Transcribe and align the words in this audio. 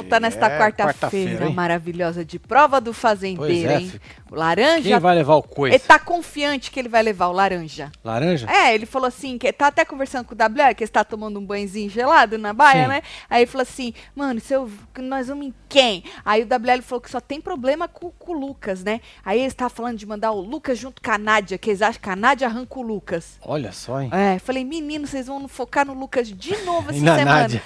Volta 0.00 0.20
nesta 0.20 0.46
É, 0.46 0.58
quarta-feira 0.58 1.46
hein? 1.46 1.54
maravilhosa 1.54 2.24
de 2.24 2.38
prova 2.38 2.80
do 2.80 2.92
fazendeiro, 2.92 3.70
é, 3.70 3.80
hein? 3.80 3.92
laranja, 4.30 4.88
Quem 4.88 4.98
vai 4.98 5.14
levar 5.14 5.34
o 5.36 5.42
coice? 5.42 5.74
ele 5.76 5.84
tá 5.84 5.98
confiante 5.98 6.70
que 6.70 6.78
ele 6.78 6.88
vai 6.88 7.02
levar 7.02 7.28
o 7.28 7.32
laranja. 7.32 7.90
Laranja? 8.04 8.46
É, 8.50 8.74
ele 8.74 8.86
falou 8.86 9.06
assim, 9.08 9.38
que 9.38 9.52
tá 9.52 9.68
até 9.68 9.84
conversando 9.84 10.24
com 10.26 10.34
o 10.34 10.38
WL, 10.38 10.74
que 10.76 10.84
está 10.84 11.02
tomando 11.04 11.38
um 11.40 11.44
banhozinho 11.44 11.90
gelado 11.90 12.36
na 12.38 12.52
baia, 12.52 12.82
Sim. 12.82 12.88
né? 12.88 13.02
Aí 13.28 13.42
ele 13.42 13.50
falou 13.50 13.62
assim, 13.62 13.92
mano, 14.14 14.40
se 14.40 14.54
eu, 14.54 14.70
nós 14.98 15.28
vamos 15.28 15.46
em 15.46 15.54
quem? 15.68 16.04
Aí 16.24 16.42
o 16.42 16.46
WL 16.46 16.82
falou 16.82 17.00
que 17.00 17.10
só 17.10 17.20
tem 17.20 17.40
problema 17.40 17.88
com, 17.88 18.10
com 18.10 18.32
o 18.32 18.38
Lucas, 18.38 18.82
né? 18.84 19.00
Aí 19.24 19.40
eles 19.40 19.52
estavam 19.52 19.74
falando 19.74 19.96
de 19.98 20.06
mandar 20.06 20.32
o 20.32 20.40
Lucas 20.40 20.78
junto 20.78 21.02
com 21.02 21.10
a 21.10 21.18
Nádia, 21.18 21.58
que 21.58 21.70
eles 21.70 21.82
acham 21.82 22.00
que 22.00 22.10
a 22.10 22.16
Nádia 22.16 22.46
arranca 22.46 22.78
o 22.78 22.82
Lucas. 22.82 23.38
Olha 23.42 23.72
só, 23.72 24.00
hein? 24.00 24.10
É, 24.12 24.38
falei, 24.38 24.64
menino, 24.64 25.06
vocês 25.06 25.26
vão 25.26 25.46
focar 25.48 25.86
no 25.86 25.94
Lucas 25.94 26.28
de 26.28 26.56
novo 26.64 26.90
essa 26.92 27.00
na 27.00 27.16
semana. 27.16 27.40
Nádia. 27.42 27.62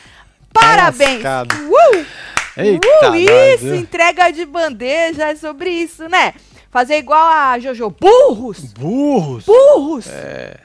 Parabéns! 0.52 1.22
Uh! 1.22 2.22
Eita, 2.56 3.10
uh, 3.10 3.16
isso, 3.16 3.74
entrega 3.74 4.30
de 4.30 4.44
bandeja 4.44 5.28
é 5.28 5.36
sobre 5.36 5.70
isso, 5.70 6.06
né? 6.08 6.34
Fazer 6.70 6.96
igual 6.98 7.22
a 7.22 7.58
Jojo. 7.58 7.90
Burros! 7.90 8.72
Burros. 8.72 9.44
Burros! 9.44 10.06
É, 10.06 10.60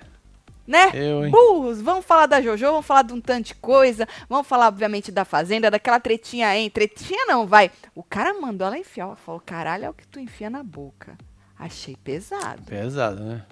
Né? 0.65 0.91
eu, 0.93 1.25
hein? 1.25 1.31
Burros! 1.31 1.81
Vamos 1.81 2.05
falar 2.05 2.25
da 2.25 2.41
Jojo, 2.41 2.65
vamos 2.65 2.85
falar 2.85 3.03
de 3.03 3.13
um 3.13 3.21
tanto 3.21 3.47
de 3.47 3.55
coisa, 3.55 4.07
vamos 4.29 4.47
falar, 4.47 4.67
obviamente, 4.67 5.11
da 5.11 5.23
Fazenda, 5.23 5.71
daquela 5.71 5.99
tretinha 5.99 6.49
aí. 6.49 6.69
Tretinha 6.69 7.25
não, 7.25 7.47
vai. 7.47 7.71
O 7.95 8.03
cara 8.03 8.33
mandou 8.33 8.67
ela 8.67 8.77
enfiar, 8.77 9.05
ela 9.05 9.15
falou, 9.15 9.41
caralho, 9.45 9.85
é 9.85 9.89
o 9.89 9.93
que 9.93 10.07
tu 10.07 10.19
enfia 10.19 10.49
na 10.49 10.63
boca. 10.63 11.17
Achei 11.57 11.95
pesado. 11.95 12.63
Pesado, 12.63 13.23
né? 13.23 13.43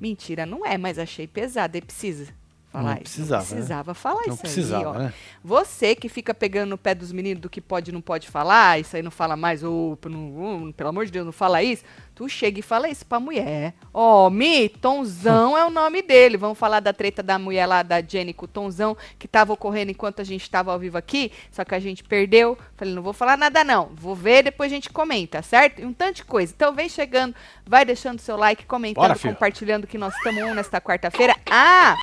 Mentira, 0.00 0.46
não 0.46 0.64
é, 0.64 0.78
mas 0.78 0.98
achei 0.98 1.26
pesado. 1.26 1.76
E 1.76 1.80
precisa 1.80 2.28
falar 2.70 2.84
Não 2.84 2.92
isso. 2.94 3.02
precisava, 3.02 3.42
né? 3.42 3.48
precisava 3.50 3.94
falar 3.94 4.22
Não 4.26 4.34
isso 4.34 4.42
precisava, 4.42 4.90
aí, 4.90 4.96
ó. 4.96 4.98
né? 5.04 5.14
Você 5.42 5.94
que 5.94 6.08
fica 6.08 6.34
pegando 6.34 6.70
no 6.70 6.78
pé 6.78 6.94
dos 6.94 7.10
meninos 7.12 7.40
do 7.40 7.48
que 7.50 7.60
pode 7.60 7.90
e 7.90 7.94
não 7.94 8.00
pode 8.00 8.28
falar, 8.28 8.78
isso 8.80 8.94
aí 8.96 9.02
não 9.02 9.10
fala 9.10 9.36
mais, 9.36 9.62
ou 9.62 9.98
não- 10.06 10.72
pelo 10.72 10.90
amor 10.90 11.06
de 11.06 11.12
Deus, 11.12 11.24
não 11.24 11.32
fala 11.32 11.62
isso. 11.62 11.82
Tu 12.14 12.28
chega 12.28 12.58
e 12.58 12.62
fala 12.62 12.88
isso 12.88 13.06
pra 13.06 13.20
mulher. 13.20 13.74
Ó, 13.94 14.28
Mi, 14.28 14.68
Tonzão 14.68 15.56
é 15.56 15.64
o 15.64 15.70
nome 15.70 16.02
dele. 16.02 16.36
Vamos 16.36 16.58
falar 16.58 16.80
da 16.80 16.92
treta 16.92 17.22
da 17.22 17.38
mulher 17.38 17.64
lá, 17.64 17.82
da 17.84 18.02
Jenny 18.02 18.34
com 18.34 18.44
o 18.44 18.48
Tonzão, 18.48 18.96
que 19.18 19.28
tava 19.28 19.52
ocorrendo 19.52 19.92
enquanto 19.92 20.20
a 20.20 20.24
gente 20.24 20.50
tava 20.50 20.72
ao 20.72 20.78
vivo 20.80 20.98
aqui, 20.98 21.30
só 21.52 21.64
que 21.64 21.76
a 21.76 21.80
gente 21.80 22.02
perdeu. 22.02 22.58
Falei, 22.76 22.92
não 22.92 23.02
vou 23.02 23.12
falar 23.12 23.36
nada 23.38 23.62
não, 23.62 23.90
vou 23.94 24.16
ver, 24.16 24.42
depois 24.42 24.70
a 24.72 24.74
gente 24.74 24.90
comenta, 24.90 25.42
certo? 25.42 25.80
E 25.80 25.86
um 25.86 25.92
tanto 25.92 26.16
de 26.16 26.24
coisa. 26.24 26.52
Então 26.54 26.74
vem 26.74 26.88
chegando, 26.88 27.34
vai 27.64 27.84
deixando 27.84 28.18
seu 28.20 28.36
like, 28.36 28.66
comentando, 28.66 29.06
Bora, 29.06 29.18
compartilhando 29.18 29.86
que 29.86 29.96
nós 29.96 30.12
estamos 30.16 30.42
on 30.42 30.54
nesta 30.54 30.80
quarta-feira. 30.80 31.36
Ah! 31.48 31.96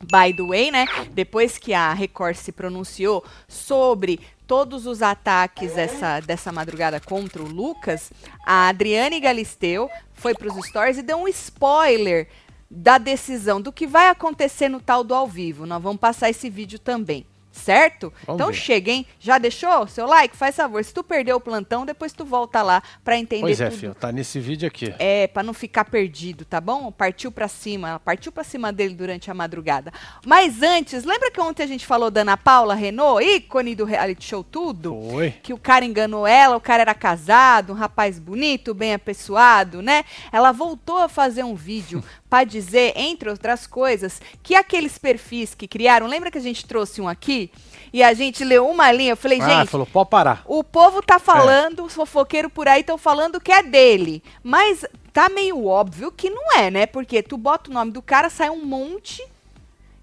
By 0.00 0.32
the 0.34 0.42
way, 0.42 0.70
né? 0.70 0.86
Depois 1.12 1.56
que 1.56 1.72
a 1.72 1.92
Record 1.92 2.36
se 2.36 2.52
pronunciou 2.52 3.24
sobre 3.48 4.20
todos 4.46 4.86
os 4.86 5.02
ataques 5.02 5.76
essa, 5.76 6.20
dessa 6.20 6.52
madrugada 6.52 7.00
contra 7.00 7.42
o 7.42 7.48
Lucas, 7.48 8.12
a 8.44 8.68
Adriane 8.68 9.18
Galisteu 9.18 9.90
foi 10.12 10.34
para 10.34 10.48
os 10.48 10.66
stories 10.66 10.98
e 10.98 11.02
deu 11.02 11.18
um 11.18 11.28
spoiler 11.28 12.28
da 12.70 12.98
decisão 12.98 13.60
do 13.60 13.72
que 13.72 13.86
vai 13.86 14.08
acontecer 14.08 14.68
no 14.68 14.80
tal 14.80 15.02
do 15.02 15.14
ao 15.14 15.26
vivo. 15.26 15.66
Nós 15.66 15.82
vamos 15.82 16.00
passar 16.00 16.28
esse 16.28 16.50
vídeo 16.50 16.78
também. 16.78 17.26
Certo? 17.56 18.12
Vamos 18.26 18.40
então 18.40 18.52
ver. 18.52 18.58
chega, 18.58 18.90
hein? 18.92 19.06
Já 19.18 19.38
deixou 19.38 19.86
seu 19.86 20.06
like? 20.06 20.36
Faz 20.36 20.54
favor. 20.54 20.84
Se 20.84 20.92
tu 20.92 21.02
perdeu 21.02 21.36
o 21.36 21.40
plantão, 21.40 21.86
depois 21.86 22.12
tu 22.12 22.24
volta 22.24 22.62
lá 22.62 22.82
pra 23.04 23.16
entender 23.18 23.40
Pois 23.42 23.60
é, 23.60 23.68
tudo. 23.70 23.78
filho. 23.78 23.94
Tá 23.94 24.12
nesse 24.12 24.38
vídeo 24.38 24.68
aqui. 24.68 24.94
É, 24.98 25.26
pra 25.26 25.42
não 25.42 25.54
ficar 25.54 25.84
perdido, 25.86 26.44
tá 26.44 26.60
bom? 26.60 26.92
Partiu 26.92 27.32
pra 27.32 27.48
cima, 27.48 28.00
partiu 28.04 28.30
pra 28.30 28.44
cima 28.44 28.72
dele 28.72 28.94
durante 28.94 29.30
a 29.30 29.34
madrugada. 29.34 29.92
Mas 30.24 30.62
antes, 30.62 31.04
lembra 31.04 31.30
que 31.30 31.40
ontem 31.40 31.62
a 31.62 31.66
gente 31.66 31.86
falou 31.86 32.10
da 32.10 32.20
Ana 32.20 32.36
Paula 32.36 32.74
Renault, 32.74 33.24
ícone 33.24 33.74
do 33.74 33.84
reality 33.84 34.24
show 34.24 34.44
tudo? 34.44 34.96
Foi. 35.10 35.30
Que 35.42 35.52
o 35.52 35.58
cara 35.58 35.84
enganou 35.84 36.26
ela, 36.26 36.56
o 36.56 36.60
cara 36.60 36.82
era 36.82 36.94
casado, 36.94 37.72
um 37.72 37.76
rapaz 37.76 38.18
bonito, 38.18 38.74
bem 38.74 38.94
apessoado, 38.94 39.80
né? 39.82 40.04
Ela 40.30 40.52
voltou 40.52 40.98
a 40.98 41.08
fazer 41.08 41.42
um 41.42 41.54
vídeo 41.54 42.02
pra 42.28 42.44
dizer, 42.44 42.92
entre 42.96 43.30
outras 43.30 43.66
coisas, 43.66 44.20
que 44.42 44.54
aqueles 44.54 44.98
perfis 44.98 45.54
que 45.54 45.68
criaram, 45.68 46.06
lembra 46.06 46.30
que 46.30 46.38
a 46.38 46.40
gente 46.42 46.66
trouxe 46.66 47.00
um 47.00 47.08
aqui? 47.08 47.50
E 47.92 48.02
a 48.02 48.12
gente 48.12 48.44
leu 48.44 48.68
uma 48.68 48.90
linha, 48.92 49.12
eu 49.12 49.16
falei, 49.16 49.40
Ah, 49.40 49.60
gente, 49.60 49.70
falou, 49.70 49.86
pode 49.86 50.10
parar. 50.10 50.42
o 50.46 50.62
povo 50.64 50.98
É. 50.98 51.02
tá 51.02 51.18
falando, 51.18 51.84
os 51.84 51.94
fofoqueiros 51.94 52.52
por 52.52 52.66
aí 52.68 52.80
estão 52.80 52.98
falando 52.98 53.40
que 53.40 53.52
é 53.52 53.62
dele. 53.62 54.22
Mas 54.42 54.84
tá 55.12 55.28
meio 55.28 55.64
óbvio 55.64 56.10
que 56.12 56.28
não 56.28 56.52
é, 56.58 56.70
né? 56.70 56.84
Porque 56.86 57.22
tu 57.22 57.36
bota 57.38 57.70
o 57.70 57.72
nome 57.74 57.92
do 57.92 58.02
cara, 58.02 58.28
sai 58.28 58.50
um 58.50 58.64
monte 58.64 59.24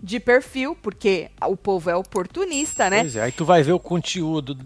de 0.02 0.20
perfil, 0.20 0.76
porque 0.82 1.30
o 1.48 1.56
povo 1.56 1.90
é 1.90 1.96
oportunista, 1.96 2.90
né? 2.90 3.02
Pois 3.02 3.16
é, 3.16 3.22
aí 3.24 3.32
tu 3.32 3.46
vai 3.46 3.62
ver 3.64 3.74
o 3.74 3.80
conteúdo 3.80 4.58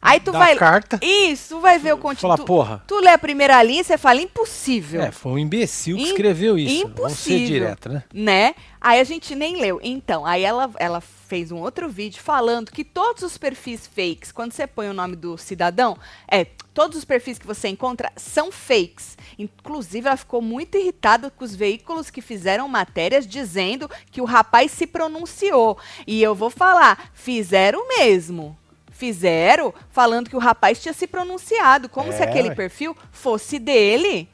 Aí 0.00 0.20
tu 0.20 0.30
vai. 0.30 0.54
carta. 0.56 1.00
Isso, 1.02 1.58
vai 1.60 1.78
ver 1.78 1.94
o 1.94 1.96
Fala, 1.96 2.02
conteúdo. 2.14 2.36
Tu, 2.36 2.44
porra. 2.44 2.84
tu 2.86 3.00
lê 3.00 3.10
a 3.10 3.18
primeira 3.18 3.60
linha 3.62 3.80
e 3.80 3.84
você 3.84 3.98
fala 3.98 4.20
impossível. 4.20 5.02
É, 5.02 5.10
foi 5.10 5.32
um 5.32 5.38
imbecil 5.38 5.96
que 5.96 6.02
Im- 6.02 6.06
escreveu 6.06 6.56
isso. 6.58 6.82
Vamos 6.82 6.94
ser 7.14 7.32
impossível. 7.32 7.46
direto, 7.46 7.88
né? 7.88 8.04
né? 8.12 8.54
Aí 8.80 9.00
a 9.00 9.04
gente 9.04 9.34
nem 9.34 9.60
leu. 9.60 9.80
Então, 9.82 10.24
aí 10.24 10.44
ela, 10.44 10.70
ela 10.78 11.00
fez 11.00 11.50
um 11.50 11.56
outro 11.56 11.88
vídeo 11.88 12.22
falando 12.22 12.70
que 12.70 12.84
todos 12.84 13.24
os 13.24 13.36
perfis 13.36 13.86
fakes, 13.86 14.30
quando 14.30 14.52
você 14.52 14.64
põe 14.66 14.88
o 14.88 14.94
nome 14.94 15.16
do 15.16 15.36
cidadão, 15.36 15.96
é, 16.28 16.44
todos 16.72 16.96
os 16.98 17.04
perfis 17.04 17.36
que 17.36 17.46
você 17.46 17.66
encontra 17.66 18.12
são 18.16 18.52
fakes. 18.52 19.16
Inclusive, 19.36 20.06
ela 20.06 20.16
ficou 20.16 20.40
muito 20.40 20.76
irritada 20.78 21.30
com 21.30 21.44
os 21.44 21.56
veículos 21.56 22.10
que 22.10 22.20
fizeram 22.20 22.68
matérias 22.68 23.26
dizendo 23.26 23.90
que 24.12 24.20
o 24.20 24.24
rapaz 24.24 24.70
se 24.70 24.86
pronunciou. 24.86 25.76
E 26.06 26.22
eu 26.22 26.34
vou 26.34 26.50
falar, 26.50 27.10
fizeram 27.12 27.88
mesmo. 27.88 28.56
Fizeram 28.96 29.74
falando 29.90 30.30
que 30.30 30.36
o 30.36 30.40
rapaz 30.40 30.80
tinha 30.80 30.94
se 30.94 31.06
pronunciado, 31.06 31.88
como 31.88 32.12
se 32.12 32.20
É, 32.22 32.24
aquele 32.24 32.48
ué. 32.48 32.54
perfil 32.54 32.96
fosse 33.12 33.58
dele 33.58 34.28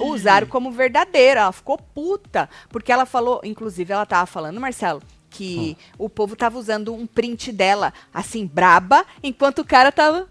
usaram 0.00 0.46
como 0.46 0.70
verdadeira. 0.70 1.40
Ela 1.40 1.52
ficou 1.52 1.78
puta. 1.78 2.50
Porque 2.68 2.92
ela 2.92 3.06
falou, 3.06 3.40
inclusive, 3.44 3.92
ela 3.92 4.04
tava 4.04 4.26
falando, 4.26 4.60
Marcelo, 4.60 5.00
que 5.30 5.76
o 5.98 6.08
povo 6.08 6.36
tava 6.36 6.58
usando 6.58 6.92
um 6.92 7.06
print 7.06 7.50
dela, 7.52 7.92
assim, 8.12 8.46
braba, 8.46 9.06
enquanto 9.22 9.60
o 9.60 9.64
cara 9.64 9.90
tava 9.92 10.28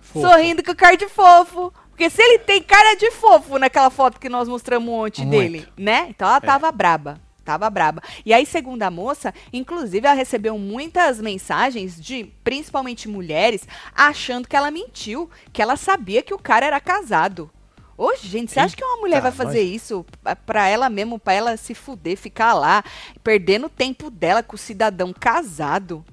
Fofo. 0.00 0.28
sorrindo 0.28 0.62
com 0.62 0.74
cara 0.74 0.96
de 0.96 1.08
fofo. 1.08 1.72
Porque 1.90 2.08
se 2.10 2.22
ele 2.22 2.38
tem 2.38 2.62
cara 2.62 2.94
de 2.94 3.10
fofo 3.10 3.58
naquela 3.58 3.90
foto 3.90 4.20
que 4.20 4.28
nós 4.28 4.46
mostramos 4.48 4.88
ontem 4.92 5.24
Muito. 5.26 5.40
dele, 5.40 5.68
né? 5.76 6.06
Então 6.10 6.28
ela 6.28 6.40
tava 6.40 6.70
braba. 6.70 7.20
Tava 7.48 7.70
braba. 7.70 8.02
E 8.26 8.34
aí, 8.34 8.44
segundo 8.44 8.82
a 8.82 8.90
moça, 8.90 9.32
inclusive 9.50 10.06
ela 10.06 10.14
recebeu 10.14 10.58
muitas 10.58 11.18
mensagens 11.18 11.98
de, 11.98 12.24
principalmente 12.44 13.08
mulheres, 13.08 13.66
achando 13.94 14.46
que 14.46 14.54
ela 14.54 14.70
mentiu, 14.70 15.30
que 15.50 15.62
ela 15.62 15.74
sabia 15.74 16.22
que 16.22 16.34
o 16.34 16.38
cara 16.38 16.66
era 16.66 16.78
casado. 16.78 17.50
Ô, 17.96 18.14
gente, 18.16 18.52
você 18.52 18.60
acha 18.60 18.76
que 18.76 18.84
uma 18.84 18.98
mulher 18.98 19.22
vai 19.22 19.32
fazer 19.32 19.62
isso 19.62 20.04
pra- 20.44 20.68
ela 20.68 20.90
mesmo, 20.90 21.18
pra 21.18 21.32
ela 21.32 21.56
se 21.56 21.74
fuder, 21.74 22.18
ficar 22.18 22.52
lá, 22.52 22.84
perdendo 23.24 23.64
o 23.64 23.70
tempo 23.70 24.10
dela 24.10 24.42
com 24.42 24.54
o 24.54 24.58
cidadão 24.58 25.10
casado? 25.18 26.04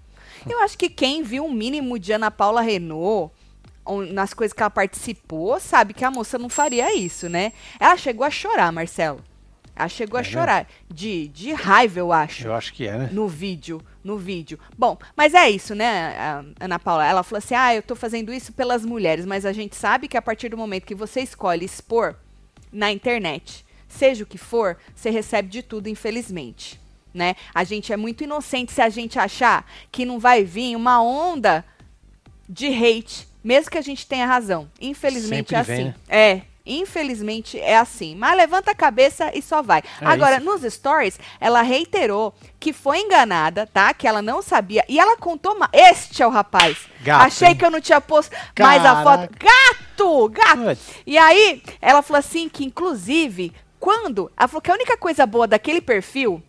Eu 0.50 0.62
acho 0.64 0.78
que 0.78 0.88
quem 0.90 1.22
viu 1.22 1.46
o 1.46 1.52
mínimo 1.52 2.00
de 2.00 2.14
Ana 2.14 2.32
Paula 2.32 2.62
Renault, 2.62 3.34
nas 4.14 4.34
coisas 4.34 4.54
que 4.54 4.64
ela 4.64 4.70
participou, 4.70 5.60
sabe 5.60 5.94
que 5.94 6.06
a 6.06 6.10
moça 6.10 6.40
não 6.40 6.48
faria 6.48 6.96
isso, 6.96 7.28
né? 7.28 7.52
Ela 7.78 7.98
chegou 7.98 8.26
a 8.26 8.32
chorar, 8.32 8.72
Marcelo. 8.72 9.20
Ela 9.76 9.90
chegou 9.90 10.18
a 10.18 10.22
É 10.22 10.24
mesmo? 10.24 10.34
chorar. 10.40 10.68
De, 10.90 11.28
de 11.28 11.52
raiva, 11.54 12.00
eu 12.00 12.12
acho 12.14 12.48
Eu 12.48 12.54
acho 12.54 12.74
que 12.74 12.88
é, 12.88 12.98
né? 12.98 13.10
no 13.12 13.28
vídeo, 13.28 13.82
no 14.04 14.18
vídeo. 14.18 14.58
Bom, 14.78 14.98
mas 15.18 15.34
é 15.34 15.50
isso, 15.50 15.76
né, 15.76 16.16
a 16.18 16.44
Ana 16.62 16.80
Paula? 16.80 17.06
Ela 17.06 17.24
falou 17.24 17.40
assim: 17.40 17.56
"Ah, 17.56 17.76
eu 17.76 17.82
tô 17.84 17.96
fazendo 17.96 18.32
isso 18.34 18.54
pelas 18.54 18.86
mulheres, 18.86 19.26
mas 19.26 19.46
a 19.46 19.52
gente 19.52 19.76
sabe 19.76 20.08
que 20.08 20.16
a 20.18 20.22
partir 20.22 20.50
do 20.50 20.58
momento 20.58 20.86
que 20.86 20.96
você 20.96 21.22
escolhe 21.22 21.66
expor 21.66 22.16
na 22.72 22.92
internet, 22.92 23.66
seja 23.88 24.24
o 24.24 24.28
que 24.28 24.38
for, 24.38 24.78
você 24.96 25.10
recebe 25.10 25.50
de 25.50 25.62
tudo, 25.62 25.90
infelizmente." 25.90 26.80
Né? 27.14 27.36
A 27.54 27.64
gente 27.64 27.94
é 27.94 27.98
muito 27.98 28.26
inocente 28.26 28.74
se 28.74 28.82
a 28.82 28.90
gente 28.90 29.18
achar 29.18 29.66
que 29.90 30.06
não 30.06 30.20
vai 30.20 30.44
vir 30.44 30.76
uma 30.76 31.02
onda 31.02 31.64
de 32.48 32.68
hate, 32.68 33.26
mesmo 33.42 33.72
que 33.72 33.78
a 33.78 33.82
gente 33.82 34.06
tenha 34.06 34.26
razão. 34.26 34.70
Infelizmente 34.82 35.56
Sempre 35.56 35.56
é 35.56 35.64
vem, 35.64 35.76
assim. 35.76 35.84
né? 35.88 35.96
É, 36.10 36.42
infelizmente 36.66 37.60
é 37.60 37.78
assim. 37.78 38.16
Mas 38.16 38.36
levanta 38.38 38.72
a 38.72 38.76
cabeça 38.76 39.32
e 39.34 39.42
só 39.42 39.62
vai. 39.62 39.84
É 40.02 40.06
Agora, 40.06 40.38
isso. 40.38 40.46
nos 40.46 40.74
stories, 40.74 41.20
ela 41.40 41.62
reiterou 41.62 42.34
que 42.60 42.74
foi 42.74 43.00
enganada, 43.00 43.68
tá? 43.68 43.94
Que 43.94 44.08
ela 44.08 44.22
não 44.22 44.42
sabia. 44.42 44.84
E 44.90 45.00
ela 45.00 45.18
contou. 45.18 45.58
ma- 45.60 45.70
Este 45.72 46.24
é 46.24 46.28
o 46.28 46.30
rapaz. 46.32 46.78
Gato, 47.02 47.26
Achei 47.26 47.54
que 47.56 47.64
eu 47.66 47.70
não 47.72 47.80
tinha 47.82 48.02
posto 48.02 48.36
mais 48.60 48.84
a 48.84 49.04
foto. 49.04 49.30
Gato! 49.40 50.30
Gato! 50.30 50.80
E 51.06 51.18
aí, 51.18 51.62
ela 51.82 52.02
falou 52.02 52.20
assim 52.20 52.50
que, 52.50 52.66
inclusive, 52.66 53.54
quando. 53.80 54.32
Ela 54.38 54.48
falou 54.48 54.62
que 54.62 54.72
a 54.72 54.74
única 54.74 54.98
coisa 54.98 55.26
boa 55.26 55.48
daquele 55.48 55.82
perfil 55.82 56.42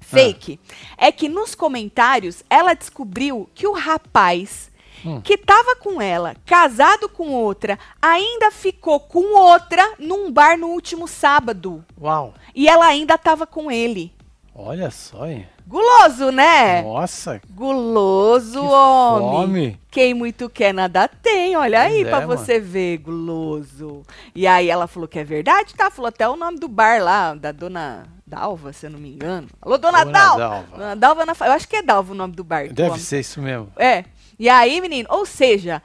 fake 0.00 0.60
é 0.96 1.10
que 1.10 1.28
nos 1.28 1.54
comentários 1.54 2.42
ela 2.48 2.74
descobriu 2.74 3.48
que 3.54 3.66
o 3.66 3.72
rapaz 3.72 4.70
Hum. 5.04 5.20
que 5.20 5.36
tava 5.36 5.76
com 5.76 6.00
ela, 6.00 6.34
casado 6.44 7.08
com 7.08 7.28
outra, 7.30 7.78
ainda 8.00 8.50
ficou 8.50 8.98
com 8.98 9.36
outra 9.38 9.94
num 9.98 10.30
bar 10.30 10.58
no 10.58 10.68
último 10.68 11.06
sábado. 11.06 11.84
Uau. 12.00 12.34
E 12.54 12.68
ela 12.68 12.86
ainda 12.86 13.18
tava 13.18 13.46
com 13.46 13.70
ele. 13.70 14.12
Olha 14.54 14.90
só, 14.90 15.26
hein? 15.26 15.46
Guloso, 15.66 16.30
né? 16.30 16.80
Nossa, 16.80 17.40
Guloso, 17.50 18.60
que 18.60 18.66
homem. 18.66 19.30
fome. 19.30 19.80
Quem 19.90 20.14
muito 20.14 20.48
quer, 20.48 20.72
nada 20.72 21.08
tem. 21.08 21.56
Olha 21.56 21.80
aí 21.80 22.04
Pois 22.04 22.08
pra 22.08 22.22
é, 22.22 22.26
você 22.26 22.60
ver, 22.60 22.98
guloso. 22.98 24.02
E 24.34 24.46
aí 24.46 24.70
ela 24.70 24.86
falou 24.86 25.08
que 25.08 25.18
é 25.18 25.24
verdade, 25.24 25.74
tá? 25.74 25.90
Falou 25.90 26.08
até 26.08 26.26
o 26.28 26.36
nome 26.36 26.58
do 26.58 26.68
bar 26.68 27.02
lá, 27.02 27.34
da 27.34 27.52
dona 27.52 28.06
Dalva, 28.26 28.72
se 28.72 28.86
eu 28.86 28.90
não 28.90 28.98
me 28.98 29.10
engano. 29.12 29.48
Alô, 29.60 29.76
dona, 29.76 30.04
Dona 30.04 30.12
Dalva! 30.12 30.38
Dalva. 30.38 30.76
Dona 30.76 30.96
Dalva 30.96 31.26
na. 31.26 31.32
Eu 31.40 31.52
acho 31.52 31.68
que 31.68 31.76
é 31.76 31.82
Dalva 31.82 32.12
o 32.12 32.16
nome 32.16 32.34
do 32.34 32.42
bar. 32.44 32.72
Deve 32.72 32.98
ser 32.98 33.20
isso 33.20 33.42
mesmo. 33.42 33.70
É. 33.76 34.04
E 34.38 34.48
aí, 34.48 34.80
menino, 34.80 35.08
ou 35.10 35.24
seja, 35.24 35.82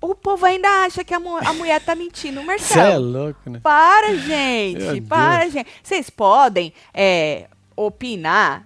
o 0.00 0.14
povo 0.14 0.46
ainda 0.46 0.68
acha 0.84 1.02
que 1.02 1.12
a, 1.12 1.18
mu- 1.20 1.36
a 1.36 1.52
mulher 1.52 1.80
tá 1.80 1.94
mentindo, 1.94 2.36
Você 2.40 2.42
é 2.42 2.46
Marcelo. 2.46 3.04
louco, 3.24 3.50
né? 3.50 3.60
Para, 3.62 4.14
gente, 4.16 5.00
para, 5.02 5.48
gente. 5.48 5.68
Vocês 5.82 6.08
podem 6.08 6.72
é, 6.94 7.48
opinar 7.76 8.64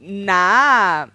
na, 0.00 1.08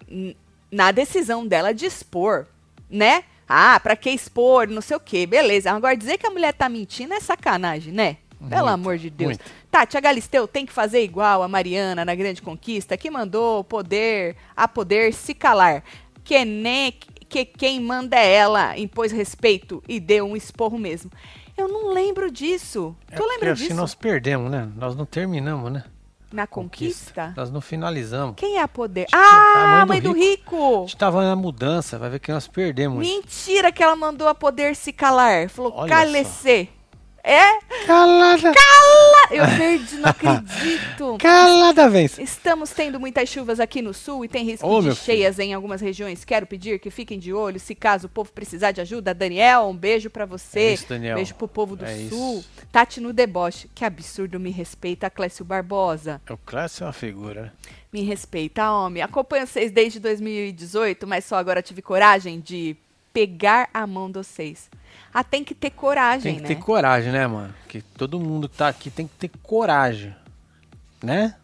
na 0.71 0.91
decisão 0.91 1.45
dela 1.45 1.73
de 1.73 1.85
expor, 1.85 2.47
né? 2.89 3.23
Ah, 3.47 3.79
pra 3.79 3.95
que 3.95 4.09
expor, 4.09 4.67
não 4.67 4.81
sei 4.81 4.97
o 4.97 4.99
quê, 4.99 5.25
beleza. 5.27 5.71
Agora, 5.71 5.95
dizer 5.95 6.17
que 6.17 6.25
a 6.25 6.31
mulher 6.31 6.53
tá 6.53 6.67
mentindo 6.69 7.13
é 7.13 7.19
sacanagem, 7.19 7.93
né? 7.93 8.17
Pelo 8.49 8.49
Muito, 8.63 8.67
amor 8.73 8.97
de 8.97 9.09
Deus. 9.09 9.29
muito. 9.29 9.43
Tati, 9.75 9.97
a 9.97 9.99
Galisteu 9.99 10.47
tem 10.47 10.65
que 10.65 10.71
fazer 10.71 11.03
igual 11.03 11.43
a 11.43 11.49
Mariana 11.49 12.05
na 12.05 12.15
Grande 12.15 12.41
Conquista, 12.41 12.95
que 12.95 13.11
mandou 13.11 13.59
o 13.59 13.63
poder 13.63 14.37
a 14.55 14.69
poder 14.69 15.13
se 15.13 15.33
calar. 15.33 15.83
Que 16.23 16.45
nem 16.45 16.93
que 17.27 17.43
quem 17.43 17.81
manda 17.81 18.15
é 18.15 18.35
ela, 18.35 18.77
impôs 18.79 19.11
respeito 19.11 19.83
e 19.85 19.99
deu 19.99 20.23
um 20.27 20.33
esporro 20.37 20.79
mesmo. 20.79 21.11
Eu 21.57 21.67
não 21.67 21.91
lembro 21.91 22.31
disso. 22.31 22.95
É 23.11 23.17
tu 23.17 23.27
lembra 23.27 23.53
que 23.53 23.63
disso? 23.63 23.73
nós 23.73 23.93
perdemos, 23.93 24.49
né? 24.49 24.69
Nós 24.77 24.95
não 24.95 25.05
terminamos, 25.05 25.69
né? 25.69 25.83
Na 26.31 26.47
conquista? 26.47 27.33
Nós 27.35 27.51
não 27.51 27.59
finalizamos. 27.59 28.35
Quem 28.37 28.55
é 28.55 28.61
a 28.61 28.69
poder? 28.69 29.07
Que 29.07 29.15
Ah, 29.15 29.81
a 29.81 29.85
mãe 29.85 29.99
mãe 29.99 30.01
do 30.01 30.13
do 30.13 30.15
rico. 30.17 30.77
A 30.77 30.81
gente 30.83 30.95
tava 30.95 31.21
na 31.21 31.35
mudança, 31.35 31.99
vai 31.99 32.09
ver 32.09 32.19
que 32.19 32.31
nós 32.31 32.47
perdemos. 32.47 33.05
Mentira 33.05 33.73
que 33.73 33.83
ela 33.83 33.97
mandou 33.97 34.29
a 34.29 34.33
poder 34.33 34.73
se 34.73 34.93
calar. 34.93 35.49
Falou, 35.49 35.85
calecer. 35.85 36.69
É? 37.27 37.59
Calada! 37.87 38.51
Ah, 38.55 39.27
Eu 39.31 39.43
perdi, 39.57 39.95
não 39.95 40.09
acredito. 40.11 41.17
Calada, 41.19 41.89
vence! 41.89 42.21
Estamos 42.21 42.69
tendo 42.69 42.99
muitas 42.99 43.27
chuvas 43.27 43.59
aqui 43.59 43.81
no 43.81 43.95
sul 43.95 44.23
e 44.23 44.27
tem 44.27 44.45
risco 44.45 44.67
Ô, 44.67 44.79
de 44.79 44.85
meu 44.87 44.95
filho. 44.95 45.05
cheias 45.17 45.39
em 45.39 45.51
algumas 45.51 45.81
regiões. 45.81 46.23
Quero 46.23 46.45
pedir 46.45 46.77
que 46.79 46.91
fiquem 46.91 47.17
de 47.17 47.33
olho 47.33 47.59
se 47.59 47.73
caso 47.73 48.05
o 48.05 48.09
povo 48.09 48.31
precisar 48.31 48.71
de 48.71 48.79
ajuda. 48.81 49.11
Daniel, 49.11 49.63
um 49.63 49.75
beijo 49.75 50.07
pra 50.07 50.25
você. 50.27 50.59
É 50.59 50.73
isso, 50.73 50.85
Daniel. 50.87 51.15
Beijo 51.15 51.33
pro 51.33 51.47
povo 51.47 51.75
do 51.75 51.83
É 51.83 51.95
sul. 52.09 52.39
isso. 52.39 52.49
Tati 52.71 53.01
no 53.01 53.11
deboche. 53.11 53.67
Que 53.73 53.83
absurdo, 53.83 54.39
me 54.39 54.51
respeita, 54.51 55.09
Clécio 55.09 55.43
Barbosa. 55.43 56.21
O 56.29 56.37
Clássico 56.37 56.83
é 56.83 56.87
uma 56.87 56.93
figura? 56.93 57.51
Me 57.91 58.01
respeita, 58.03 58.69
homem. 58.71 59.01
Acompanho 59.01 59.47
vocês 59.47 59.71
desde 59.71 59.99
2018, 59.99 61.07
mas 61.07 61.25
só 61.25 61.37
agora 61.37 61.61
tive 61.63 61.81
coragem 61.81 62.39
de 62.39 62.75
pegar 63.11 63.67
a 63.73 63.87
mão 63.87 64.11
de 64.11 64.19
vocês. 64.19 64.69
Ah, 65.17 65.23
tem 65.23 65.45
que 65.45 65.55
ter 65.55 65.69
coragem, 65.69 66.21
Tem 66.23 66.35
que 66.35 66.41
né? 66.41 66.47
ter 66.49 66.55
coragem, 66.55 67.09
né, 67.13 67.25
mano? 67.25 67.53
Que 67.69 67.81
todo 67.81 68.19
mundo 68.19 68.49
que 68.49 68.57
tá 68.57 68.67
aqui 68.67 68.89
tem 68.89 69.07
que 69.07 69.13
ter 69.15 69.31
coragem. 69.41 70.13
Né? 71.01 71.35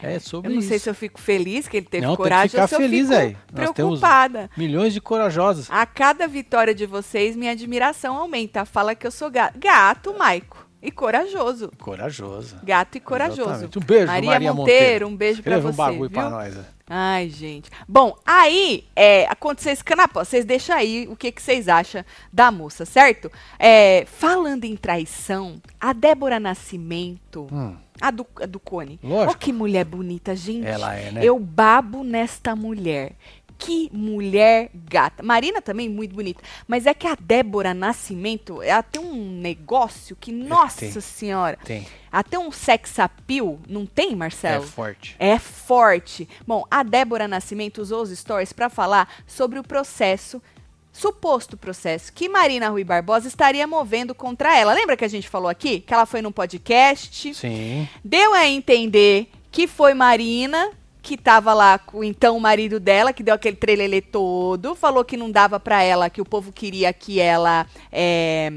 É 0.00 0.18
sobre 0.18 0.50
Eu 0.50 0.54
não 0.54 0.60
isso. 0.60 0.68
sei 0.70 0.78
se 0.80 0.88
eu 0.90 0.94
fico 0.94 1.20
feliz 1.20 1.68
que 1.68 1.76
ele 1.76 1.86
teve 1.86 2.04
Não, 2.06 2.16
tem 2.16 2.16
que 2.16 2.22
coragem 2.24 2.48
ficar 2.50 2.62
ou 2.62 2.68
se 2.68 2.74
eu 2.74 2.80
feliz 2.80 3.08
fico 3.08 3.20
aí. 3.20 3.36
Nós 3.52 3.70
preocupada. 3.70 4.50
Milhões 4.56 4.92
de 4.94 5.00
corajosos. 5.00 5.68
A 5.70 5.86
cada 5.86 6.26
vitória 6.26 6.74
de 6.74 6.86
vocês, 6.86 7.36
minha 7.36 7.52
admiração 7.52 8.16
aumenta. 8.16 8.64
Fala 8.64 8.94
que 8.96 9.06
eu 9.06 9.10
sou 9.12 9.30
gato. 9.30 9.58
Gato, 9.60 10.12
Maico. 10.18 10.66
E 10.82 10.90
corajoso. 10.90 11.70
Corajoso. 11.78 12.56
Gato 12.64 12.96
e 12.96 13.00
corajoso. 13.00 13.42
Exatamente. 13.42 13.78
Um 13.78 13.82
beijo, 13.82 14.06
Maria, 14.06 14.30
Maria 14.30 14.52
Monteiro, 14.54 14.80
Monteiro. 14.80 15.08
um 15.08 15.16
beijo 15.16 15.42
pra 15.42 15.52
Escreva 15.58 15.68
você. 15.70 15.74
um 15.74 15.76
bagulho 15.84 16.10
viu? 16.10 16.18
pra 16.18 16.30
nós. 16.30 16.54
Ai, 16.92 17.28
gente. 17.28 17.70
Bom, 17.88 18.16
aí, 18.26 18.84
é, 18.96 19.24
aconteceu 19.26 19.72
esse 19.72 19.84
canapó. 19.84 20.24
Vocês 20.24 20.44
deixam 20.44 20.74
aí 20.76 21.06
o 21.08 21.14
que, 21.14 21.30
que 21.30 21.40
vocês 21.40 21.68
acham 21.68 22.04
da 22.32 22.50
moça, 22.50 22.84
certo? 22.84 23.30
É, 23.60 24.04
falando 24.06 24.64
em 24.64 24.76
traição, 24.76 25.62
a 25.80 25.92
Débora 25.92 26.40
Nascimento, 26.40 27.46
Hum, 27.52 27.76
a 28.00 28.10
do, 28.10 28.26
a 28.42 28.46
do 28.46 28.58
Cone. 28.58 28.98
Lógico. 29.04 29.32
Oh, 29.32 29.38
que 29.38 29.52
mulher 29.52 29.84
bonita, 29.84 30.34
gente. 30.34 30.66
ela 30.66 30.94
é, 30.96 31.12
né? 31.12 31.20
Eu 31.22 31.38
babo 31.38 32.02
nesta 32.02 32.56
mulher. 32.56 33.12
Que 33.60 33.90
mulher 33.92 34.70
gata. 34.74 35.22
Marina 35.22 35.60
também 35.60 35.86
muito 35.86 36.14
bonita. 36.14 36.42
Mas 36.66 36.86
é 36.86 36.94
que 36.94 37.06
a 37.06 37.14
Débora 37.14 37.74
Nascimento, 37.74 38.62
ela 38.62 38.82
tem 38.82 39.00
um 39.02 39.30
negócio 39.38 40.16
que, 40.18 40.32
nossa 40.32 40.80
tem. 40.80 41.00
senhora. 41.00 41.58
Tem. 41.62 41.86
Até 42.10 42.38
um 42.38 42.50
sex 42.50 42.98
appeal, 42.98 43.58
não 43.68 43.84
tem, 43.84 44.12
É 44.12 44.16
Marcelo? 44.16 44.66
forte. 44.66 45.14
É 45.18 45.38
forte. 45.38 46.26
Bom, 46.46 46.64
a 46.70 46.82
Débora 46.82 47.28
Nascimento 47.28 47.82
usou 47.82 48.02
os 48.02 48.10
stories 48.18 48.52
para 48.52 48.70
falar 48.70 49.08
sobre 49.26 49.58
o 49.58 49.62
processo, 49.62 50.42
suposto 50.90 51.56
processo, 51.56 52.12
que 52.12 52.28
Marina 52.28 52.70
Rui 52.70 52.82
Barbosa 52.82 53.28
estaria 53.28 53.66
movendo 53.66 54.14
contra 54.14 54.56
ela. 54.56 54.72
Lembra 54.72 54.96
que 54.96 55.04
a 55.04 55.08
gente 55.08 55.28
falou 55.28 55.48
aqui? 55.50 55.80
Que 55.80 55.92
ela 55.92 56.06
foi 56.06 56.22
num 56.22 56.32
podcast, 56.32 57.34
Sim. 57.34 57.86
deu 58.02 58.32
a 58.32 58.48
entender 58.48 59.28
que 59.52 59.66
foi 59.68 59.92
Marina 59.94 60.70
que 61.02 61.16
tava 61.16 61.54
lá 61.54 61.78
com 61.78 62.04
então 62.04 62.36
o 62.36 62.40
marido 62.40 62.78
dela, 62.78 63.12
que 63.12 63.22
deu 63.22 63.34
aquele 63.34 63.56
trelelê 63.56 64.00
todo, 64.00 64.74
falou 64.74 65.04
que 65.04 65.16
não 65.16 65.30
dava 65.30 65.58
pra 65.58 65.82
ela, 65.82 66.10
que 66.10 66.20
o 66.20 66.24
povo 66.24 66.52
queria 66.52 66.92
que 66.92 67.20
ela, 67.20 67.66
é, 67.90 68.50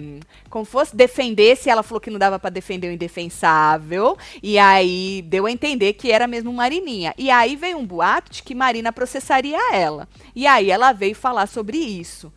como 0.50 0.66
fosse, 0.66 0.96
defendesse, 0.96 1.70
ela 1.70 1.84
falou 1.84 2.02
que 2.02 2.10
não 2.10 2.20
dava 2.20 2.38
pra 2.38 2.50
defender 2.50 2.90
o 2.90 2.92
indefensável, 2.92 4.18
e 4.42 4.60
aí 4.60 5.24
deu 5.28 5.46
a 5.46 5.52
entender 5.52 5.94
que 5.94 6.12
era 6.12 6.28
mesmo 6.28 6.54
Marininha. 6.54 7.14
E 7.18 7.30
aí 7.30 7.56
veio 7.56 7.78
um 7.78 7.86
boato 7.86 8.32
de 8.32 8.44
que 8.44 8.54
Marina 8.54 8.92
processaria 8.92 9.74
ela. 9.74 10.08
E 10.36 10.46
aí 10.46 10.70
ela 10.70 10.92
veio 10.92 11.16
falar 11.16 11.48
sobre 11.48 11.78
isso. 11.78 12.32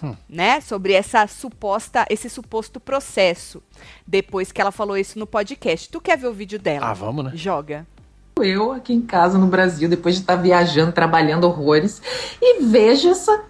Hum. 0.00 0.14
Né, 0.28 0.60
sobre 0.60 0.92
essa 0.92 1.26
suposta, 1.26 2.06
esse 2.08 2.30
suposto 2.30 2.78
processo. 2.78 3.60
Depois 4.06 4.52
que 4.52 4.60
ela 4.60 4.70
falou 4.70 4.96
isso 4.96 5.18
no 5.18 5.26
podcast. 5.26 5.88
Tu 5.90 6.00
quer 6.00 6.16
ver 6.16 6.28
o 6.28 6.32
vídeo 6.32 6.56
dela? 6.56 6.86
Ah, 6.86 6.94
vamos, 6.94 7.24
né? 7.24 7.32
Joga. 7.34 7.84
Eu 8.42 8.72
aqui 8.72 8.92
em 8.92 9.00
casa 9.00 9.38
no 9.38 9.46
Brasil, 9.46 9.88
depois 9.88 10.14
de 10.14 10.22
estar 10.22 10.36
viajando, 10.36 10.92
trabalhando 10.92 11.44
horrores, 11.44 12.00
e 12.40 12.62
vejo 12.62 13.08
essa 13.10 13.40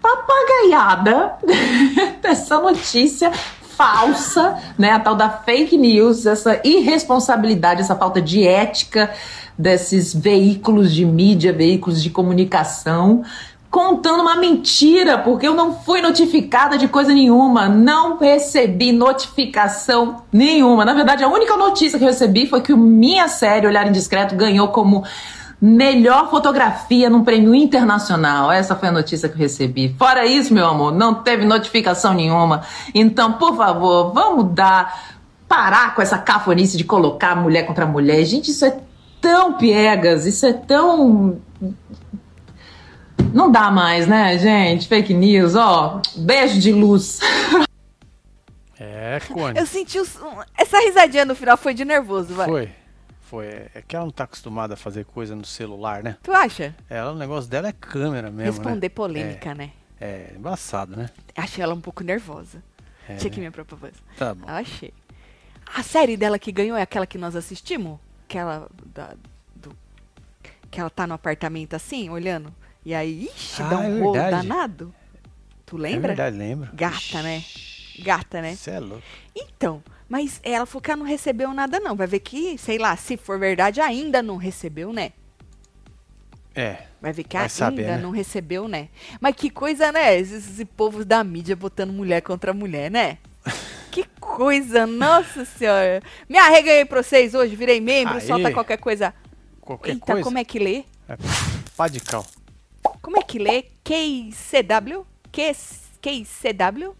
papagaiada 0.00 1.34
dessa 2.20 2.60
notícia 2.60 3.30
falsa, 3.30 4.58
né, 4.78 4.92
a 4.92 5.00
tal 5.00 5.14
da 5.14 5.28
fake 5.28 5.76
news, 5.76 6.26
essa 6.26 6.60
irresponsabilidade, 6.62 7.80
essa 7.80 7.96
falta 7.96 8.20
de 8.20 8.46
ética 8.46 9.10
desses 9.56 10.14
veículos 10.14 10.92
de 10.92 11.04
mídia, 11.04 11.52
veículos 11.52 12.02
de 12.02 12.10
comunicação, 12.10 13.22
contando 13.72 14.20
uma 14.20 14.36
mentira, 14.36 15.16
porque 15.16 15.48
eu 15.48 15.54
não 15.54 15.72
fui 15.72 16.02
notificada 16.02 16.76
de 16.76 16.86
coisa 16.88 17.14
nenhuma, 17.14 17.70
não 17.70 18.18
recebi 18.18 18.92
notificação 18.92 20.24
nenhuma. 20.30 20.84
Na 20.84 20.92
verdade, 20.92 21.24
a 21.24 21.28
única 21.28 21.56
notícia 21.56 21.98
que 21.98 22.04
eu 22.04 22.08
recebi 22.08 22.46
foi 22.46 22.60
que 22.60 22.74
minha 22.74 23.26
série 23.28 23.66
Olhar 23.66 23.88
Indiscreto 23.88 24.36
ganhou 24.36 24.68
como 24.68 25.02
melhor 25.58 26.28
fotografia 26.28 27.08
num 27.08 27.24
prêmio 27.24 27.54
internacional. 27.54 28.52
Essa 28.52 28.76
foi 28.76 28.90
a 28.90 28.92
notícia 28.92 29.26
que 29.26 29.36
eu 29.36 29.38
recebi. 29.38 29.96
Fora 29.98 30.26
isso, 30.26 30.52
meu 30.52 30.66
amor, 30.66 30.92
não 30.92 31.14
teve 31.14 31.46
notificação 31.46 32.12
nenhuma. 32.12 32.60
Então, 32.94 33.32
por 33.32 33.56
favor, 33.56 34.12
vamos 34.12 34.52
dar 34.52 35.16
parar 35.48 35.94
com 35.94 36.02
essa 36.02 36.18
cafonice 36.18 36.76
de 36.76 36.84
colocar 36.84 37.34
mulher 37.34 37.64
contra 37.64 37.86
mulher. 37.86 38.22
Gente, 38.26 38.50
isso 38.50 38.66
é 38.66 38.76
tão 39.18 39.54
piegas, 39.54 40.26
isso 40.26 40.44
é 40.44 40.52
tão 40.52 41.38
não 43.32 43.50
dá 43.50 43.70
mais, 43.70 44.06
né, 44.06 44.36
gente? 44.38 44.86
Fake 44.88 45.12
news, 45.14 45.54
ó. 45.54 46.00
Beijo 46.16 46.58
de 46.60 46.72
luz. 46.72 47.20
É, 48.78 49.20
Cone. 49.28 49.58
Eu 49.58 49.66
senti 49.66 49.98
os- 49.98 50.18
essa 50.58 50.78
risadinha 50.80 51.24
no 51.24 51.34
final 51.34 51.56
foi 51.56 51.74
de 51.74 51.84
nervoso, 51.84 52.34
vai. 52.34 52.48
Foi. 52.48 52.70
Foi. 53.20 53.46
É 53.74 53.82
que 53.86 53.94
ela 53.96 54.04
não 54.04 54.12
tá 54.12 54.24
acostumada 54.24 54.74
a 54.74 54.76
fazer 54.76 55.04
coisa 55.04 55.34
no 55.36 55.44
celular, 55.44 56.02
né? 56.02 56.16
Tu 56.22 56.32
acha? 56.32 56.74
Ela, 56.90 57.12
o 57.12 57.16
negócio 57.16 57.48
dela 57.48 57.68
é 57.68 57.72
câmera 57.72 58.30
mesmo, 58.30 58.52
Responder 58.52 58.86
né? 58.86 58.94
polêmica, 58.94 59.54
né? 59.54 59.70
É, 60.00 60.32
é 60.32 60.34
embaçado, 60.36 60.96
né? 60.96 61.08
Achei 61.36 61.62
ela 61.62 61.74
um 61.74 61.80
pouco 61.80 62.02
nervosa. 62.02 62.62
É, 63.08 63.16
Tinha 63.16 63.30
que 63.30 63.40
né? 63.40 63.46
me 63.46 63.50
propor. 63.52 63.90
Tá 64.18 64.34
bom. 64.34 64.44
Achei. 64.48 64.92
A 65.74 65.82
série 65.82 66.16
dela 66.16 66.38
que 66.38 66.52
ganhou 66.52 66.76
é 66.76 66.82
aquela 66.82 67.06
que 67.06 67.16
nós 67.16 67.34
assistimos? 67.36 67.98
Aquela 68.28 68.68
da, 68.94 69.14
do, 69.54 69.74
que 70.70 70.80
ela 70.80 70.90
tá 70.90 71.06
no 71.06 71.14
apartamento 71.14 71.74
assim, 71.74 72.10
olhando. 72.10 72.52
E 72.84 72.94
aí, 72.94 73.30
ixi, 73.34 73.62
dá 73.62 73.76
Ah, 73.76 73.80
um 73.80 73.96
é 73.96 74.00
rolo 74.00 74.12
danado. 74.12 74.94
Tu 75.64 75.76
É 75.76 75.80
lembra? 75.80 76.08
verdade, 76.08 76.36
lembro. 76.36 76.70
Gata, 76.74 77.22
né? 77.22 77.42
Gata, 78.00 78.42
né? 78.42 78.54
Você 78.56 78.70
é 78.72 78.80
louco. 78.80 79.02
Então, 79.34 79.82
mas 80.08 80.40
ela 80.42 80.66
falou 80.66 80.82
que 80.82 80.90
ela 80.90 80.98
não 80.98 81.06
recebeu 81.06 81.52
nada, 81.54 81.78
não. 81.78 81.94
Vai 81.94 82.06
ver 82.06 82.20
que, 82.20 82.58
sei 82.58 82.78
lá, 82.78 82.96
se 82.96 83.16
for 83.16 83.38
verdade, 83.38 83.80
ainda 83.80 84.22
não 84.22 84.36
recebeu, 84.36 84.92
né? 84.92 85.12
É. 86.54 86.82
Vai 87.00 87.12
ver 87.12 87.24
que 87.24 87.34
Vai 87.36 87.42
ainda 87.44 87.54
saber, 87.54 87.86
né? 87.86 87.98
não 87.98 88.10
recebeu, 88.10 88.68
né? 88.68 88.88
Mas 89.20 89.34
que 89.36 89.48
coisa, 89.48 89.90
né? 89.92 90.18
Esses, 90.18 90.46
esses 90.50 90.66
povos 90.76 91.04
da 91.06 91.22
mídia 91.24 91.56
botando 91.56 91.92
mulher 91.92 92.20
contra 92.20 92.52
mulher, 92.52 92.90
né? 92.90 93.18
que 93.90 94.04
coisa, 94.20 94.86
nossa 94.86 95.44
senhora. 95.44 96.02
Me 96.28 96.36
arreganhei 96.38 96.84
pra 96.84 97.02
vocês 97.02 97.32
hoje, 97.34 97.56
virei 97.56 97.80
membro, 97.80 98.14
Aê. 98.14 98.20
solta 98.20 98.52
qualquer 98.52 98.76
coisa. 98.78 99.14
Qualquer 99.60 99.92
Eita, 99.92 100.04
coisa. 100.06 100.22
como 100.22 100.38
é 100.38 100.44
que 100.44 100.58
lê? 100.58 100.84
é 101.08 101.16
pá 101.76 101.88
de 101.88 102.00
cal. 102.00 102.26
Como 103.00 103.18
é 103.18 103.22
que 103.22 103.38
lê? 103.38 103.66
QCW? 103.84 105.06
QCW? 105.30 106.96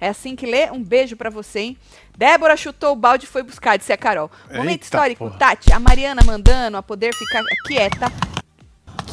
É 0.00 0.08
assim 0.08 0.34
que 0.34 0.46
lê? 0.46 0.70
Um 0.70 0.82
beijo 0.82 1.14
pra 1.14 1.28
você, 1.28 1.60
hein? 1.60 1.78
Débora 2.16 2.56
chutou 2.56 2.92
o 2.92 2.96
balde 2.96 3.26
e 3.26 3.28
foi 3.28 3.42
buscar, 3.42 3.76
disse 3.76 3.92
a 3.92 3.98
Carol. 3.98 4.30
Momento 4.50 4.70
Eita, 4.70 4.84
histórico, 4.84 5.24
porra. 5.26 5.38
Tati. 5.38 5.72
A 5.72 5.78
Mariana 5.78 6.22
mandando 6.24 6.78
a 6.78 6.82
poder 6.82 7.14
ficar 7.14 7.44
quieta. 7.66 8.06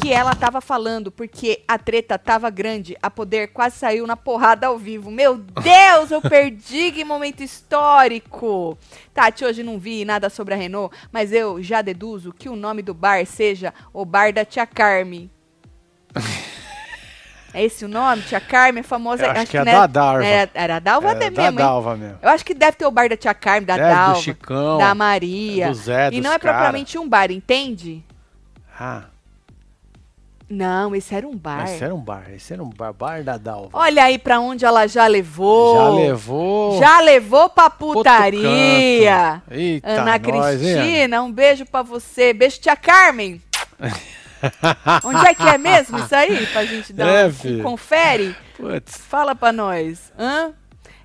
Que 0.00 0.12
ela 0.12 0.32
tava 0.34 0.60
falando, 0.60 1.10
porque 1.10 1.64
a 1.66 1.76
treta 1.76 2.16
tava 2.16 2.48
grande. 2.50 2.96
A 3.02 3.10
poder 3.10 3.48
quase 3.48 3.76
saiu 3.76 4.06
na 4.06 4.16
porrada 4.16 4.68
ao 4.68 4.78
vivo. 4.78 5.10
Meu 5.10 5.36
Deus, 5.62 6.10
eu 6.10 6.22
perdi 6.22 6.92
que 6.92 7.04
momento 7.04 7.42
histórico. 7.42 8.78
Tati, 9.12 9.44
hoje 9.44 9.62
não 9.62 9.78
vi 9.78 10.04
nada 10.04 10.30
sobre 10.30 10.54
a 10.54 10.56
Renault, 10.56 10.96
mas 11.12 11.32
eu 11.32 11.62
já 11.62 11.82
deduzo 11.82 12.32
que 12.32 12.48
o 12.48 12.56
nome 12.56 12.80
do 12.80 12.94
bar 12.94 13.26
seja 13.26 13.74
o 13.92 14.04
Bar 14.04 14.32
da 14.32 14.44
Tia 14.44 14.66
Carmen. 14.66 15.30
É 17.54 17.64
esse 17.64 17.84
o 17.84 17.88
nome? 17.88 18.22
Tia 18.22 18.40
Carmen, 18.40 18.82
famosa. 18.82 19.24
Eu 19.24 19.30
acho 19.30 19.46
que 19.46 19.56
é 19.56 19.64
não 19.64 19.72
era- 19.72 19.80
da 19.80 19.86
Dalva. 19.86 20.24
Era, 20.24 20.50
era 20.54 20.76
a 20.76 20.78
Dalva 20.78 21.10
É, 21.12 21.14
de 21.14 21.30
da 21.30 21.42
mesmo, 21.42 21.60
hein? 21.60 21.66
Dalva 21.66 21.96
mesmo. 21.96 22.18
Eu 22.20 22.28
acho 22.28 22.44
que 22.44 22.52
deve 22.54 22.76
ter 22.76 22.86
o 22.86 22.90
bar 22.90 23.08
da 23.08 23.16
Tia 23.16 23.32
Carmen, 23.34 23.64
da 23.64 23.74
do 23.76 23.80
Dalva, 23.82 24.20
Chicão, 24.20 24.78
da 24.78 24.94
Maria. 24.94 25.68
do 25.68 25.74
Zé, 25.74 26.10
e 26.12 26.20
não 26.20 26.30
é 26.32 26.38
cara. 26.38 26.54
propriamente 26.54 26.98
um 26.98 27.08
bar, 27.08 27.30
entende? 27.30 28.04
Ah, 28.78 29.04
Não, 30.50 30.94
esse 30.94 31.14
era 31.14 31.26
um 31.26 31.36
bar. 31.36 31.64
esse 31.64 31.82
era 31.84 31.94
um 31.94 32.00
bar. 32.00 32.30
Esse 32.34 32.52
era 32.54 32.62
um 32.62 32.70
bar. 32.70 32.92
Bar 32.92 33.22
da 33.24 33.36
Dalva. 33.36 33.70
Olha 33.72 34.04
aí 34.04 34.18
pra 34.18 34.40
onde 34.40 34.64
ela 34.64 34.86
já 34.86 35.06
levou. 35.06 35.76
Já 35.76 35.88
levou. 35.90 36.78
Já 36.78 37.00
levou 37.00 37.48
pra 37.50 37.68
putaria. 37.70 39.42
Eita, 39.50 39.88
Ana 39.88 40.04
nós, 40.18 40.62
hein, 40.62 40.72
Ana? 40.72 40.82
Cristina, 40.82 41.22
um 41.22 41.32
beijo 41.32 41.66
pra 41.66 41.82
você. 41.82 42.32
Beijo, 42.32 42.60
tia 42.60 42.76
Carmen. 42.76 43.42
Onde 45.04 45.26
é 45.26 45.34
que 45.34 45.42
é 45.42 45.58
mesmo 45.58 45.98
isso 45.98 46.14
aí? 46.14 46.46
Pra 46.46 46.64
gente 46.64 46.92
dar 46.92 47.08
É, 47.08 47.26
um, 47.26 47.58
um 47.58 47.62
confere? 47.62 48.36
Putz. 48.56 48.96
Fala 48.96 49.34
pra 49.34 49.52
nós. 49.52 50.12
Hã? 50.18 50.52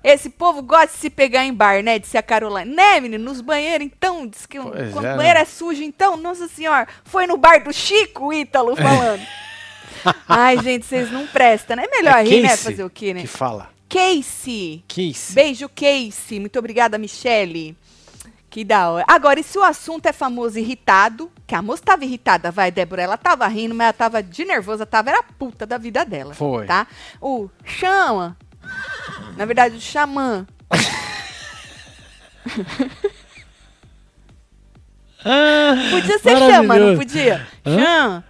Esse 0.02 0.28
povo 0.28 0.62
gosta 0.62 0.88
de 0.88 0.92
se 0.98 1.08
pegar 1.10 1.44
em 1.46 1.54
bar, 1.54 1.82
né? 1.82 1.98
Disse 1.98 2.18
a 2.18 2.22
Caroline. 2.22 2.74
Né, 2.74 3.00
menino? 3.00 3.24
Nos 3.24 3.40
banheiros, 3.40 3.86
então. 3.86 4.26
Diz 4.26 4.44
que 4.44 4.60
Pois 4.60 4.92
quando 4.92 5.06
é, 5.06 5.14
o 5.14 5.16
banheiro 5.16 5.38
né? 5.38 5.42
é 5.42 5.44
sujo, 5.46 5.82
então. 5.82 6.16
Nossa 6.16 6.46
senhora. 6.46 6.86
Foi 7.04 7.26
no 7.26 7.36
bar 7.38 7.64
do 7.64 7.72
Chico, 7.72 8.26
o 8.26 8.32
Ítalo, 8.32 8.76
falando. 8.76 9.22
Ai, 10.28 10.58
gente, 10.62 10.84
vocês 10.84 11.10
não 11.10 11.26
prestam, 11.26 11.76
né? 11.76 11.84
É 11.86 11.96
melhor 11.96 12.18
É 12.18 12.22
rir, 12.22 12.42
né? 12.42 12.48
Casey 12.50 12.64
Fazer 12.64 12.84
o 12.84 12.90
quê, 12.90 13.14
né? 13.14 13.22
Que 13.22 13.26
fala. 13.26 13.70
Casey. 13.88 14.84
Case. 14.88 15.32
Beijo, 15.32 15.68
Casey. 15.68 16.38
Muito 16.38 16.58
obrigada, 16.58 16.98
Michele. 16.98 17.74
Que 18.54 18.62
da 18.62 18.88
hora. 18.88 19.04
Agora, 19.08 19.40
e 19.40 19.42
se 19.42 19.58
o 19.58 19.64
assunto 19.64 20.06
é 20.06 20.12
famoso 20.12 20.56
irritado, 20.60 21.28
que 21.44 21.56
a 21.56 21.60
moça 21.60 21.82
tava 21.84 22.04
irritada, 22.04 22.52
vai, 22.52 22.70
Débora, 22.70 23.02
ela 23.02 23.16
tava 23.16 23.48
rindo, 23.48 23.74
mas 23.74 23.86
ela 23.86 23.92
tava 23.92 24.22
de 24.22 24.44
nervosa, 24.44 24.86
tava, 24.86 25.10
era 25.10 25.18
a 25.18 25.22
puta 25.24 25.66
da 25.66 25.76
vida 25.76 26.04
dela. 26.04 26.34
Foi. 26.34 26.64
Tá? 26.64 26.86
O 27.20 27.50
chama, 27.64 28.36
na 29.36 29.44
verdade, 29.44 29.76
o 29.76 29.80
xamã, 29.80 30.46
Ah, 35.24 35.74
podia 35.90 36.18
ser 36.20 36.38
chama, 36.38 36.78
não 36.78 36.96
podia? 36.96 37.44
Hã? 37.66 37.76
Chama, 37.76 38.24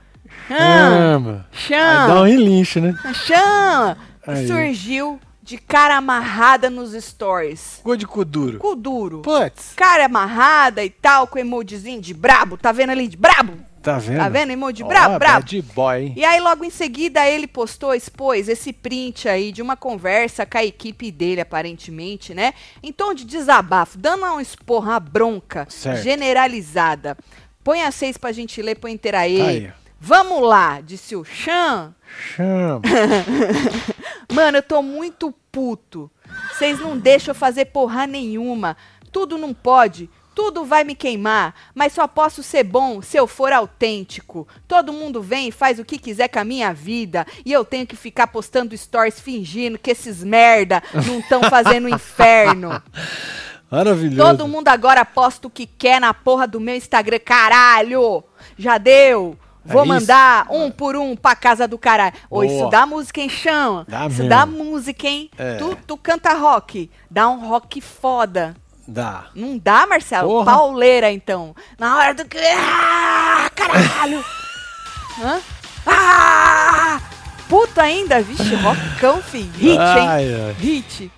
chama, 0.49 1.47
Chama. 1.53 2.03
Aí 2.03 2.09
dá 2.09 2.21
um 2.23 2.25
relincho, 2.25 2.81
né? 2.81 2.99
chama. 3.13 3.99
Aí. 4.27 4.47
Surgiu 4.47 5.21
de 5.45 5.59
cara 5.59 5.97
amarrada 5.99 6.71
nos 6.71 6.93
stories. 6.95 7.77
Ficou 7.77 7.97
de 7.97 8.07
cu 8.07 8.25
duro. 8.25 8.59
Cu 8.59 8.75
duro. 8.75 9.21
Putz. 9.21 9.75
Cara 9.77 10.07
amarrada 10.07 10.83
e 10.83 10.89
tal, 10.89 11.27
com 11.27 11.39
emojizinho 11.39 12.01
de 12.01 12.15
brabo. 12.15 12.57
Tá 12.57 12.73
vendo 12.73 12.91
ali 12.91 13.07
de 13.07 13.19
brabo? 13.19 13.53
Tá 13.83 13.99
vendo? 13.99 14.17
Tá 14.17 14.29
vendo? 14.31 14.53
Emoji 14.53 14.83
Ó, 14.83 14.87
brabo, 14.89 15.19
brabo. 15.19 15.41
Bad 15.41 15.63
boy, 15.75 16.03
hein? 16.03 16.15
E 16.17 16.25
aí, 16.25 16.41
logo 16.41 16.65
em 16.65 16.71
seguida, 16.71 17.29
ele 17.29 17.47
postou, 17.47 17.95
expôs 17.95 18.49
esse 18.49 18.73
print 18.73 19.29
aí 19.29 19.53
de 19.53 19.61
uma 19.61 19.77
conversa 19.77 20.47
com 20.47 20.57
a 20.57 20.65
equipe 20.65 21.13
dele, 21.13 21.43
aparentemente, 21.43 22.33
né? 22.33 22.55
Em 22.83 22.91
tom 22.91 23.13
de 23.13 23.27
desabafo, 23.27 23.99
dando 23.99 24.25
uma 24.25 24.41
esporra, 24.41 24.93
uma 24.93 25.01
bronca 25.01 25.67
Certo. 25.69 26.03
generalizada. 26.03 27.19
Põe 27.63 27.83
a 27.83 27.91
seis 27.91 28.17
pra 28.17 28.33
gente 28.33 28.63
ler, 28.63 28.77
põe 28.77 28.93
inteira 28.93 29.19
aí. 29.19 29.39
Tá 29.39 29.47
aí. 29.47 29.73
Vamos 30.01 30.43
lá, 30.43 30.81
disse 30.81 31.15
o 31.15 31.23
Chan. 31.23 31.95
Chama. 32.35 32.81
Mano, 34.33 34.59
eu 34.59 34.63
tô 34.63 34.83
muito 34.83 35.33
puto. 35.51 36.11
Vocês 36.53 36.81
não 36.81 36.97
deixam 36.97 37.33
eu 37.33 37.39
fazer 37.39 37.67
porra 37.67 38.07
nenhuma. 38.07 38.77
Tudo 39.13 39.39
não 39.39 39.55
pode. 39.55 40.11
Tudo 40.35 40.65
vai 40.65 40.83
me 40.83 40.97
queimar, 40.97 41.55
mas 41.73 41.93
só 41.93 42.09
posso 42.09 42.43
ser 42.43 42.65
bom 42.65 43.01
se 43.01 43.17
eu 43.17 43.25
for 43.25 43.53
autêntico. 43.53 44.49
Todo 44.67 44.93
mundo 44.93 45.23
vem 45.23 45.49
e 45.49 45.53
faz 45.53 45.79
o 45.79 45.85
que 45.85 45.97
quiser 45.97 46.27
com 46.27 46.41
a 46.41 46.45
minha 46.45 46.75
vida, 46.75 47.25
e 47.47 47.53
eu 47.53 47.65
tenho 47.65 47.87
que 47.87 47.95
ficar 47.95 48.27
postando 48.27 48.77
stories 48.77 49.21
fingindo 49.21 49.79
que 49.79 49.93
esses 49.93 50.25
merda 50.25 50.83
não 51.07 51.21
estão 51.21 51.41
fazendo 51.45 51.89
inferno. 51.89 52.83
Maravilhoso. 53.71 54.17
Todo 54.17 54.49
mundo 54.49 54.69
agora 54.69 55.05
posta 55.05 55.47
o 55.47 55.51
que 55.51 55.67
quer 55.67 56.01
na 56.01 56.13
porra 56.13 56.49
do 56.49 56.61
meu 56.61 56.75
Instagram, 56.75 57.21
caralho! 57.25 58.25
Já 58.59 58.77
deu! 58.77 59.39
Vou 59.65 59.83
É 59.83 59.87
mandar 59.87 60.47
um 60.51 60.71
por 60.71 60.97
um 60.97 61.17
pra 61.17 61.35
casa 61.35 61.67
do 61.67 61.79
caralho. 61.79 62.15
Ô, 62.29 62.37
Boa. 62.41 62.47
isso 62.47 62.69
dá 62.69 62.85
música, 62.85 63.21
hein, 63.21 63.29
chão? 63.29 63.85
Dá 63.89 64.01
isso 64.07 64.17
mesmo. 64.19 64.29
dá 64.29 64.45
música, 64.47 65.07
hein? 65.09 65.31
É. 65.39 65.55
Tu, 65.57 65.77
tu 65.87 65.97
canta 65.97 66.35
rock, 66.35 66.91
dá 67.11 67.29
um 67.29 67.49
rock 67.49 67.81
foda. 67.81 68.55
Dá. 68.87 69.27
Não 69.35 69.57
dá, 69.57 69.87
Marcelo? 69.87 70.29
Porra. 70.29 70.53
Pauleira, 70.53 71.11
então. 71.11 71.57
Na 71.79 71.97
hora 71.97 72.13
do 72.15 72.25
que. 72.27 72.37
Ah, 72.39 73.49
caralho! 73.55 74.23
Hã? 75.23 75.41
Ah! 75.87 77.01
Puta 77.49 77.83
ainda, 77.83 78.21
vixe, 78.21 78.55
rockão, 78.57 79.23
fi. 79.23 79.43
Hit, 79.57 79.69
hein? 79.79 79.79
Ai, 80.09 80.35
ai. 80.35 80.53
Hit. 80.59 81.11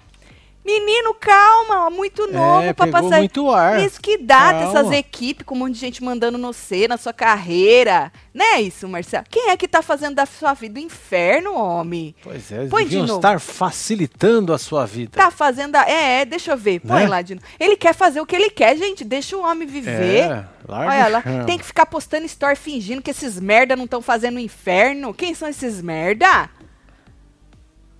Menino, 0.66 1.14
calma, 1.14 1.88
muito 1.90 2.26
novo 2.26 2.62
É, 2.64 2.72
pra 2.72 2.86
pegou 2.86 3.02
passar. 3.02 3.18
muito 3.18 3.50
ar. 3.52 3.80
Isso 3.84 4.00
que 4.00 4.18
dá 4.18 4.50
Calma. 4.52 4.66
dessas 4.82 4.90
equipes 4.92 5.46
com 5.46 5.54
um 5.54 5.58
monte 5.58 5.74
de 5.74 5.78
gente 5.78 6.02
mandando 6.02 6.36
no 6.36 6.52
C, 6.52 6.88
na 6.88 6.96
sua 6.96 7.12
carreira. 7.12 8.12
Não 8.34 8.44
é 8.44 8.60
isso, 8.60 8.88
Marcelo? 8.88 9.24
Quem 9.30 9.50
é 9.50 9.56
que 9.56 9.68
tá 9.68 9.80
fazendo 9.80 10.16
da 10.16 10.26
sua 10.26 10.54
vida 10.54 10.80
o 10.80 10.82
inferno, 10.82 11.54
homem? 11.54 12.14
Pois 12.20 12.50
é, 12.50 12.66
Põe 12.66 12.82
de 12.82 12.90
deviam 12.90 13.06
novo. 13.06 13.18
estar 13.20 13.38
facilitando 13.38 14.52
a 14.52 14.58
sua 14.58 14.84
vida. 14.84 15.12
Tá 15.16 15.30
fazendo. 15.30 15.76
A... 15.76 15.88
É, 15.88 16.20
é, 16.22 16.24
deixa 16.24 16.50
eu 16.50 16.56
ver. 16.56 16.80
Põe 16.80 17.02
Né? 17.04 17.08
lá 17.08 17.22
de 17.22 17.36
novo. 17.36 17.46
Ele 17.60 17.76
quer 17.76 17.94
fazer 17.94 18.20
o 18.20 18.26
que 18.26 18.34
ele 18.34 18.50
quer, 18.50 18.76
gente. 18.76 19.04
Deixa 19.04 19.36
o 19.36 19.42
homem 19.42 19.68
viver. 19.68 20.24
É, 20.24 20.44
larga 20.66 20.90
Olha 20.92 21.08
lá, 21.08 21.44
tem 21.46 21.56
que 21.58 21.64
ficar 21.64 21.86
postando 21.86 22.26
story 22.26 22.56
fingindo 22.56 23.00
que 23.00 23.10
esses 23.12 23.38
merda 23.38 23.76
não 23.76 23.84
estão 23.84 24.02
fazendo 24.02 24.36
o 24.36 24.40
inferno. 24.40 25.14
Quem 25.14 25.32
são 25.32 25.48
esses 25.48 25.80
merda? 25.80 26.50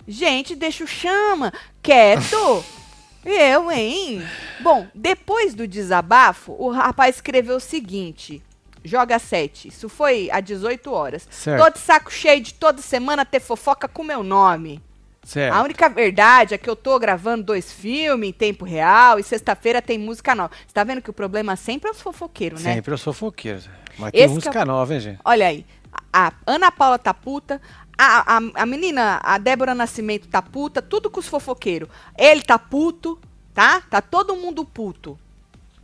Gente, 0.07 0.55
deixa 0.55 0.83
o 0.83 0.87
chama 0.87 1.51
quieto. 1.81 2.63
Eu, 3.25 3.69
hein? 3.71 4.23
Bom, 4.61 4.87
depois 4.95 5.53
do 5.53 5.67
desabafo, 5.67 6.55
o 6.57 6.71
rapaz 6.71 7.15
escreveu 7.15 7.57
o 7.57 7.59
seguinte: 7.59 8.41
joga 8.85 9.19
7. 9.19 9.67
Isso 9.67 9.89
foi 9.89 10.29
às 10.31 10.43
18 10.43 10.91
horas. 10.93 11.27
Certo. 11.29 11.61
Tô 11.61 11.69
de 11.69 11.79
saco 11.79 12.09
cheio 12.11 12.39
de 12.41 12.53
toda 12.53 12.81
semana 12.81 13.25
ter 13.25 13.41
fofoca 13.41 13.85
com 13.87 14.01
meu 14.03 14.23
nome. 14.23 14.81
Certo. 15.25 15.53
A 15.53 15.61
única 15.61 15.89
verdade 15.89 16.53
é 16.53 16.57
que 16.57 16.69
eu 16.69 16.75
tô 16.75 16.97
gravando 16.97 17.43
dois 17.43 17.69
filmes 17.69 18.29
em 18.29 18.31
tempo 18.31 18.63
real 18.63 19.19
e 19.19 19.23
sexta-feira 19.23 19.81
tem 19.81 19.97
música 19.97 20.33
nova. 20.33 20.51
Você 20.65 20.73
tá 20.73 20.85
vendo 20.85 21.01
que 21.01 21.09
o 21.09 21.13
problema 21.13 21.57
sempre 21.57 21.89
é 21.89 21.91
os 21.91 22.01
fofoqueiros, 22.01 22.63
né? 22.63 22.75
Sempre 22.75 22.93
eu 22.93 22.97
sou 22.97 23.11
fofoqueiro. 23.11 23.59
Mas 23.99 24.11
Esse 24.13 24.25
tem 24.27 24.33
música 24.35 24.59
é 24.59 24.63
o- 24.63 24.67
nova, 24.67 24.93
hein, 24.93 25.01
gente? 25.01 25.19
Olha 25.25 25.47
aí, 25.47 25.65
a 26.13 26.31
Ana 26.45 26.71
Paula 26.71 26.97
tá 26.97 27.13
puta, 27.13 27.61
a, 27.97 28.37
a, 28.37 28.41
a 28.55 28.65
menina, 28.65 29.19
a 29.23 29.37
Débora 29.37 29.73
Nascimento 29.73 30.27
tá 30.27 30.41
puta, 30.41 30.81
tudo 30.81 31.09
com 31.09 31.19
os 31.19 31.27
fofoqueiros. 31.27 31.89
Ele 32.17 32.41
tá 32.41 32.59
puto, 32.59 33.19
tá? 33.53 33.81
Tá 33.81 34.01
todo 34.01 34.35
mundo 34.35 34.63
puto. 34.65 35.17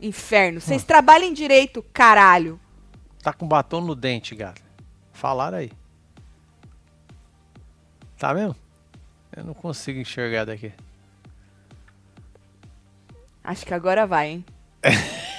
Inferno. 0.00 0.60
Vocês 0.60 0.82
Hum. 0.82 0.86
trabalhem 0.86 1.32
direito, 1.32 1.82
caralho. 1.92 2.60
Tá 3.22 3.32
com 3.32 3.48
batom 3.48 3.80
no 3.80 3.94
dente, 3.94 4.34
gato. 4.34 4.62
Falaram 5.12 5.58
aí. 5.58 5.72
Tá 8.18 8.32
mesmo? 8.34 8.54
Eu 9.36 9.44
não 9.44 9.54
consigo 9.54 9.98
enxergar 9.98 10.44
daqui. 10.44 10.72
Acho 13.42 13.66
que 13.66 13.74
agora 13.74 14.06
vai, 14.06 14.28
hein? 14.30 14.44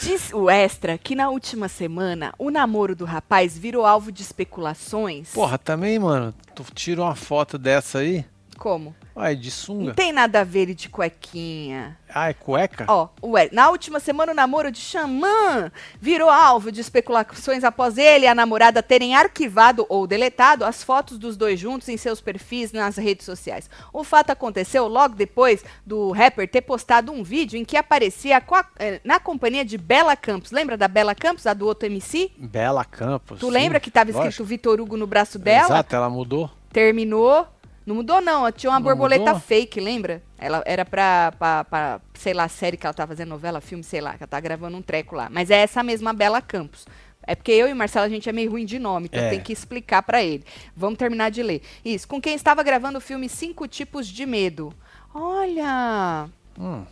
Diz 0.00 0.32
o 0.32 0.48
Extra 0.48 0.96
que 0.96 1.14
na 1.14 1.28
última 1.30 1.68
semana 1.68 2.32
o 2.38 2.50
namoro 2.50 2.94
do 2.94 3.04
rapaz 3.04 3.56
virou 3.56 3.84
alvo 3.84 4.12
de 4.12 4.22
especulações. 4.22 5.30
Porra, 5.32 5.58
também, 5.58 5.98
mano, 5.98 6.34
tu 6.54 6.64
tira 6.74 7.02
uma 7.02 7.14
foto 7.14 7.58
dessa 7.58 7.98
aí. 7.98 8.24
Como? 8.62 8.94
Ué, 9.16 9.34
de 9.34 9.48
Não 9.48 9.56
sunga. 9.56 9.92
tem 9.94 10.12
nada 10.12 10.40
a 10.40 10.44
ver 10.44 10.60
ele 10.60 10.74
de 10.74 10.88
cuequinha. 10.88 11.98
Ah, 12.08 12.28
é 12.28 12.32
cueca? 12.32 12.84
Ó, 12.86 13.08
ué, 13.20 13.48
na 13.50 13.68
última 13.68 13.98
semana 13.98 14.30
o 14.30 14.34
namoro 14.36 14.70
de 14.70 14.78
Xamã 14.78 15.72
virou 16.00 16.30
alvo 16.30 16.70
de 16.70 16.80
especulações 16.80 17.64
após 17.64 17.98
ele 17.98 18.24
e 18.24 18.28
a 18.28 18.36
namorada 18.36 18.80
terem 18.80 19.16
arquivado 19.16 19.84
ou 19.88 20.06
deletado 20.06 20.64
as 20.64 20.80
fotos 20.80 21.18
dos 21.18 21.36
dois 21.36 21.58
juntos 21.58 21.88
em 21.88 21.96
seus 21.96 22.20
perfis 22.20 22.70
nas 22.70 22.96
redes 22.96 23.26
sociais. 23.26 23.68
O 23.92 24.04
fato 24.04 24.30
aconteceu 24.30 24.86
logo 24.86 25.16
depois 25.16 25.64
do 25.84 26.12
rapper 26.12 26.48
ter 26.48 26.60
postado 26.60 27.10
um 27.10 27.24
vídeo 27.24 27.58
em 27.58 27.64
que 27.64 27.76
aparecia 27.76 28.40
eh, 28.78 29.00
na 29.02 29.18
companhia 29.18 29.64
de 29.64 29.76
Bela 29.76 30.14
Campos. 30.14 30.52
Lembra 30.52 30.76
da 30.76 30.86
Bela 30.86 31.16
Campos, 31.16 31.48
a 31.48 31.52
do 31.52 31.66
outro 31.66 31.86
MC? 31.86 32.30
Bela 32.38 32.84
Campos. 32.84 33.40
Tu 33.40 33.46
sim, 33.46 33.52
lembra 33.52 33.80
que 33.80 33.90
tava 33.90 34.10
escrito. 34.12 34.44
Vitor 34.44 34.80
Hugo 34.80 34.96
no 34.96 35.08
braço 35.08 35.36
dela? 35.36 35.66
Exato, 35.66 35.96
ela 35.96 36.08
mudou. 36.08 36.48
Terminou. 36.72 37.51
Não 37.84 37.96
mudou, 37.96 38.20
não. 38.20 38.50
Tinha 38.52 38.70
uma 38.70 38.78
Não 38.78 38.84
borboleta 38.84 39.24
mudou? 39.24 39.40
fake, 39.40 39.80
lembra? 39.80 40.22
Ela 40.38 40.62
era 40.66 40.84
pra, 40.84 41.32
pra, 41.38 41.64
pra, 41.64 42.00
sei 42.14 42.32
lá, 42.32 42.48
série 42.48 42.76
que 42.76 42.86
ela 42.86 42.94
tá 42.94 43.06
fazendo, 43.06 43.28
novela, 43.30 43.60
filme, 43.60 43.82
sei 43.82 44.00
lá, 44.00 44.12
que 44.16 44.22
ela 44.22 44.28
tá 44.28 44.38
gravando 44.40 44.76
um 44.76 44.82
treco 44.82 45.14
lá. 45.16 45.28
Mas 45.30 45.50
é 45.50 45.56
essa 45.56 45.82
mesma 45.82 46.12
Bela 46.12 46.40
Campos. 46.40 46.86
É 47.24 47.34
porque 47.36 47.52
eu 47.52 47.68
e 47.68 47.72
o 47.72 47.76
Marcelo, 47.76 48.04
a 48.06 48.08
gente 48.08 48.28
é 48.28 48.32
meio 48.32 48.50
ruim 48.50 48.64
de 48.64 48.78
nome, 48.80 49.06
então 49.06 49.20
É. 49.22 49.30
tem 49.30 49.40
que 49.40 49.52
explicar 49.52 50.02
pra 50.02 50.22
ele. 50.22 50.44
Vamos 50.76 50.98
terminar 50.98 51.30
de 51.30 51.40
ler. 51.42 51.62
Isso, 51.84 52.06
com 52.08 52.20
quem 52.20 52.34
estava 52.34 52.62
gravando 52.64 52.98
o 52.98 53.00
filme 53.00 53.28
Cinco 53.28 53.68
Tipos 53.68 54.08
de 54.08 54.26
Medo. 54.26 54.72
Olha! 55.14 56.28
Hum, 56.58 56.84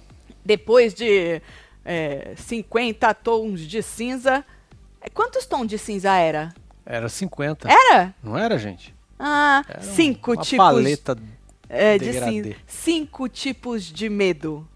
Depois 0.44 0.94
de 0.94 1.42
é, 1.84 2.32
50 2.36 3.12
tons 3.14 3.60
de 3.60 3.82
cinza. 3.82 4.44
É, 5.00 5.08
Quantos 5.10 5.46
tons 5.46 5.66
de 5.66 5.76
cinza 5.78 6.14
era? 6.16 6.52
era 6.86 7.08
50. 7.08 7.68
Era? 7.70 8.14
Não 8.22 8.36
era, 8.38 8.56
gente? 8.58 8.94
Ah, 9.22 9.62
Era 9.68 9.82
cinco 9.82 10.32
uma 10.32 10.42
tipos. 10.42 10.56
paleta. 10.66 11.18
É, 11.68 11.98
de 11.98 12.06
degradê. 12.06 12.42
cinza. 12.42 12.56
Cinco 12.66 13.28
tipos 13.28 13.84
de 13.84 14.08
medo. 14.08 14.66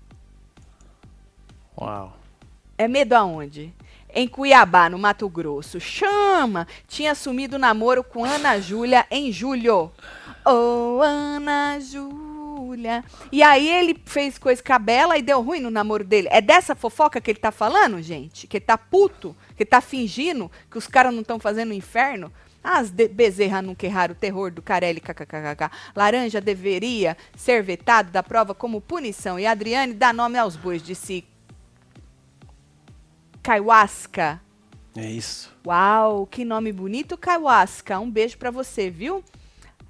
Uau. 1.81 2.17
É 2.77 2.87
medo 2.87 3.15
aonde? 3.15 3.73
Em 4.13 4.29
Cuiabá, 4.29 4.89
no 4.89 4.99
Mato 4.99 5.29
Grosso. 5.29 5.81
Chama! 5.81 6.69
Tinha 6.87 7.13
assumido 7.13 7.57
o 7.57 7.59
namoro 7.59 8.05
com 8.05 8.25
Ana 8.25 8.61
Júlia 8.61 9.07
em 9.11 9.33
julho. 9.33 9.91
Oh, 10.45 11.01
Ana 11.03 11.79
Júlia. 11.81 13.03
E 13.33 13.43
aí 13.43 13.69
ele 13.69 13.99
fez 14.05 14.39
coisa 14.39 14.63
com 14.63 14.73
a 14.73 14.79
Bela 14.79 15.19
e 15.19 15.23
deu 15.23 15.41
ruim 15.41 15.61
no 15.61 15.71
namoro 15.71 16.05
dele. 16.05 16.29
É 16.31 16.41
dessa 16.41 16.77
fofoca 16.77 17.21
que 17.21 17.31
ele 17.31 17.41
tá 17.41 17.51
falando, 17.51 18.01
gente? 18.03 18.47
Que 18.47 18.59
ele 18.59 18.65
tá 18.65 18.79
puto? 18.79 19.35
Que 19.57 19.65
ele 19.65 19.71
tá 19.71 19.81
fingindo 19.81 20.51
que 20.71 20.79
os 20.79 20.87
caras 20.87 21.13
não 21.13 21.23
estão 21.23 21.41
fazendo 21.41 21.71
o 21.71 21.75
inferno? 21.75 22.31
As 22.65 22.91
de 22.91 23.09
Bezerra 23.09 23.61
nunca 23.61 23.85
erraram 23.85 24.15
o 24.15 24.17
terror 24.17 24.51
do 24.51 24.63
Carelli 24.63 24.99
kkkk. 24.99 25.71
Laranja 25.95 26.41
deveria 26.41 27.15
ser 27.37 27.63
vetado 27.63 28.11
da 28.11 28.23
prova 28.23 28.55
como 28.55 28.81
punição. 28.81 29.39
E 29.39 29.47
Adriane 29.47 29.93
dá 29.93 30.15
nome 30.15 30.39
aos 30.39 30.57
bois, 30.57 30.83
disse 30.83 31.27
Kaiwaska. 33.43 34.41
É 34.97 35.05
isso. 35.11 35.53
Uau, 35.67 36.27
que 36.27 36.43
nome 36.43 36.73
bonito, 36.73 37.19
Kaiwaska. 37.19 38.01
Um 38.01 38.11
beijo 38.11 38.39
pra 38.39 38.51
você, 38.51 38.89
viu? 38.89 39.23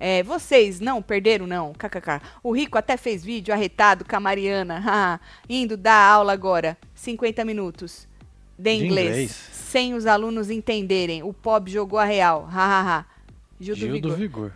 É, 0.00 0.24
vocês 0.24 0.80
não 0.80 1.00
perderam, 1.00 1.46
não. 1.46 1.72
KKK. 1.74 2.20
O 2.42 2.50
Rico 2.50 2.76
até 2.76 2.96
fez 2.96 3.24
vídeo 3.24 3.54
arretado 3.54 4.04
com 4.04 4.16
a 4.16 4.20
Mariana. 4.20 5.20
indo 5.48 5.76
dar 5.76 6.10
aula 6.10 6.32
agora. 6.32 6.76
50 6.96 7.44
minutos 7.44 8.08
de 8.58 8.64
De 8.78 8.84
inglês. 8.84 9.08
inglês. 9.10 9.30
Sem 9.52 9.94
os 9.94 10.06
alunos 10.06 10.50
entenderem. 10.50 11.22
O 11.22 11.32
Pop 11.32 11.70
jogou 11.70 11.98
a 11.98 12.04
real. 12.04 12.44
Hahaha. 12.44 13.04
Gil, 13.60 13.74
Gil 13.74 13.88
do 13.88 13.92
Vigor. 13.94 14.10
do 14.10 14.16
Vigor. 14.16 14.52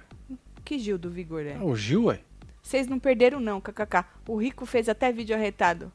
Que 0.65 0.79
Gil 0.79 0.99
do 0.99 1.11
Vigor 1.11 1.41
é? 1.47 1.57
Ah, 1.59 1.65
o 1.65 1.75
Gil, 1.75 2.05
ué? 2.05 2.21
Vocês 2.63 2.87
não 2.87 2.99
perderam, 2.99 3.41
não, 3.41 3.61
kkk. 3.61 4.05
O 4.29 4.37
Rico 4.37 4.67
fez 4.67 4.89
até 4.89 5.11
vídeo 5.11 5.35
arretado. 5.35 5.91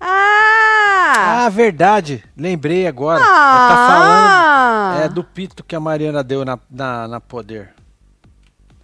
Ah! 0.00 1.46
Ah, 1.46 1.48
verdade. 1.48 2.22
Lembrei 2.36 2.86
agora. 2.86 3.20
Ele 3.20 3.28
tá 3.28 3.86
falando 3.88 5.04
é, 5.04 5.08
do 5.08 5.24
pito 5.24 5.64
que 5.64 5.74
a 5.74 5.80
Mariana 5.80 6.22
deu 6.22 6.44
na, 6.44 6.58
na, 6.70 7.08
na 7.08 7.20
poder. 7.20 7.72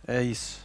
É 0.07 0.23
isso. 0.23 0.61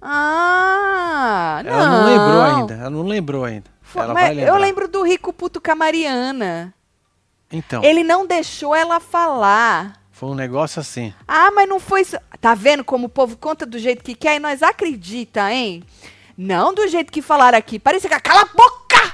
Ah! 0.00 1.62
Ela 1.64 1.88
não 1.88 2.04
lembrou 2.06 2.42
ainda. 2.42 2.74
Ela 2.74 2.90
não 2.90 3.02
lembrou 3.02 3.44
ainda. 3.44 3.70
Foi- 3.82 4.02
eu 4.46 4.56
lembro 4.56 4.86
do 4.88 5.02
Rico 5.02 5.32
Puto 5.32 5.60
com 5.60 5.70
a 5.70 5.74
Mariana. 5.74 6.74
Então, 7.50 7.82
Ele 7.82 8.04
não 8.04 8.26
deixou 8.26 8.74
ela 8.74 9.00
falar. 9.00 10.00
foi 10.12 10.28
um 10.28 10.34
negócio 10.34 10.80
assim. 10.80 11.14
Ah, 11.26 11.50
mas 11.50 11.68
não 11.68 11.80
foi. 11.80 12.04
Tá 12.40 12.54
vendo 12.54 12.84
como 12.84 13.06
o 13.06 13.10
povo 13.10 13.36
conta 13.36 13.64
do 13.64 13.78
jeito 13.78 14.04
que 14.04 14.14
quer 14.14 14.36
e 14.36 14.40
nós 14.40 14.62
acredita, 14.62 15.50
hein? 15.52 15.82
Não 16.36 16.74
do 16.74 16.86
jeito 16.86 17.10
que 17.12 17.22
falaram 17.22 17.56
aqui. 17.58 17.78
Parecia 17.78 18.10
que 18.10 18.20
cala 18.20 18.42
a 18.42 18.44
boca! 18.44 19.12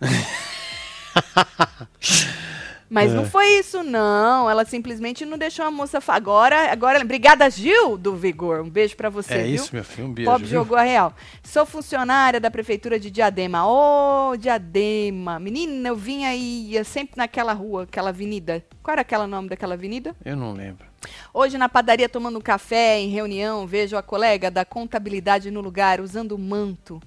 Mas 2.88 3.12
não 3.12 3.24
foi 3.24 3.58
isso, 3.58 3.82
não. 3.82 4.48
Ela 4.48 4.64
simplesmente 4.64 5.24
não 5.26 5.36
deixou 5.36 5.64
a 5.64 5.70
moça 5.70 6.00
falar. 6.00 6.16
Agora, 6.16 6.72
agora, 6.72 7.00
obrigada, 7.00 7.48
Gil 7.50 7.98
do 7.98 8.14
Vigor. 8.14 8.60
Um 8.60 8.70
beijo 8.70 8.96
pra 8.96 9.08
você, 9.10 9.34
é 9.34 9.42
viu? 9.42 9.54
isso, 9.54 9.74
meu 9.74 9.84
filho. 9.84 10.08
Um 10.08 10.12
beijo. 10.12 10.30
Pop 10.30 10.44
viu? 10.44 10.58
jogou 10.58 10.78
a 10.78 10.82
real. 10.82 11.12
Sou 11.42 11.66
funcionária 11.66 12.40
da 12.40 12.50
prefeitura 12.50 12.98
de 12.98 13.10
Diadema. 13.10 13.66
Ô, 13.66 14.36
Diadema. 14.36 15.38
Menina, 15.40 15.88
eu 15.88 15.96
vinha 15.96 16.28
aí, 16.28 16.70
ia 16.70 16.84
sempre 16.84 17.16
naquela 17.16 17.52
rua, 17.52 17.82
aquela 17.82 18.10
avenida. 18.10 18.64
Qual 18.82 18.92
era 18.92 19.02
aquele 19.02 19.26
nome 19.26 19.48
daquela 19.48 19.74
avenida? 19.74 20.14
Eu 20.24 20.36
não 20.36 20.52
lembro. 20.52 20.86
Hoje 21.34 21.58
na 21.58 21.68
padaria 21.68 22.08
tomando 22.08 22.38
um 22.38 22.42
café, 22.42 22.98
em 22.98 23.08
reunião, 23.08 23.66
vejo 23.66 23.96
a 23.96 24.02
colega 24.02 24.50
da 24.50 24.64
contabilidade 24.64 25.50
no 25.50 25.60
lugar 25.60 26.00
usando 26.00 26.38
manto. 26.38 27.00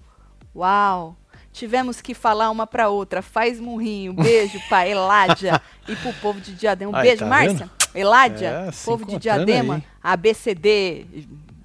Uau! 0.56 1.16
Tivemos 1.60 2.00
que 2.00 2.14
falar 2.14 2.50
uma 2.50 2.66
pra 2.66 2.88
outra. 2.88 3.22
Faz 3.22 3.60
murrinho. 3.60 4.14
Beijo 4.14 4.58
pra 4.70 4.88
Eládia 4.88 5.62
e 5.88 5.96
pro 5.98 6.14
povo 6.14 6.40
de 6.40 6.54
Diadema. 6.54 6.92
Um 6.92 6.96
Aí, 6.96 7.04
beijo, 7.04 7.20
tá 7.20 7.26
Márcia. 7.26 7.70
Eládia, 7.94 8.48
É, 8.48 8.72
povo 8.86 9.04
de 9.06 9.18
Diadema, 9.18 9.76
aí. 9.76 9.84
ABCD. 10.02 11.06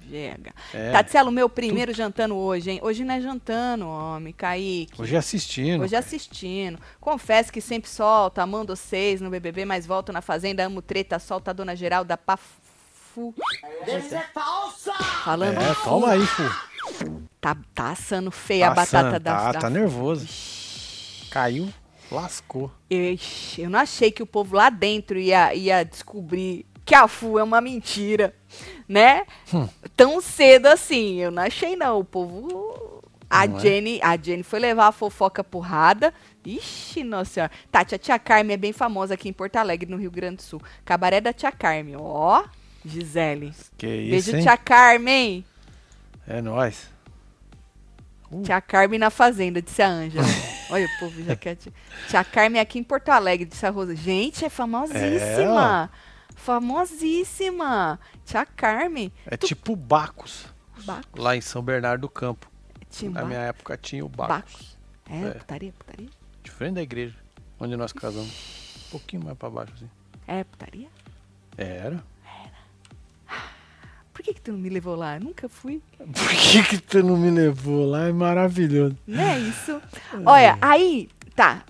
Chega. 0.09 0.53
É. 0.73 0.91
Tatielo, 0.91 1.31
meu 1.31 1.47
primeiro 1.47 1.93
jantando 1.93 2.35
hoje, 2.35 2.71
hein? 2.71 2.79
Hoje 2.83 3.05
não 3.05 3.13
é 3.15 3.21
jantando, 3.21 3.87
homem, 3.87 4.33
Kaique. 4.33 5.01
Hoje 5.01 5.15
é 5.15 5.17
assistindo. 5.17 5.81
Hoje 5.83 5.95
assistindo. 5.95 6.77
Confesso 6.99 7.51
que 7.53 7.61
sempre 7.61 7.89
solta, 7.89 8.43
amando 8.43 8.75
vocês 8.75 9.21
no 9.21 9.29
BBB, 9.29 9.63
mas 9.65 9.85
volto 9.85 10.11
na 10.11 10.21
Fazenda, 10.21 10.65
amo 10.65 10.81
treta, 10.81 11.19
solta 11.19 11.51
a 11.51 11.53
Dona 11.53 11.73
Geralda 11.75 12.17
Pafu. 12.17 13.33
Deve 13.85 14.09
ser 14.09 14.25
falsa! 14.33 14.93
Falando, 15.23 15.57
É, 15.59 15.73
toma 15.83 16.11
aí, 16.11 16.25
fu. 16.25 16.43
Tá, 17.41 17.57
tá 17.73 17.91
assando 17.91 18.31
feia 18.31 18.69
a 18.69 18.75
Passando, 18.75 19.03
batata 19.03 19.19
da, 19.19 19.35
tá, 19.37 19.51
da 19.51 19.59
tá 19.59 19.69
nervoso. 19.69 20.27
Caiu, 21.29 21.69
lascou. 22.11 22.71
Ixi, 22.89 23.61
eu 23.61 23.69
não 23.69 23.79
achei 23.79 24.11
que 24.11 24.23
o 24.23 24.27
povo 24.27 24.55
lá 24.55 24.69
dentro 24.69 25.17
ia, 25.17 25.53
ia 25.53 25.83
descobrir 25.83 26.65
que 26.85 26.93
a 26.93 27.07
FU 27.07 27.39
é 27.39 27.43
uma 27.43 27.59
mentira, 27.59 28.33
né? 28.87 29.25
Hum. 29.53 29.67
Tão 29.97 30.21
cedo 30.21 30.67
assim. 30.67 31.15
Eu 31.19 31.31
não 31.31 31.43
achei, 31.43 31.75
não. 31.75 31.99
O 31.99 32.05
povo. 32.05 33.01
A 33.27 33.47
Não 33.47 33.57
é? 33.57 33.59
Jenny, 33.59 33.99
a 34.03 34.15
Jenny 34.15 34.43
foi 34.43 34.59
levar 34.59 34.87
a 34.87 34.91
fofoca 34.91 35.43
porrada. 35.43 36.13
Ixi, 36.45 37.03
nossa 37.03 37.31
senhora. 37.31 37.51
Tati, 37.71 37.95
a 37.95 37.97
tia 37.97 38.19
Carmen 38.19 38.53
é 38.53 38.57
bem 38.57 38.71
famosa 38.71 39.15
aqui 39.15 39.27
em 39.27 39.33
Porto 39.33 39.55
Alegre, 39.55 39.89
no 39.89 39.97
Rio 39.97 40.11
Grande 40.11 40.37
do 40.37 40.41
Sul. 40.43 40.61
Cabaré 40.85 41.19
da 41.19 41.33
tia 41.33 41.51
Carmen. 41.51 41.95
Ó, 41.97 42.43
Gisele. 42.85 43.51
Que 43.75 43.87
isso, 43.87 44.31
Beijo, 44.31 44.37
hein? 44.37 44.43
tia 44.43 44.57
Carmen. 44.57 45.45
É 46.27 46.41
nóis. 46.41 46.89
Tia 48.43 48.59
Carmen 48.59 48.99
na 48.99 49.09
fazenda, 49.09 49.61
disse 49.61 49.81
a 49.81 49.87
Ângela. 49.87 50.25
Olha, 50.71 50.85
o 50.85 50.99
povo 50.99 51.23
já 51.23 51.35
quer. 51.35 51.55
Tia, 51.55 51.71
tia 52.09 52.23
Carmen 52.23 52.59
aqui 52.59 52.79
em 52.79 52.83
Porto 52.83 53.09
Alegre, 53.09 53.45
disse 53.45 53.65
a 53.65 53.69
Rosa. 53.69 53.95
Gente, 53.95 54.43
é 54.43 54.49
famosíssima. 54.49 55.89
famosíssima. 56.35 57.99
Tia 58.25 58.45
Carmen. 58.45 59.11
É 59.25 59.37
tipo 59.37 59.75
Bacos. 59.75 60.47
Bacos. 60.85 61.21
Lá 61.21 61.35
em 61.35 61.41
São 61.41 61.61
Bernardo 61.61 62.01
do 62.01 62.09
Campo. 62.09 62.49
Tinha 62.89 63.11
Na 63.11 63.21
ba- 63.21 63.27
minha 63.27 63.39
época 63.39 63.77
tinha 63.77 64.03
o 64.03 64.09
Bacos. 64.09 64.35
Bacos. 64.35 64.77
É, 65.09 65.27
É. 65.27 65.31
putaria, 65.31 65.73
putaria. 65.77 66.09
De 66.43 66.51
frente 66.51 66.73
da 66.75 66.81
igreja. 66.81 67.15
Onde 67.59 67.77
nós 67.77 67.93
casamos. 67.93 68.27
Um 68.87 68.89
pouquinho 68.91 69.23
mais 69.23 69.37
pra 69.37 69.49
baixo, 69.49 69.71
assim. 69.75 69.89
É, 70.27 70.43
putaria? 70.43 70.87
Era. 71.57 72.03
Por 74.25 74.33
que, 74.33 74.33
que 74.33 74.41
tu 74.41 74.51
não 74.53 74.59
me 74.59 74.69
levou 74.69 74.95
lá? 74.95 75.17
Eu 75.17 75.21
nunca 75.21 75.47
fui. 75.47 75.81
Por 75.97 76.29
que 76.29 76.63
que 76.63 76.77
tu 76.79 77.03
não 77.03 77.15
me 77.15 77.29
levou 77.29 77.85
lá? 77.85 78.07
É 78.07 78.11
maravilhoso. 78.11 78.97
Não 79.05 79.23
é 79.23 79.37
isso? 79.37 79.79
Olha, 80.25 80.57
aí, 80.59 81.09
tá. 81.35 81.63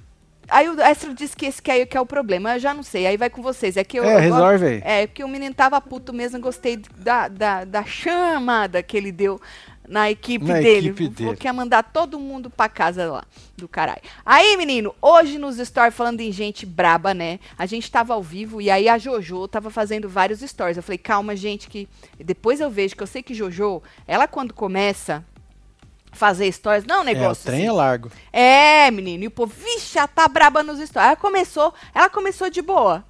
Aí 0.48 0.70
o 0.70 0.82
Astro 0.82 1.14
disse 1.14 1.36
que 1.36 1.46
esse 1.46 1.62
que 1.62 1.70
é, 1.70 1.86
que 1.86 1.98
é 1.98 2.00
o 2.00 2.06
problema. 2.06 2.54
Eu 2.54 2.60
já 2.60 2.74
não 2.74 2.84
sei. 2.84 3.08
Aí 3.08 3.18
vai 3.18 3.30
com 3.30 3.42
vocês. 3.42 3.76
É 3.76 3.84
que 3.84 4.00
eu. 4.00 4.06
É, 4.06 4.16
eu 4.16 4.20
resolve 4.20 4.66
aí. 4.66 4.82
É, 4.86 5.08
porque 5.08 5.24
o 5.24 5.28
menino 5.28 5.54
tava 5.54 5.82
puto 5.82 6.14
mesmo. 6.14 6.40
Gostei 6.40 6.78
da, 6.98 7.28
da, 7.28 7.66
da 7.66 7.84
chamada 7.84 8.82
que 8.82 8.96
ele 8.96 9.12
deu 9.12 9.42
na 9.88 10.10
equipe 10.10 10.46
Na 10.46 10.56
dele. 10.56 10.90
equipe 10.90 11.16
Falou 11.16 11.32
dele. 11.32 11.38
que 11.38 11.48
ia 11.48 11.54
mandar 11.54 11.84
todo 11.84 12.20
mundo 12.20 12.50
pra 12.50 12.68
casa 12.70 13.12
lá, 13.12 13.24
do 13.56 13.68
caralho. 13.68 14.02
Aí, 14.26 14.56
menino, 14.58 14.94
hoje 15.02 15.38
nos 15.38 15.58
stories, 15.58 15.96
falando 15.96 16.22
em 16.22 16.32
gente 16.32 16.66
braba, 16.66 17.14
né? 17.14 17.40
A 17.58 17.66
gente 17.66 17.90
tava 17.92 18.14
ao 18.14 18.22
vivo 18.24 18.62
e 18.62 18.70
aí 18.70 18.88
a 18.90 18.98
Jojo 18.98 19.48
tava 19.48 19.70
fazendo 19.70 20.10
vários 20.10 20.40
stories. 20.42 20.78
Eu 20.78 20.84
falei, 20.84 20.98
calma, 20.98 21.36
gente, 21.36 21.68
que 21.70 21.88
depois 22.18 22.60
eu 22.60 22.70
vejo 22.70 22.96
que 22.96 23.04
eu 23.04 23.08
sei 23.08 23.22
que 23.24 23.34
Jojo, 23.34 23.82
ela 24.08 24.28
quando 24.28 24.54
começa 24.54 25.24
fazer 26.12 26.52
stories. 26.52 26.86
Não, 26.86 27.02
é 27.02 27.06
negócio. 27.06 27.42
É, 27.48 27.52
o 27.52 27.54
trem 27.54 27.60
assim. 27.62 27.68
é 27.68 27.72
largo. 27.72 28.12
É, 28.32 28.92
menino. 28.92 29.24
E 29.26 29.28
o 29.28 29.32
povo, 29.32 29.54
vixe, 29.54 29.98
ela 29.98 30.08
tá 30.08 30.28
braba 30.28 30.64
nos 30.64 30.80
stories. 30.80 31.08
Ela 31.08 31.16
começou, 31.16 31.74
ela 31.94 32.10
começou 32.10 32.50
de 32.50 32.62
boa. 32.62 33.04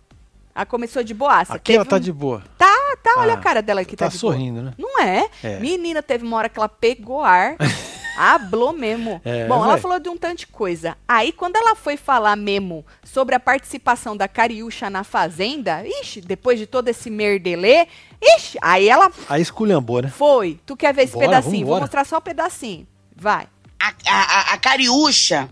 Ela 0.56 0.66
começou 0.66 1.04
de 1.04 1.14
boaça. 1.14 1.54
Aqui 1.56 1.74
ela 1.74 1.84
Teve 1.84 1.90
tá 1.90 1.96
um- 1.98 2.00
de 2.00 2.12
boa. 2.14 2.42
Tá, 2.58 2.96
tá, 3.04 3.16
olha 3.18 3.34
Ah, 3.34 3.38
a 3.38 3.42
cara 3.42 3.62
dela 3.62 3.82
aqui, 3.82 3.96
tá, 3.98 4.06
tá 4.06 4.16
de 4.16 4.18
boa. 4.18 4.34
sorrindo, 4.34 4.62
né? 4.62 4.74
Não 4.78 5.02
é? 5.02 5.30
É. 5.44 5.60
Menina, 5.60 6.02
teve 6.02 6.24
uma 6.26 6.38
hora 6.38 6.48
que 6.48 6.58
ela 6.58 6.70
pegou 6.70 7.22
ar, 7.22 7.58
hablou 8.18 8.72
mesmo. 8.72 9.22
É, 9.26 9.46
Bom, 9.48 9.56
ela 9.64 9.74
véi. 9.74 9.82
falou 9.82 10.00
de 10.00 10.08
um 10.08 10.16
tanto 10.16 10.40
de 10.40 10.48
coisa. 10.48 10.96
Aí, 11.06 11.34
quando 11.34 11.58
ela 11.58 11.76
foi 11.76 11.98
falar 11.98 12.38
mesmo 12.38 12.86
sobre 13.04 13.36
a 13.36 13.40
participação 13.40 14.16
da 14.16 14.30
Cariúcha 14.30 14.90
na 14.90 15.04
Fazenda, 15.04 15.84
ixi, 15.86 16.22
depois 16.22 16.58
de 16.58 16.66
todo 16.66 16.88
esse 16.88 17.10
merdelê, 17.10 17.86
ixi, 18.22 18.58
aí 18.62 18.88
ela 18.88 19.12
Aí 19.28 19.42
esculhambou, 19.42 20.02
né? 20.02 20.08
foi. 20.08 20.58
Tu 20.66 20.78
quer 20.78 20.94
ver 20.94 21.04
esse 21.04 21.14
Bora, 21.14 21.26
pedacinho? 21.28 21.68
Vou 21.68 21.82
mostrar 21.82 22.06
só 22.06 22.16
o 22.18 22.22
pedacinho. 22.22 22.88
Vai. 23.14 23.46
a, 23.78 23.92
a, 24.08 24.54
a 24.54 24.58
Cariúcha 24.58 25.50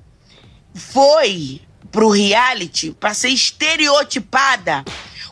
foi 0.74 1.62
pro 1.94 2.10
reality 2.10 2.92
para 2.92 3.14
ser 3.14 3.30
estereotipada 3.30 4.84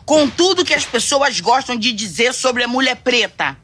com 0.06 0.30
tudo 0.30 0.64
que 0.64 0.72
as 0.72 0.84
pessoas 0.86 1.40
gostam 1.40 1.76
de 1.76 1.92
dizer 1.92 2.32
sobre 2.32 2.62
a 2.62 2.68
mulher 2.68 2.96
preta. 2.96 3.58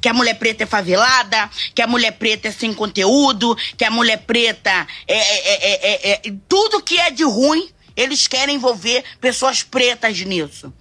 Que 0.00 0.08
a 0.08 0.14
mulher 0.14 0.38
preta 0.38 0.62
é 0.62 0.66
favelada, 0.66 1.50
que 1.74 1.82
a 1.82 1.86
mulher 1.86 2.12
preta 2.12 2.48
é 2.48 2.52
sem 2.52 2.72
conteúdo, 2.72 3.54
que 3.76 3.84
a 3.84 3.90
mulher 3.90 4.18
preta 4.18 4.86
é, 5.06 5.16
é- 5.18 5.72
é- 5.72 6.12
é- 6.12 6.20
é- 6.28 6.32
Tudo 6.48 6.82
que 6.82 6.98
é 6.98 7.10
de 7.10 7.24
ruim, 7.24 7.68
eles 7.96 8.26
querem 8.26 8.54
envolver 8.54 9.04
pessoas 9.20 9.62
pretas 9.62 10.18
nisso. 10.20 10.72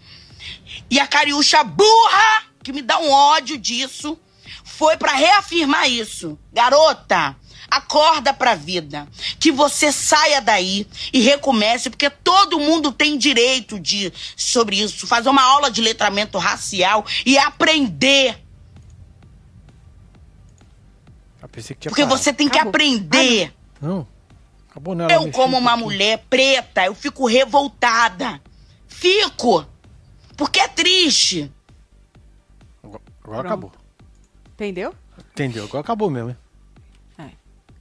E 0.89 0.99
a 0.99 1.07
Cariúcha 1.07 1.63
burra, 1.63 2.43
que 2.63 2.71
me 2.71 2.81
dá 2.81 2.99
um 2.99 3.09
ódio 3.11 3.57
disso, 3.57 4.17
foi 4.63 4.95
pra 4.97 5.13
reafirmar 5.13 5.89
isso. 5.89 6.37
Garota, 6.53 7.35
acorda 7.69 8.33
pra 8.33 8.55
vida. 8.55 9.07
Que 9.39 9.51
você 9.51 9.91
saia 9.91 10.41
daí 10.41 10.87
e 11.13 11.21
recomece, 11.21 11.89
porque 11.89 12.09
todo 12.09 12.59
mundo 12.59 12.91
tem 12.91 13.17
direito 13.17 13.79
de 13.79 14.11
sobre 14.35 14.81
isso, 14.81 15.05
fazer 15.07 15.29
uma 15.29 15.43
aula 15.43 15.69
de 15.71 15.81
letramento 15.81 16.37
racial 16.37 17.05
e 17.25 17.37
aprender. 17.37 18.39
Que 21.51 21.61
tinha 21.61 21.89
Porque 21.89 22.03
parado. 22.03 22.17
você 22.17 22.31
tem 22.31 22.47
que 22.47 22.57
Acabou. 22.57 22.69
aprender. 22.69 23.53
Não. 23.81 24.07
Acabou 24.69 24.93
nela. 24.93 25.11
Eu, 25.11 25.31
como 25.31 25.57
uma 25.57 25.75
mulher 25.75 26.23
preta, 26.29 26.85
eu 26.85 26.93
fico 26.93 27.25
revoltada. 27.27 28.39
Fico. 28.87 29.65
Porque 30.37 30.59
é 30.59 30.67
triste. 30.67 31.51
Agora, 32.83 33.01
agora 33.23 33.39
Pronto. 33.41 33.45
acabou. 33.45 33.71
Entendeu? 34.53 34.93
Entendeu? 35.31 35.63
Agora 35.65 35.81
acabou 35.81 36.09
mesmo, 36.09 36.29
hein? 36.29 36.37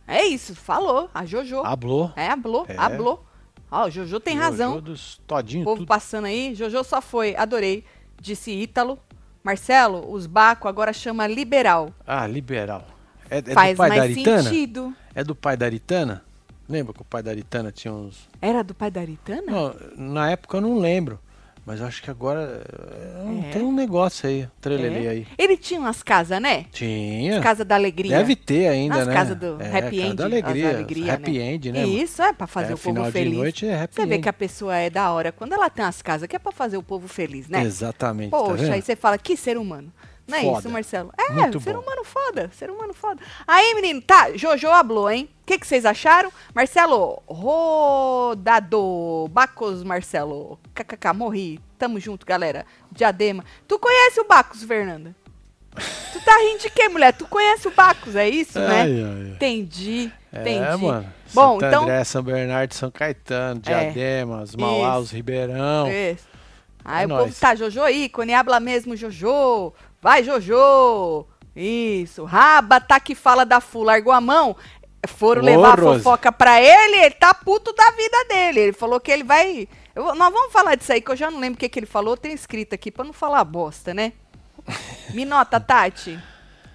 É 0.09 0.25
isso, 0.25 0.55
falou. 0.55 1.11
A 1.15 1.25
Jojo. 1.27 1.61
Hablou. 1.65 2.11
É, 2.17 2.29
hablou, 2.29 2.65
É. 2.69 2.75
hablou. 2.79 3.25
Ó, 3.71 3.87
o 3.87 3.91
Jojo 3.91 4.19
tem 4.19 4.35
razão. 4.37 4.71
Jojo 4.73 4.83
Dos 4.83 5.21
todinho, 5.27 5.63
O 5.63 5.65
povo 5.67 5.77
tudo. 5.81 5.87
passando 5.89 6.25
aí. 6.25 6.55
Jojo 6.55 6.83
só 6.83 7.03
foi, 7.03 7.37
adorei. 7.37 7.85
Disse 8.21 8.51
Ítalo. 8.51 8.99
Marcelo, 9.45 10.11
os 10.13 10.27
Baco 10.27 10.67
agora 10.67 10.93
chama 10.93 11.27
liberal. 11.27 11.93
Ah, 12.07 12.27
liberal. 12.27 12.85
É, 13.31 13.39
é 13.39 13.43
Faz 13.55 13.75
do 13.75 13.77
pai 13.79 13.91
da 13.91 13.97
mais 13.97 14.11
Aritana? 14.13 14.43
sentido. 14.43 14.95
É 15.15 15.23
do 15.23 15.35
pai 15.35 15.57
da 15.57 15.67
Aritana? 15.67 16.25
Lembra 16.69 16.93
que 16.93 17.01
o 17.03 17.05
pai 17.05 17.23
da 17.23 17.31
Aritana 17.31 17.71
tinha 17.71 17.93
uns. 17.93 18.29
Era 18.43 18.63
do 18.65 18.75
pai 18.75 18.91
da 18.91 19.01
Aritana? 19.01 19.43
Não, 19.47 19.75
na 19.97 20.31
época 20.31 20.57
eu 20.57 20.61
não 20.61 20.79
lembro. 20.79 21.19
Mas 21.69 21.83
acho 21.83 22.03
que 22.03 22.11
agora. 22.11 22.63
é, 22.67 23.49
É. 23.49 23.51
Tem 23.53 23.63
um 23.63 23.73
negócio 23.73 24.27
aí, 24.27 24.49
trelelê 24.59 25.05
É. 25.05 25.11
aí. 25.11 25.27
Ele 25.37 25.55
tinha 25.57 25.79
umas 25.79 26.03
casas, 26.03 26.41
né? 26.41 26.65
Tinha. 26.73 27.37
As 27.37 27.43
casas 27.43 27.67
da 27.67 27.75
alegria. 27.75 28.17
Deve 28.17 28.35
ter 28.35 28.69
ainda, 28.69 28.97
Nas 28.97 29.07
né? 29.07 29.13
casas 29.15 29.37
do 29.37 29.61
é, 29.61 29.79
happy 29.79 30.01
end. 30.01 30.15
Da 30.17 30.25
as 30.27 30.33
alegria. 30.33 30.69
alegria, 30.71 31.13
happy 31.15 31.39
né? 31.39 31.45
end, 31.45 31.73
né? 31.73 31.87
Isso, 31.87 32.23
é 32.23 32.33
pra 32.33 32.47
fazer 32.47 32.73
É, 32.73 32.75
o 32.75 32.79
povo 32.79 33.05
feliz. 33.13 33.35
noite 33.37 33.67
é 33.67 33.83
happy 33.83 33.95
Você 33.97 34.07
vê 34.07 34.15
end. 34.15 34.23
que 34.23 34.29
a 34.31 34.33
pessoa 34.33 34.75
é 34.77 34.89
da 34.89 35.11
hora. 35.13 35.31
Quando 35.31 35.53
ela 35.53 35.69
tem 35.69 35.85
as 35.85 36.01
casas, 36.01 36.27
que 36.27 36.35
é 36.35 36.39
pra 36.39 36.53
fazer 36.53 36.79
o 36.79 36.83
povo 36.83 37.07
feliz, 37.07 37.49
né? 37.49 37.63
Exatamente. 37.63 38.31
tá 38.31 38.39
Poxa, 38.39 38.63
vendo? 38.63 38.73
aí 38.73 38.81
você 38.81 38.97
fala, 38.97 39.19
que 39.19 39.37
ser 39.37 39.59
humano. 39.59 39.93
Não 40.29 40.37
é 40.39 40.43
Foda. 40.43 40.59
isso, 40.59 40.69
Marcelo? 40.71 41.11
É, 41.17 41.33
Muito 41.33 41.59
ser 41.59 41.73
bom. 41.73 41.81
humano 41.81 42.05
foda, 42.05 42.51
ser 42.53 42.71
humano 42.71 42.93
foda. 42.93 43.23
Aí, 43.47 43.75
menino, 43.75 44.03
tá, 44.03 44.31
Jojo 44.37 44.69
hablou, 44.69 45.11
hein? 45.11 45.27
O 45.43 45.47
que, 45.47 45.59
que 45.59 45.67
vocês 45.67 45.87
acharam? 45.87 46.31
Marcelo, 46.55 47.23
rodado, 47.27 49.27
Bacos, 49.31 49.83
Marcelo. 49.83 50.59
KKK, 50.75 51.13
morri. 51.15 51.59
Tamo 51.79 51.99
junto, 51.99 52.27
galera. 52.27 52.67
Diadema. 52.93 53.43
Tu 53.67 53.79
conhece 53.79 54.21
o 54.21 54.25
Bacos, 54.27 54.63
Fernanda? 54.65 55.17
Tu 56.13 56.21
tá 56.25 56.37
rindo 56.39 56.59
de 56.61 56.71
quê, 56.71 56.89
mulher? 56.89 57.13
Tu 57.13 57.25
conhece 57.27 57.69
o 57.69 57.71
Bacos, 57.71 58.17
é 58.17 58.29
isso, 58.29 58.59
né? 58.59 58.83
Ai. 58.83 59.33
Entendi, 59.35 60.13
entendi. 60.33 60.59
É, 60.65 60.77
mano. 60.77 61.13
Bom, 61.33 61.57
então... 61.57 61.85
André, 61.85 62.03
São 62.05 62.23
Bernardo, 62.23 62.75
São 62.75 62.91
Caetano, 62.91 63.61
É. 63.65 63.85
Diadema, 63.85 64.43
os 64.43 64.57
Mauá, 64.57 64.99
os 64.99 65.11
Ribeirão. 65.13 65.87
Isso. 65.91 66.27
Aí 66.85 67.05
É 67.05 67.07
o 67.07 67.11
povo 67.11 67.21
nóis. 67.23 67.39
tá, 67.39 67.55
Jojo 67.55 67.87
ícone, 67.89 68.35
habla 68.35 68.59
mesmo, 68.59 68.97
Jojo. 68.97 69.73
Vai, 70.01 70.23
Jojo. 70.23 71.27
Isso. 71.55 72.25
Raba 72.25 72.81
tá 72.81 73.01
que 73.01 73.15
fala 73.15 73.45
da 73.45 73.61
Fu, 73.61 73.83
largou 73.83 74.13
a 74.13 74.21
mão. 74.21 74.57
Foram 75.07 75.43
Ô, 75.43 75.45
levar 75.45 75.79
a 75.79 75.83
Rose. 75.83 75.99
fofoca 76.03 76.31
pra 76.33 76.61
ele, 76.61 76.97
ele 76.97 77.15
tá 77.15 77.33
puto 77.35 77.73
da 77.73 77.91
vida 77.93 78.25
dele. 78.29 78.61
Ele 78.61 78.73
falou 78.73 79.01
que 79.01 79.11
ele 79.11 79.25
vai. 79.25 79.69
Eu 79.95 80.15
nós 80.15 80.33
vamos 80.33 80.53
falar 80.53 80.75
disso 80.77 80.93
aí, 80.93 81.01
que 81.01 81.11
eu 81.11 81.17
já 81.17 81.31
não 81.31 81.39
lembro 81.41 81.57
o 81.57 81.59
que, 81.61 81.69
que 81.69 81.79
ele 81.79 81.87
falou. 81.87 82.17
Tem 82.17 82.33
escrito 82.33 82.75
aqui 82.75 82.91
pra 82.91 83.05
não 83.05 83.13
falar 83.13 83.43
bosta, 83.45 83.93
né? 83.95 84.13
Me 85.15 85.25
nota, 85.25 85.59
Tati. 85.61 86.19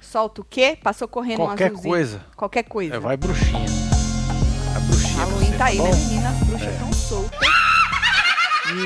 Solta 0.01 0.41
o 0.41 0.43
quê? 0.43 0.77
Passou 0.81 1.07
correndo 1.07 1.41
um 1.43 1.45
Qualquer 1.47 1.67
azulzinho. 1.67 1.89
coisa. 1.93 2.25
Qualquer 2.35 2.63
coisa. 2.63 2.95
É, 2.95 2.99
vai 2.99 3.15
bruxinha. 3.17 3.65
Vai 4.73 4.81
bruxinha. 4.81 5.15
pra 5.15 5.25
Halloween 5.25 5.57
tá 5.57 5.65
aí, 5.65 5.77
bom? 5.77 5.83
né, 5.91 5.95
menina? 5.95 6.29
As 6.29 6.37
bruxas 6.39 6.67
É. 6.67 6.71
estão 6.71 6.93
soltas. 6.93 7.39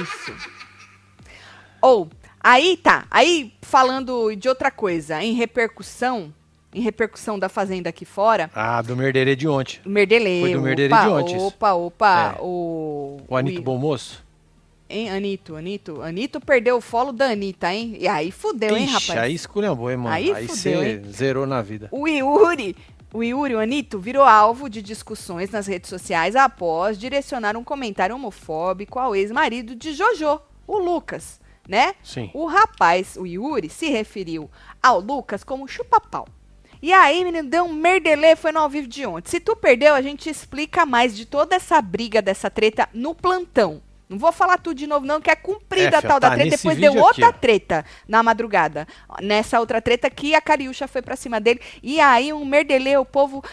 Isso. 0.02 0.34
Ou, 1.82 2.10
aí 2.41 2.78
tá. 2.78 3.06
Aí, 3.12 3.54
falando 3.62 4.36
de 4.36 4.47
outra 4.50 4.71
coisa, 4.71 5.21
em 5.23 5.34
repercussão, 5.34 6.34
em 6.73 6.82
repercussão 6.82 7.38
da 7.39 7.50
Fazenda 7.50 7.89
aqui 7.89 8.06
fora, 8.06 8.50
Ah, 8.54 8.82
do 8.82 8.95
Merderê 8.95 9.36
de 9.36 9.47
ontem. 9.47 9.80
o 9.86 9.89
Merdelê. 9.89 10.41
Foi 10.41 10.54
do 10.54 10.62
Merdelê 10.62 10.89
de 10.89 11.08
ontem. 11.10 11.38
Opa, 11.39 11.73
opa, 11.73 12.36
É. 12.38 12.41
o... 12.41 13.17
O 13.28 13.36
Anito 13.36 13.62
Bom 13.62 13.78
Moço? 13.78 14.26
Hein, 14.89 15.10
Anito, 15.12 15.56
Anito? 15.58 16.02
Anito 16.02 16.39
perdeu 16.39 16.78
o 16.78 16.82
follow 16.82 17.12
da 17.12 17.26
Anitta, 17.26 17.73
hein? 17.73 17.97
E 18.00 18.08
aí 18.08 18.32
fudeu, 18.32 18.76
hein, 18.78 18.86
Ixi, 18.86 18.93
rapaz? 19.10 19.19
aí 19.19 19.34
esculhambou, 19.36 19.91
hein, 19.91 19.97
mano? 19.97 20.15
Aí 20.15 20.32
Aí 20.32 20.47
fudeu, 20.47 20.56
você 20.56 20.91
hein? 20.91 21.02
zerou 21.12 21.45
na 21.45 21.62
vida. 21.62 21.89
O 21.91 22.08
Yuri, 22.08 22.73
o 23.13 23.21
Yuri, 23.21 23.56
o 23.56 23.60
Anito, 23.60 24.00
virou 24.00 24.23
alvo 24.23 24.69
de 24.69 24.82
discussões 24.82 25.50
nas 25.50 25.67
redes 25.67 25.89
sociais 25.89 26.38
após 26.38 26.97
direcionar 26.97 27.58
um 27.58 27.65
comentário 27.65 28.15
homofóbico 28.15 28.97
ao 28.97 29.13
ex-marido 29.13 29.76
de 29.76 29.91
Jojo, 29.91 30.39
o 30.65 30.78
Lucas, 30.78 31.41
né? 31.67 31.95
Sim. 32.03 32.30
O 32.34 32.45
rapaz, 32.45 33.17
o 33.17 33.25
Yuri, 33.25 33.69
se 33.69 33.89
referiu 33.89 34.49
ao 34.82 34.99
Lucas 34.99 35.43
como 35.43 35.67
chupa-pau. 35.67 36.27
E 36.82 36.93
aí, 36.93 37.23
menino, 37.23 37.49
deu 37.49 37.65
um 37.65 37.73
merdelê, 37.73 38.36
foi 38.36 38.51
no 38.51 38.60
ao 38.60 38.69
vivo 38.69 38.88
de 38.88 39.06
ontem. 39.06 39.32
Se 39.32 39.39
tu 39.39 39.56
perdeu, 39.56 39.95
a 39.95 40.01
gente 40.01 40.30
explica 40.30 40.86
mais 40.86 41.15
de 41.15 41.25
toda 41.25 41.56
essa 41.56 41.82
briga, 41.82 42.21
dessa 42.21 42.49
treta 42.49 42.88
no 42.93 43.15
plantão. 43.15 43.82
Não 44.08 44.17
vou 44.17 44.32
falar 44.32 44.58
tudo 44.58 44.77
de 44.77 44.88
novo, 44.88 45.06
não, 45.06 45.19
que 45.19 45.30
é 45.30 45.36
cumprida 45.36 45.97
É, 45.97 45.99
a 45.99 46.01
tal 46.01 46.19
da 46.19 46.30
tá 46.30 46.36
treta. 46.36 46.51
nesse 46.51 46.63
Depois 46.63 46.77
deu 46.80 46.93
aqui, 46.93 47.01
outra 47.01 47.34
treta 47.34 47.84
na 48.08 48.23
madrugada. 48.23 48.88
Nessa 49.21 49.60
outra 49.60 49.82
treta 49.82 50.10
que 50.10 50.34
a 50.34 50.39
Cariúcha 50.39 50.88
foi 50.88 51.01
pra 51.01 51.15
cima 51.17 51.41
dele. 51.41 51.60
E 51.84 51.99
aí, 51.99 52.32
um 52.32 52.45
merdelê, 52.45 52.95
o 52.95 53.03
povo 53.03 53.43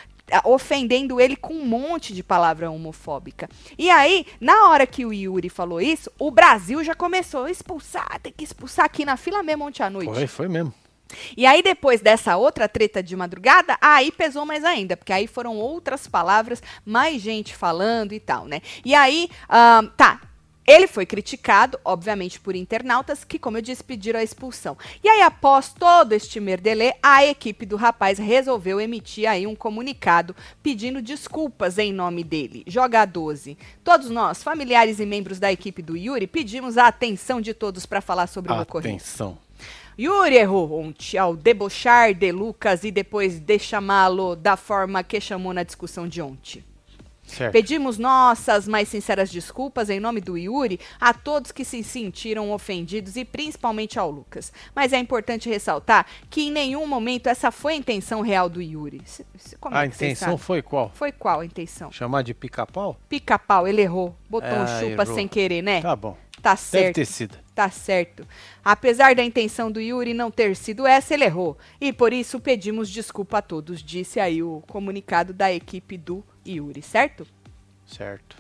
ofendendo 0.45 1.21
ele 1.21 1.37
com 1.37 1.55
um 1.55 1.67
monte 1.67 2.13
de 2.15 2.23
palavra 2.23 2.71
homofóbica. 2.71 3.49
E 3.79 3.91
aí, 3.91 4.27
na 4.41 4.69
hora 4.69 4.87
que 4.87 5.05
o 5.05 5.13
Yuri 5.13 5.49
falou 5.49 5.81
isso, 5.81 6.11
o 6.19 6.31
Brasil 6.31 6.83
já 6.83 6.95
começou 6.95 7.45
a 7.45 7.51
expulsar, 7.51 8.21
tem 8.23 8.33
que 8.33 8.45
expulsar 8.45 8.87
aqui 8.87 9.05
na 9.05 9.17
fila 9.17 9.43
mesmo 9.43 9.67
ontem 9.67 9.83
à 9.83 9.91
noite. 9.91 10.15
Foi, 10.15 10.27
foi 10.27 10.49
mesmo. 10.49 10.73
E 11.37 11.47
aí, 11.47 11.63
depois 11.63 12.01
dessa 12.01 12.37
outra 12.37 12.69
treta 12.69 13.03
de 13.03 13.15
madrugada, 13.15 13.77
aí 13.81 14.11
pesou 14.11 14.45
mais 14.45 14.65
ainda, 14.65 14.97
porque 14.97 15.13
aí 15.13 15.27
foram 15.27 15.57
outras 15.57 16.07
palavras, 16.09 16.63
mais 16.85 17.21
gente 17.21 17.55
falando 17.55 18.13
e 18.13 18.21
tal, 18.21 18.47
né? 18.47 18.61
E 18.85 18.95
aí, 18.95 19.29
ahn, 19.49 19.87
tá. 19.97 20.21
Ele 20.67 20.87
foi 20.87 21.05
criticado, 21.05 21.79
obviamente, 21.85 22.41
por 22.41 22.57
internautas 22.57 23.23
que, 23.23 23.39
como 23.39 23.59
eu 23.59 23.63
disse, 23.63 23.85
pediram 23.85 24.19
a 24.19 24.23
expulsão. 24.23 24.77
E 25.03 25.09
aí, 25.09 25.21
após 25.21 25.73
todo 25.73 26.13
este 26.13 26.41
merdelê, 26.41 26.95
a 27.03 27.25
equipe 27.25 27.67
do 27.67 27.77
rapaz 27.77 28.19
resolveu 28.19 28.81
emitir 28.81 29.29
aí 29.29 29.47
um 29.47 29.55
comunicado 29.55 30.35
pedindo 30.63 31.03
desculpas 31.03 31.79
em 31.79 31.93
nome 31.93 32.25
dele. 32.25 32.65
Joga 32.67 33.05
12. 33.05 33.59
Todos 33.83 34.09
nós, 34.09 34.43
familiares 34.43 35.01
e 35.01 35.07
membros 35.07 35.39
da 35.39 35.53
equipe 35.53 35.83
do 35.83 35.97
Yuri, 35.97 36.27
pedimos 36.27 36.79
a 36.79 36.87
atenção 36.87 37.41
de 37.41 37.53
todos 37.53 37.85
para 37.85 38.01
falar 38.01 38.27
sobre 38.27 38.53
o 38.53 38.61
ocorrido. 38.61 38.97
Atenção. 38.97 39.39
Yuri 39.99 40.37
errou 40.37 40.81
ontem 40.81 41.17
ao 41.17 41.37
debochar 41.37 42.15
de 42.15 42.33
Lucas 42.33 42.83
e 42.83 42.91
depois 42.91 43.39
de 43.39 43.59
chamá-lo 43.59 44.35
da 44.35 44.57
forma 44.57 45.05
que 45.05 45.21
chamou 45.21 45.53
na 45.53 45.63
discussão 45.63 46.09
de 46.09 46.21
ontem. 46.21 46.65
Certo. 47.27 47.53
Pedimos 47.53 47.99
nossas 47.99 48.69
mais 48.69 48.89
sinceras 48.89 49.31
desculpas 49.31 49.89
em 49.91 49.99
nome 49.99 50.21
do 50.21 50.37
Yuri 50.37 50.79
a 51.01 51.15
todos 51.15 51.53
que 51.53 51.65
se 51.65 51.83
sentiram 51.83 52.53
ofendidos 52.53 53.17
e 53.17 53.25
principalmente 53.25 53.99
ao 53.99 54.11
Lucas. 54.11 54.53
Mas 54.75 54.93
é 54.93 54.99
importante 54.99 55.49
ressaltar 55.49 56.07
que 56.29 56.43
em 56.43 56.51
nenhum 56.53 56.87
momento 56.87 57.27
essa 57.29 57.51
foi 57.51 57.73
a 57.73 57.77
intenção 57.77 58.21
real 58.21 58.49
do 58.49 58.61
Yuri. 58.61 59.03
Como 59.59 59.75
A 59.75 59.85
é 59.85 59.89
que 59.89 59.97
vocês 59.97 60.13
intenção 60.13 60.37
foi 60.39 60.61
qual? 60.63 60.91
Foi 60.95 61.11
qual 61.11 61.41
a 61.41 61.47
intenção? 61.47 61.91
Chamar 61.91 62.23
de 62.23 62.35
pica-pau? 62.35 62.97
Pica-pau, 63.09 63.67
ele 63.67 63.81
errou. 63.83 64.15
Botou 64.29 64.51
um 64.51 64.63
Ah, 64.63 64.81
chupa 64.81 65.03
errou. 65.03 65.15
sem 65.15 65.27
querer, 65.27 65.63
né? 65.63 65.81
Tá 65.81 65.97
bom. 65.97 66.17
Tá 66.43 66.51
Deve 66.51 66.61
certo. 66.63 66.95
ter 66.97 67.07
sido. 67.07 67.39
Tá 67.55 67.71
certo. 67.71 68.27
Apesar 68.63 69.15
da 69.15 69.25
intenção 69.25 69.73
do 69.73 69.81
Yuri 69.81 70.13
não 70.13 70.31
ter 70.31 70.55
sido 70.55 70.87
essa, 70.87 71.15
ele 71.15 71.25
errou. 71.25 71.57
E 71.81 71.91
por 71.91 72.13
isso 72.13 72.39
pedimos 72.39 72.91
desculpa 72.91 73.39
a 73.39 73.43
todos, 73.43 73.83
disse 73.83 74.21
aí 74.21 74.43
o 74.43 74.63
comunicado 74.69 75.33
da 75.33 75.51
equipe 75.51 75.97
do 75.97 76.23
Yuri, 76.47 76.83
certo? 76.83 77.27
Certo. 77.87 78.37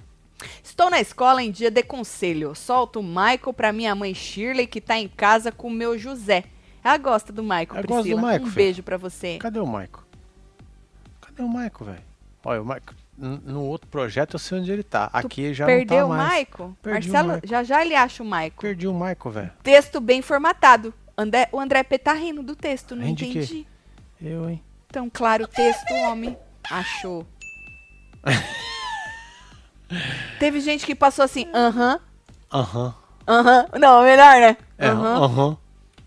Estou 0.62 0.90
na 0.90 1.00
escola 1.00 1.42
em 1.42 1.50
dia 1.50 1.70
de 1.70 1.82
conselho. 1.82 2.54
Solto 2.54 3.00
o 3.00 3.02
Michael 3.02 3.52
pra 3.54 3.72
minha 3.72 3.94
mãe 3.94 4.12
Shirley, 4.14 4.66
que 4.66 4.80
tá 4.80 4.98
em 4.98 5.08
casa 5.08 5.50
com 5.52 5.68
o 5.68 5.70
meu 5.70 5.96
José. 5.98 6.44
Ela 6.82 6.98
gosta 6.98 7.32
do 7.32 7.42
Michael, 7.42 7.68
Eu 7.76 7.82
gosto 7.84 7.86
do 7.86 7.92
Priscila. 8.02 8.20
Michael, 8.20 8.40
um 8.42 8.44
filho. 8.44 8.54
beijo 8.54 8.82
pra 8.82 8.96
você. 8.96 9.38
Cadê 9.38 9.58
o 9.58 9.66
Maico? 9.66 10.04
Cadê 11.20 11.42
o 11.42 11.48
Maico, 11.48 11.84
velho? 11.84 12.02
Olha, 12.44 12.60
o 12.60 12.64
Maico. 12.64 12.94
n- 13.18 13.40
No 13.44 13.62
outro 13.64 13.88
projeto 13.88 14.34
eu 14.34 14.38
sei 14.38 14.58
onde 14.58 14.70
ele 14.70 14.82
tá. 14.82 15.08
Aqui 15.12 15.54
já 15.54 15.64
Perdeu 15.64 16.00
não 16.00 16.06
o 16.08 16.10
tá 16.10 16.16
mais. 16.16 16.38
Michael? 16.40 16.76
Perdi 16.82 17.08
o 17.08 17.12
Marcelo, 17.12 17.34
Michael. 17.34 17.48
já 17.48 17.62
já 17.62 17.82
ele 17.84 17.94
acha 17.94 18.22
o 18.22 18.26
Michael. 18.26 18.52
Perdi 18.60 18.86
o 18.88 18.92
Maico, 18.92 19.30
velho. 19.30 19.52
Texto 19.62 20.00
bem 20.00 20.20
formatado. 20.20 20.92
André, 21.16 21.48
o 21.52 21.60
André 21.60 21.82
P 21.84 21.96
tá 21.96 22.12
rindo 22.12 22.42
do 22.42 22.54
texto, 22.56 22.94
não 22.96 23.04
Rende 23.04 23.24
o 23.24 23.28
entendi. 23.28 23.66
Eu, 24.20 24.50
hein? 24.50 24.60
Tão 24.88 25.08
claro 25.08 25.44
o 25.44 25.48
texto, 25.48 25.90
homem. 26.08 26.36
Achou. 26.70 27.24
Teve 30.38 30.60
gente 30.60 30.84
que 30.86 30.94
passou 30.94 31.24
assim, 31.24 31.46
aham, 31.54 32.00
Aham. 32.52 32.94
aham. 33.28 33.66
Não, 33.78 34.02
melhor, 34.02 34.40
né? 34.40 34.56
É, 34.78 34.88
Aham. 34.88 35.24
aham. 35.24 35.56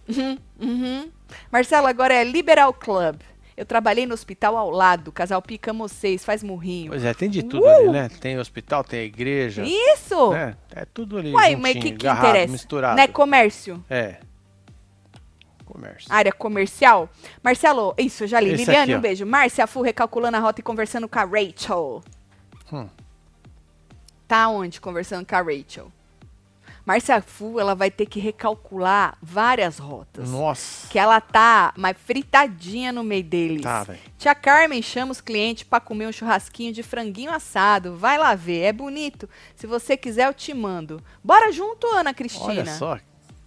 Uhum, 0.10 0.38
uhum. 0.62 1.12
Marcelo, 1.52 1.88
agora 1.88 2.14
é 2.14 2.24
Liberal 2.24 2.74
Club. 2.74 3.18
Eu 3.56 3.66
trabalhei 3.66 4.06
no 4.06 4.14
hospital 4.14 4.56
ao 4.56 4.70
lado. 4.70 5.12
Casal 5.12 5.42
Pica 5.42 5.74
vocês, 5.74 6.24
faz 6.24 6.44
murrinho. 6.44 6.92
Pois 6.92 7.04
é, 7.04 7.12
tem 7.14 7.30
de 7.30 7.42
tudo 7.42 7.66
Uh! 7.66 7.70
ali, 7.70 7.90
né? 7.90 8.08
Tem 8.08 8.38
hospital, 8.38 8.84
tem 8.84 9.00
a 9.00 9.04
igreja. 9.04 9.64
Isso! 9.66 10.32
né? 10.32 10.56
É 10.72 10.86
tudo 10.86 11.18
ali. 11.18 11.34
Uai, 11.34 11.56
mas 11.56 11.74
que, 11.74 11.92
que 11.94 12.08
interessa? 12.08 12.52
misturado. 12.52 12.96
Né? 12.96 13.08
Comércio. 13.08 13.84
É. 13.90 14.20
Comércio. 15.78 16.12
Área 16.12 16.32
comercial. 16.32 17.08
Marcelo, 17.44 17.94
isso, 18.00 18.24
eu 18.24 18.28
já 18.28 18.40
li. 18.40 18.50
Esse 18.50 18.66
Liliane, 18.66 18.94
aqui, 18.94 18.98
um 18.98 19.02
beijo. 19.02 19.26
Márcia 19.28 19.68
Fu 19.68 19.82
recalculando 19.82 20.36
a 20.36 20.40
rota 20.40 20.60
e 20.60 20.64
conversando 20.64 21.08
com 21.08 21.20
a 21.20 21.24
Rachel. 21.24 22.04
Hum. 22.74 22.90
Tá 24.28 24.48
onde 24.50 24.82
conversando 24.82 25.26
com 25.26 25.36
a 25.36 25.42
Rachel? 25.42 25.92
Márcia 26.84 27.22
Fu, 27.22 27.60
ela 27.60 27.76
vai 27.76 27.92
ter 27.92 28.06
que 28.08 28.20
recalcular 28.20 29.18
várias 29.22 29.78
rotas. 29.78 30.30
Nossa. 30.30 30.88
Que 30.88 30.98
ela 30.98 31.22
tá 31.22 31.74
mais 31.78 31.96
fritadinha 31.98 32.92
no 32.92 33.04
meio 33.04 33.24
deles. 33.24 33.62
Tá. 33.62 33.86
Tia 34.18 34.34
Carmen 34.34 34.82
chama 34.82 35.12
os 35.12 35.22
clientes 35.22 35.64
pra 35.64 35.80
comer 35.80 36.08
um 36.08 36.12
churrasquinho 36.12 36.74
de 36.74 36.82
franguinho 36.82 37.32
assado. 37.32 37.98
Vai 37.98 38.18
lá 38.18 38.34
ver, 38.34 38.62
é 38.62 38.74
bonito. 38.74 39.30
Se 39.56 39.68
você 39.68 39.96
quiser, 39.96 40.28
eu 40.28 40.34
te 40.34 40.54
mando. 40.54 41.04
Bora 41.24 41.52
junto, 41.52 41.86
Ana 41.88 42.14
Cristina. 42.14 42.46
Olha 42.46 42.66
só. 42.66 42.98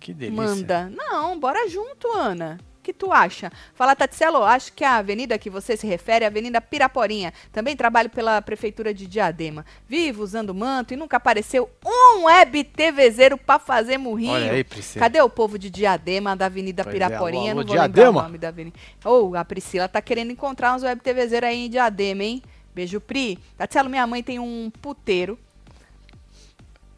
Que 0.00 0.14
delícia. 0.14 0.42
Manda. 0.42 0.90
Não, 0.96 1.38
bora 1.38 1.68
junto, 1.68 2.08
Ana. 2.12 2.58
O 2.78 2.82
que 2.82 2.94
tu 2.94 3.12
acha? 3.12 3.52
Fala, 3.74 3.94
Tatselo, 3.94 4.42
acho 4.42 4.72
que 4.72 4.82
a 4.82 4.96
avenida 4.96 5.38
que 5.38 5.50
você 5.50 5.76
se 5.76 5.86
refere 5.86 6.24
é 6.24 6.26
a 6.26 6.30
Avenida 6.30 6.62
Piraporinha. 6.62 7.30
Também 7.52 7.76
trabalho 7.76 8.08
pela 8.08 8.40
Prefeitura 8.40 8.94
de 8.94 9.06
Diadema. 9.06 9.66
Vivo 9.86 10.22
usando 10.22 10.54
manto 10.54 10.94
e 10.94 10.96
nunca 10.96 11.18
apareceu 11.18 11.68
um 11.84 12.24
web 12.24 12.64
TVzeiro 12.64 13.36
pra 13.36 13.58
fazer 13.58 13.98
murrinho. 13.98 14.32
Olha 14.32 14.52
aí, 14.52 14.64
Priscila. 14.64 15.04
Cadê 15.04 15.20
o 15.20 15.28
povo 15.28 15.58
de 15.58 15.68
Diadema, 15.68 16.34
da 16.34 16.46
Avenida 16.46 16.82
Pois 16.82 16.94
é, 16.94 16.98
Piraporinha? 16.98 17.52
alô, 17.52 17.60
Não 17.60 17.60
alô, 17.60 17.66
vou 17.68 17.74
lembrar 17.82 17.88
Diadema? 17.94 18.20
o 18.20 18.22
nome 18.22 18.38
da 18.38 18.48
avenida. 18.48 18.76
Ou 19.04 19.36
a 19.36 19.44
Priscila 19.44 19.86
tá 19.86 20.00
querendo 20.00 20.32
encontrar 20.32 20.74
uns 20.74 20.82
web 20.82 21.02
TVzeiro 21.02 21.44
aí 21.44 21.66
em 21.66 21.70
Diadema, 21.70 22.24
hein? 22.24 22.42
Beijo, 22.74 22.98
Pri. 22.98 23.38
Tatselo, 23.58 23.90
minha 23.90 24.06
mãe 24.06 24.22
tem 24.22 24.38
um 24.38 24.72
puteiro 24.80 25.38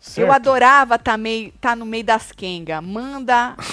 Certo. 0.02 0.26
eu 0.26 0.32
adorava 0.32 0.98
tá, 0.98 1.16
mei, 1.16 1.54
tá 1.60 1.76
no 1.76 1.86
meio 1.86 2.02
das 2.02 2.32
quenga. 2.32 2.80
Manda. 2.82 3.54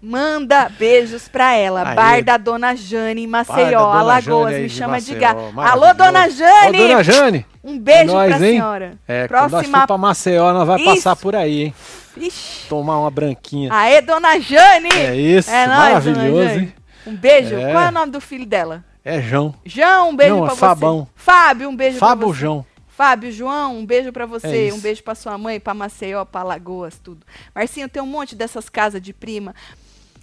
Manda 0.00 0.68
beijos 0.68 1.28
pra 1.28 1.54
ela. 1.54 1.82
Aê. 1.88 1.94
Bar 1.94 2.22
da 2.22 2.36
Dona 2.36 2.76
Jane 2.76 3.22
em 3.22 3.26
Maceió, 3.26 3.90
Alagoas. 3.90 4.50
Jane 4.50 4.62
me 4.64 4.68
de 4.68 4.74
chama 4.74 5.00
de 5.00 5.14
Maceió, 5.14 5.50
gato. 5.50 5.60
Alô. 5.60 5.94
Dona 5.94 6.26
Ô, 6.26 6.30
Jane! 6.30 6.76
Dona 6.78 7.02
Jane! 7.02 7.46
Um 7.64 7.78
beijo 7.78 8.12
nós, 8.12 8.36
pra 8.36 8.46
hein? 8.46 8.52
senhora. 8.52 8.98
É, 9.08 9.26
quando 9.26 9.40
nós 9.40 9.50
Próxima. 9.50 9.80
for 9.80 9.86
pra 9.86 9.96
Maceió, 9.98 10.52
nós 10.52 10.66
vai 10.68 10.76
Isso. 10.76 10.84
passar 10.84 11.16
por 11.16 11.34
aí, 11.34 11.62
hein? 11.62 11.74
Ixi. 12.18 12.68
Tomar 12.68 12.98
uma 12.98 13.10
branquinha. 13.10 13.70
Aê, 13.72 14.02
Dona 14.02 14.38
Jane! 14.38 14.90
É 14.92 15.16
isso, 15.16 15.50
É 15.50 15.66
maravilhoso, 15.66 16.50
hein? 16.60 16.74
Um 17.06 17.16
beijo. 17.16 17.56
É. 17.56 17.72
Qual 17.72 17.84
é 17.84 17.88
o 17.88 17.92
nome 17.92 18.12
do 18.12 18.20
filho 18.20 18.44
dela? 18.44 18.84
É 19.02 19.22
João. 19.22 19.54
João, 19.64 20.10
um 20.10 20.16
beijo 20.16 20.36
Não, 20.36 20.44
é 20.44 20.48
pra 20.48 20.56
Fabão. 20.56 20.98
você. 21.04 21.10
Fábio, 21.16 21.68
um 21.70 21.76
beijo 21.76 21.98
Fábio 21.98 22.26
pra 22.26 22.34
você. 22.34 22.40
João. 22.40 22.66
Fábio, 22.96 23.32
João, 23.32 23.78
um 23.78 23.84
beijo 23.86 24.12
pra 24.12 24.24
É 24.24 24.26
você, 24.26 24.68
isso. 24.68 24.76
um 24.76 24.80
beijo 24.80 25.02
pra 25.02 25.14
sua 25.14 25.36
mãe, 25.36 25.58
pra 25.58 25.74
Maceió, 25.74 26.24
pra 26.24 26.42
Lagoas, 26.42 26.98
tudo. 27.02 27.26
Marcinho, 27.54 27.88
tem 27.88 28.02
um 28.02 28.06
monte 28.06 28.34
dessas 28.36 28.68
casas 28.68 29.00
de 29.02 29.12
prima 29.12 29.54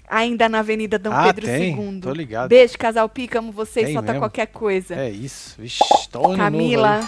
ainda 0.07 0.49
na 0.49 0.59
Avenida 0.59 0.99
Dom 0.99 1.11
Ah, 1.13 1.23
Pedro 1.23 1.45
tem, 1.45 1.73
II. 1.77 1.99
tô 2.01 2.11
ligado. 2.13 2.49
Beijo, 2.49 2.77
casal 2.77 3.07
Pica, 3.09 3.39
amo 3.39 3.51
vocês, 3.51 3.85
Tem 3.85 3.93
solta 3.93 4.11
mesmo. 4.13 4.21
qualquer 4.21 4.47
coisa. 4.47 4.95
É 4.95 5.09
isso. 5.09 5.55
Vixe, 5.61 5.83
ano 6.13 6.35
Camila. 6.37 6.99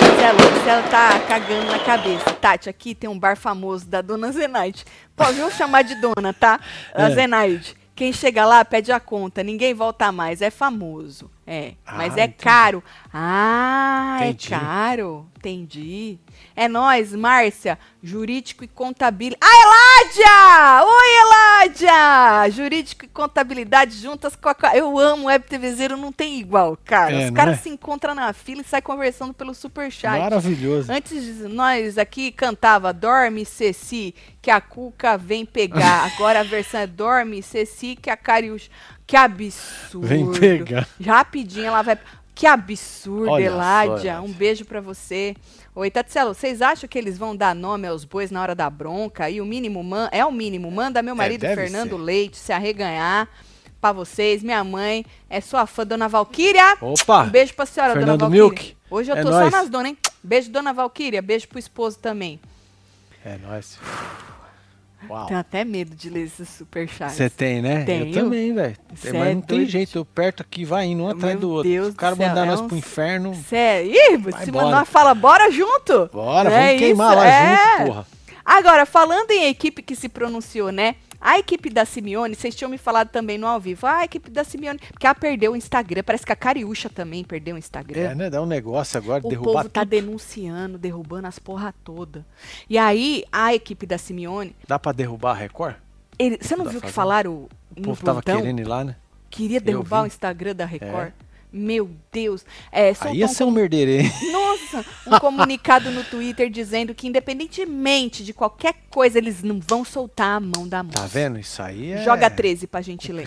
Marcelo, 0.00 0.38
Marcelo 0.38 0.88
tá 0.90 1.20
cagando 1.26 1.66
na 1.70 1.78
cabeça. 1.78 2.30
Tati, 2.34 2.68
aqui 2.68 2.94
tem 2.94 3.08
um 3.08 3.18
bar 3.18 3.36
famoso 3.36 3.86
da 3.86 4.00
Dona 4.02 4.30
Zenaide. 4.32 4.84
Pode 5.16 5.38
eu 5.38 5.50
chamar 5.50 5.82
de 5.82 5.94
dona, 5.96 6.32
tá? 6.32 6.60
A 6.94 7.04
É. 7.08 7.14
Zenaide. 7.14 7.76
Quem 7.94 8.12
chega 8.12 8.44
lá 8.46 8.64
pede 8.64 8.92
a 8.92 9.00
conta, 9.00 9.42
ninguém 9.42 9.74
volta 9.74 10.12
mais. 10.12 10.40
É 10.42 10.50
famoso. 10.50 11.30
É. 11.50 11.72
Ah, 11.86 11.94
Mas 11.96 12.14
é 12.18 12.24
entendi. 12.24 12.44
caro. 12.44 12.84
Ah, 13.10 14.18
Entendi. 14.20 14.52
é 14.52 14.58
caro. 14.58 15.26
Entendi. 15.38 16.18
É 16.54 16.68
nós, 16.68 17.14
Márcia, 17.14 17.78
jurídico 18.02 18.64
e 18.64 18.68
contabilidade. 18.68 19.40
Ah, 19.42 19.62
Eládia! 19.64 20.84
Oi, 20.84 21.22
Eládia! 21.22 22.50
Jurídico 22.50 23.06
e 23.06 23.08
contabilidade 23.08 23.96
juntas 23.96 24.36
com 24.36 24.48
a. 24.50 24.56
Eu 24.76 24.98
amo 24.98 25.24
Web 25.28 25.46
TVzeiro, 25.46 25.96
não 25.96 26.12
tem 26.12 26.38
igual, 26.38 26.76
cara. 26.84 27.12
É, 27.14 27.24
Os 27.26 27.30
caras 27.30 27.58
é? 27.58 27.62
se 27.62 27.70
encontram 27.70 28.14
na 28.14 28.30
fila 28.34 28.60
e 28.60 28.64
saem 28.64 28.82
conversando 28.82 29.32
pelo 29.32 29.54
superchat. 29.54 30.18
Maravilhoso. 30.20 30.92
Antes 30.92 31.38
nós 31.48 31.96
aqui 31.96 32.30
cantava 32.30 32.92
Dorme 32.92 33.46
Ceci, 33.46 34.14
que 34.42 34.50
a 34.50 34.60
Cuca 34.60 35.16
vem 35.16 35.46
pegar. 35.46 36.10
Agora 36.12 36.40
a 36.40 36.44
versão 36.44 36.80
é 36.80 36.86
Dorme 36.86 37.42
Ceci, 37.42 37.96
que 37.96 38.10
a 38.10 38.16
Cariúcha. 38.18 38.68
Que 39.08 39.16
absurdo. 39.16 40.06
Vem 40.06 40.30
pegar. 40.32 40.86
Rapidinho 41.04 41.66
ela 41.66 41.80
vai. 41.82 41.98
Que 42.34 42.46
absurdo, 42.46 43.30
Olha 43.30 43.48
só, 43.48 43.54
Eládia. 43.56 43.90
Eládia. 44.10 44.22
Um 44.22 44.30
beijo 44.32 44.64
pra 44.66 44.80
você. 44.82 45.34
Oi, 45.74 45.90
Tatselo, 45.90 46.34
vocês 46.34 46.60
acham 46.60 46.86
que 46.88 46.98
eles 46.98 47.16
vão 47.16 47.34
dar 47.34 47.54
nome 47.54 47.88
aos 47.88 48.04
bois 48.04 48.30
na 48.30 48.42
hora 48.42 48.54
da 48.54 48.68
bronca? 48.68 49.30
E 49.30 49.40
o 49.40 49.46
mínimo 49.46 49.82
man 49.82 50.08
é 50.12 50.24
o 50.24 50.30
mínimo. 50.30 50.70
Manda 50.70 51.00
meu 51.02 51.16
marido 51.16 51.40
deve 51.40 51.54
Fernando 51.62 51.96
ser. 51.96 52.02
Leite 52.02 52.36
se 52.36 52.52
arreganhar 52.52 53.26
pra 53.80 53.92
vocês. 53.92 54.42
Minha 54.42 54.62
mãe 54.62 55.04
é 55.30 55.40
sua 55.40 55.66
fã, 55.66 55.86
Dona 55.86 56.06
Valquíria. 56.06 56.76
Opa! 56.80 57.22
Um 57.22 57.30
beijo 57.30 57.54
pra 57.54 57.64
senhora, 57.64 57.94
Fernando 57.94 58.18
Dona 58.18 58.36
Valquíria. 58.36 58.44
Milk. 58.62 58.76
Hoje 58.90 59.10
eu 59.10 59.16
É 59.16 59.22
tô 59.22 59.32
só 59.32 59.40
nóis. 59.40 59.52
nas 59.52 59.68
donas, 59.70 59.88
hein? 59.90 59.98
Beijo, 60.22 60.50
Dona 60.50 60.72
Valquíria. 60.74 61.22
Beijo 61.22 61.48
pro 61.48 61.58
esposo 61.58 61.98
também. 61.98 62.38
É 63.24 63.38
nóis. 63.38 63.78
Uau. 65.08 65.26
Tenho 65.26 65.38
até 65.40 65.64
medo 65.64 65.94
de 65.94 66.10
ler 66.10 66.24
esses 66.24 66.48
superchats. 66.48 67.14
Você 67.16 67.30
tem, 67.30 67.62
né? 67.62 67.84
Tenho. 67.84 68.06
Eu 68.06 68.12
também, 68.24 68.52
velho. 68.52 68.76
Mas 68.90 69.34
não 69.34 69.40
tem 69.42 69.64
jeito. 69.66 69.96
Eu 69.98 70.04
perto 70.04 70.42
aqui, 70.42 70.64
vai 70.64 70.86
indo 70.86 71.02
um 71.04 71.08
atrás 71.08 71.38
do 71.38 71.50
outro. 71.50 71.70
Deus 71.70 71.88
o 71.92 71.96
cara 71.96 72.16
mandar 72.16 72.42
é 72.44 72.46
nós 72.46 72.60
uns- 72.60 72.66
pro 72.66 72.76
inferno. 72.76 73.34
Sério? 73.48 73.92
Ih, 73.92 74.16
Vai 74.16 74.44
se 74.44 74.50
mandar 74.52 74.84
fala, 74.84 75.14
bora 75.14 75.50
junto. 75.50 76.10
Bora, 76.12 76.50
É 76.50 76.66
vamos 76.66 76.80
queimar 76.80 77.10
isso, 77.12 77.16
lá 77.18 77.26
é. 77.28 77.56
junto, 77.78 77.86
porra. 77.86 78.06
Agora, 78.44 78.86
falando 78.86 79.30
em 79.30 79.44
equipe 79.48 79.82
que 79.82 79.94
se 79.94 80.08
pronunciou, 80.08 80.72
né? 80.72 80.96
A 81.20 81.38
equipe 81.38 81.68
da 81.68 81.84
Simeone, 81.84 82.34
vocês 82.34 82.54
tinham 82.54 82.70
me 82.70 82.78
falado 82.78 83.08
também 83.08 83.36
no 83.38 83.46
ao 83.46 83.60
vivo. 83.60 83.86
Ah, 83.86 83.98
a 83.98 84.04
equipe 84.04 84.30
da 84.30 84.44
Simeone, 84.44 84.78
porque 84.92 85.04
ela 85.06 85.14
perdeu 85.14 85.52
o 85.52 85.56
Instagram. 85.56 86.02
Parece 86.04 86.24
que 86.24 86.32
a 86.32 86.36
Cariúcha 86.36 86.88
também 86.88 87.24
perdeu 87.24 87.56
o 87.56 87.58
Instagram. 87.58 88.00
É, 88.00 88.14
né? 88.14 88.30
Dá 88.30 88.40
um 88.40 88.46
negócio 88.46 88.96
agora, 88.98 89.26
O 89.26 89.28
derrubar 89.28 89.52
povo 89.62 89.68
tá 89.68 89.80
tudo. 89.80 89.90
denunciando, 89.90 90.78
derrubando 90.78 91.26
as 91.26 91.38
porra 91.38 91.74
toda. 91.82 92.24
E 92.70 92.78
aí, 92.78 93.24
a 93.32 93.52
equipe 93.52 93.84
da 93.84 93.98
Simeone, 93.98 94.54
Dá 94.66 94.78
pra 94.78 94.92
derrubar 94.92 95.32
a 95.32 95.34
Record? 95.34 95.74
ele- 96.18 96.38
você 96.40 96.54
não 96.54 96.64
viu 96.64 96.74
que 96.74 96.80
Fazenda. 96.82 96.92
falaram 96.92 97.48
O 97.76 97.82
povo 97.82 98.04
tava 98.04 98.22
plantão? 98.22 98.40
querendo 98.40 98.60
ir 98.60 98.64
lá, 98.68 98.84
né? 98.84 98.94
Queria 99.30 99.60
derrubar 99.60 100.04
o 100.04 100.06
Instagram 100.06 100.54
da 100.54 100.64
Record. 100.64 101.12
Meu 101.52 101.90
Deus. 102.12 102.44
É, 102.70 102.92
Aí 103.00 103.18
ia 103.18 103.28
ser 103.28 103.44
um 103.44 103.50
merdeiro, 103.50 104.06
Nossa, 104.30 104.84
um 105.06 105.18
comunicado 105.20 105.90
no 105.90 106.04
Twitter 106.04 106.50
dizendo 106.50 106.94
que 106.94 107.06
independentemente 107.06 108.24
de 108.24 108.32
qualquer 108.34 108.74
coisa, 108.90 109.18
eles 109.18 109.42
não 109.42 109.58
vão 109.60 109.84
soltar 109.84 110.36
a 110.36 110.40
mão 110.40 110.68
da 110.68 110.82
moça. 110.82 110.98
Tá 110.98 111.06
vendo? 111.06 111.38
Isso 111.38 111.62
aí 111.62 111.92
é... 111.92 112.04
Joga 112.04 112.28
13 112.28 112.66
pra 112.66 112.80
gente 112.82 113.10
ler. 113.12 113.26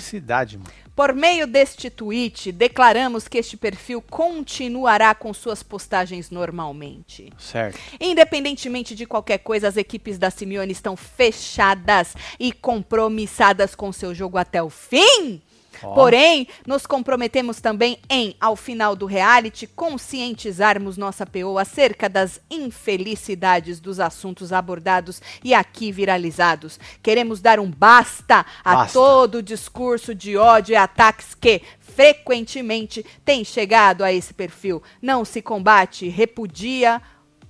mano. 0.58 0.70
Por 0.96 1.14
meio 1.16 1.48
deste 1.48 1.90
tweet, 1.90 2.52
declaramos 2.52 3.28
que 3.28 3.38
este 3.38 3.56
perfil 3.58 4.02
continuará 4.02 5.16
com 5.16 5.34
suas 5.34 5.64
postagens 5.64 6.30
normalmente. 6.30 7.32
Certo. 7.40 7.80
Independentemente 8.00 8.94
de 8.94 9.06
qualquer 9.06 9.40
coisa, 9.40 9.68
as 9.68 9.78
equipes 9.78 10.18
da 10.18 10.30
Simeone 10.30 10.72
estão 10.72 10.96
fechadas 10.98 12.14
e 12.40 12.52
compromissadas 12.52 13.74
com 13.74 13.92
seu 13.92 14.14
jogo 14.14 14.38
até 14.38 14.62
o 14.62 14.70
fim. 14.70 15.42
Oh. 15.84 15.94
Porém, 15.94 16.48
nos 16.66 16.86
comprometemos 16.86 17.60
também 17.60 17.98
em, 18.10 18.36
ao 18.40 18.56
final 18.56 18.96
do 18.96 19.06
reality, 19.06 19.68
conscientizarmos 19.68 20.98
nossa 20.98 21.26
PO 21.26 21.58
acerca 21.58 22.08
das 22.08 22.40
infelicidades 22.50 23.80
dos 23.80 24.00
assuntos 24.00 24.54
abordados 24.54 25.22
e 25.44 25.54
aqui 25.54 25.92
viralizados. 25.92 26.80
Queremos 27.02 27.42
dar 27.42 27.60
um 27.60 27.70
basta, 27.70 28.46
a 28.64 28.76
basta. 28.76 28.94
todo 28.94 29.36
o 29.36 29.44
discurso 29.44 30.14
de 30.14 30.38
ódio 30.38 30.74
e 30.74 30.76
ataques 30.76 31.34
que 31.34 31.62
frequentemente 31.80 33.06
tem 33.26 33.44
chegado 33.44 34.04
a 34.04 34.12
esse 34.12 34.34
perfil. 34.34 34.82
Não 35.02 35.26
se 35.26 35.42
combate, 35.42 36.08
repudia 36.08 37.02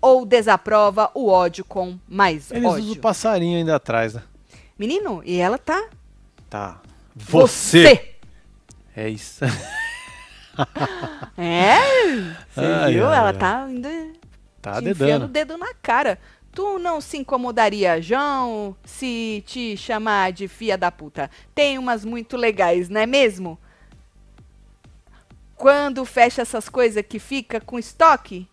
ou 0.01 0.25
desaprova 0.25 1.11
o 1.13 1.27
ódio 1.29 1.63
com 1.63 1.97
mais 2.07 2.49
Eles 2.49 2.65
ódio. 2.65 2.77
Eles 2.77 2.85
usam 2.85 2.97
o 2.97 3.01
passarinho 3.01 3.57
ainda 3.57 3.75
atrás, 3.75 4.15
né? 4.15 4.23
Menino, 4.77 5.21
e 5.23 5.37
ela 5.37 5.59
tá? 5.59 5.89
Tá. 6.49 6.81
Você. 7.15 7.83
Você. 7.83 8.10
É 9.01 9.09
isso. 9.09 9.43
é? 11.35 11.79
Você 12.53 12.59
ai, 12.59 12.93
viu? 12.93 13.07
Ai, 13.07 13.17
Ela 13.17 13.29
ai. 13.29 13.37
tá 13.37 13.63
ainda 13.65 13.89
tá 14.61 14.79
enfiando 14.79 15.25
o 15.25 15.27
dedo 15.27 15.57
na 15.57 15.73
cara. 15.73 16.19
Tu 16.51 16.77
não 16.77 17.01
se 17.01 17.17
incomodaria, 17.17 17.99
João, 17.99 18.75
se 18.85 19.43
te 19.47 19.75
chamar 19.75 20.31
de 20.33 20.47
fia 20.47 20.77
da 20.77 20.91
puta? 20.91 21.31
Tem 21.55 21.79
umas 21.79 22.05
muito 22.05 22.37
legais, 22.37 22.89
não 22.89 23.01
é 23.01 23.07
mesmo? 23.07 23.57
Quando 25.55 26.05
fecha 26.05 26.43
essas 26.43 26.69
coisas 26.69 27.03
que 27.03 27.17
fica 27.17 27.59
com 27.59 27.79
estoque? 27.79 28.47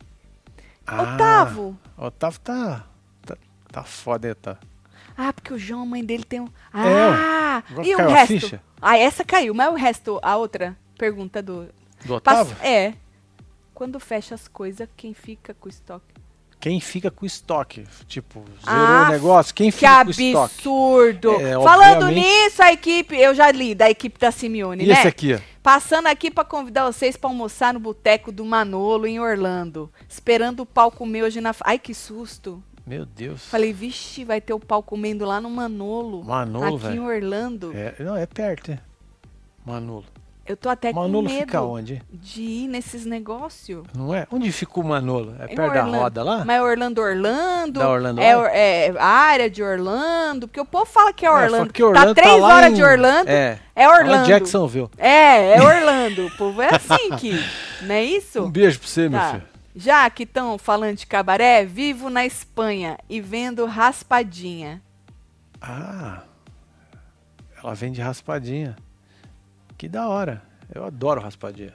Ah, 0.86 1.14
Otávio. 1.14 1.78
Otávio 1.94 2.40
tá, 2.40 2.86
tá, 3.26 3.36
tá 3.70 3.82
foda, 3.82 4.34
tá. 4.34 4.56
Ah, 5.20 5.32
porque 5.32 5.52
o 5.52 5.58
João, 5.58 5.82
a 5.82 5.86
mãe 5.86 6.04
dele 6.04 6.22
tem 6.22 6.38
um. 6.38 6.46
Ah! 6.72 7.60
É, 7.76 7.88
e 7.88 7.92
o 7.96 8.08
resto? 8.08 8.60
Ah, 8.80 8.96
essa 8.96 9.24
caiu, 9.24 9.52
mas 9.52 9.72
o 9.72 9.74
resto, 9.74 10.20
a 10.22 10.36
outra 10.36 10.78
pergunta 10.96 11.42
do. 11.42 11.68
Do 12.04 12.14
Otávio? 12.14 12.56
É. 12.62 12.94
Quando 13.74 13.98
fecha 13.98 14.36
as 14.36 14.46
coisas, 14.46 14.88
quem 14.96 15.12
fica 15.12 15.52
com 15.54 15.66
o 15.66 15.68
estoque? 15.68 16.14
Quem 16.60 16.80
fica 16.80 17.10
com 17.10 17.24
o 17.24 17.26
estoque? 17.26 17.84
Tipo, 18.06 18.44
zerou 18.64 18.86
ah, 18.86 19.06
o 19.08 19.12
negócio? 19.12 19.52
Quem 19.52 19.72
fica 19.72 20.04
com 20.04 20.08
o 20.08 20.10
estoque? 20.10 20.32
Que 20.32 20.36
absurdo! 20.36 21.32
É, 21.40 21.54
Falando 21.54 22.04
obviamente... 22.04 22.44
nisso, 22.44 22.62
a 22.62 22.72
equipe, 22.72 23.16
eu 23.16 23.34
já 23.34 23.50
li 23.50 23.74
da 23.74 23.90
equipe 23.90 24.20
da 24.20 24.30
Simeone, 24.30 24.84
e 24.84 24.86
né? 24.86 24.94
esse 24.94 25.08
aqui, 25.08 25.34
ó. 25.34 25.40
Passando 25.60 26.06
aqui 26.06 26.30
para 26.30 26.44
convidar 26.44 26.84
vocês 26.84 27.16
para 27.16 27.28
almoçar 27.28 27.74
no 27.74 27.80
boteco 27.80 28.30
do 28.30 28.44
Manolo 28.44 29.06
em 29.06 29.18
Orlando. 29.18 29.92
Esperando 30.08 30.60
o 30.60 30.66
palco 30.66 31.04
meu 31.04 31.26
hoje 31.26 31.40
na. 31.40 31.52
Ai, 31.64 31.78
que 31.78 31.92
susto! 31.92 32.62
Meu 32.88 33.04
Deus. 33.04 33.44
Falei, 33.44 33.70
vixe, 33.70 34.24
vai 34.24 34.40
ter 34.40 34.54
o 34.54 34.58
pau 34.58 34.82
comendo 34.82 35.26
lá 35.26 35.42
no 35.42 35.50
Manolo. 35.50 36.24
Manolo, 36.24 36.76
Aqui 36.76 36.96
em 36.96 37.00
Orlando. 37.00 37.70
É, 37.74 37.94
não, 38.00 38.16
é 38.16 38.24
perto, 38.24 38.70
é. 38.70 38.78
Manolo. 39.64 40.06
Eu 40.46 40.56
tô 40.56 40.70
até 40.70 40.90
Manolo 40.90 41.28
com 41.28 41.34
medo 41.34 41.40
fica 41.44 41.60
onde? 41.60 42.02
de 42.10 42.40
ir 42.40 42.68
nesses 42.68 43.04
negócios. 43.04 43.84
Não 43.94 44.14
é? 44.14 44.26
Onde 44.32 44.50
fica 44.50 44.80
o 44.80 44.82
Manolo? 44.82 45.34
É 45.38 45.48
perto 45.48 45.74
da 45.74 45.82
roda 45.82 46.22
lá? 46.22 46.42
Mas 46.46 46.56
é 46.56 46.62
Orlando, 46.62 47.02
Orlando. 47.02 47.80
Da 47.80 47.90
Orlando 47.90 48.18
é, 48.22 48.86
é, 48.86 48.94
a 48.98 49.06
área 49.06 49.50
de 49.50 49.62
Orlando. 49.62 50.48
Porque 50.48 50.58
o 50.58 50.64
povo 50.64 50.86
fala 50.86 51.12
que 51.12 51.26
é, 51.26 51.28
é 51.28 51.32
Orlando. 51.32 51.70
que 51.70 51.82
Orlando 51.82 52.14
tá 52.14 52.22
três 52.22 52.40
tá 52.40 52.46
horas 52.46 52.70
em... 52.70 52.74
de 52.74 52.82
Orlando. 52.82 53.28
É. 53.28 53.58
É 53.76 53.86
Orlando. 53.86 54.26
Jacksonville. 54.26 54.88
É, 54.96 55.58
é 55.58 55.62
Orlando. 55.62 56.26
o 56.28 56.30
povo 56.38 56.62
é 56.62 56.70
assim 56.74 57.10
que. 57.18 57.38
Não 57.84 57.94
é 57.94 58.02
isso? 58.02 58.42
Um 58.42 58.50
beijo 58.50 58.78
pra 58.78 58.88
você, 58.88 59.10
tá. 59.10 59.10
meu 59.10 59.30
filho. 59.32 59.57
Já 59.78 60.10
que 60.10 60.24
estão 60.24 60.58
falando 60.58 60.96
de 60.96 61.06
cabaré, 61.06 61.64
vivo 61.64 62.10
na 62.10 62.26
Espanha 62.26 62.98
e 63.08 63.20
vendo 63.20 63.64
raspadinha. 63.64 64.82
Ah, 65.62 66.24
ela 67.56 67.74
vende 67.74 68.00
raspadinha. 68.00 68.74
Que 69.76 69.88
da 69.88 70.08
hora. 70.08 70.42
Eu 70.74 70.84
adoro 70.84 71.20
raspadinha. 71.20 71.74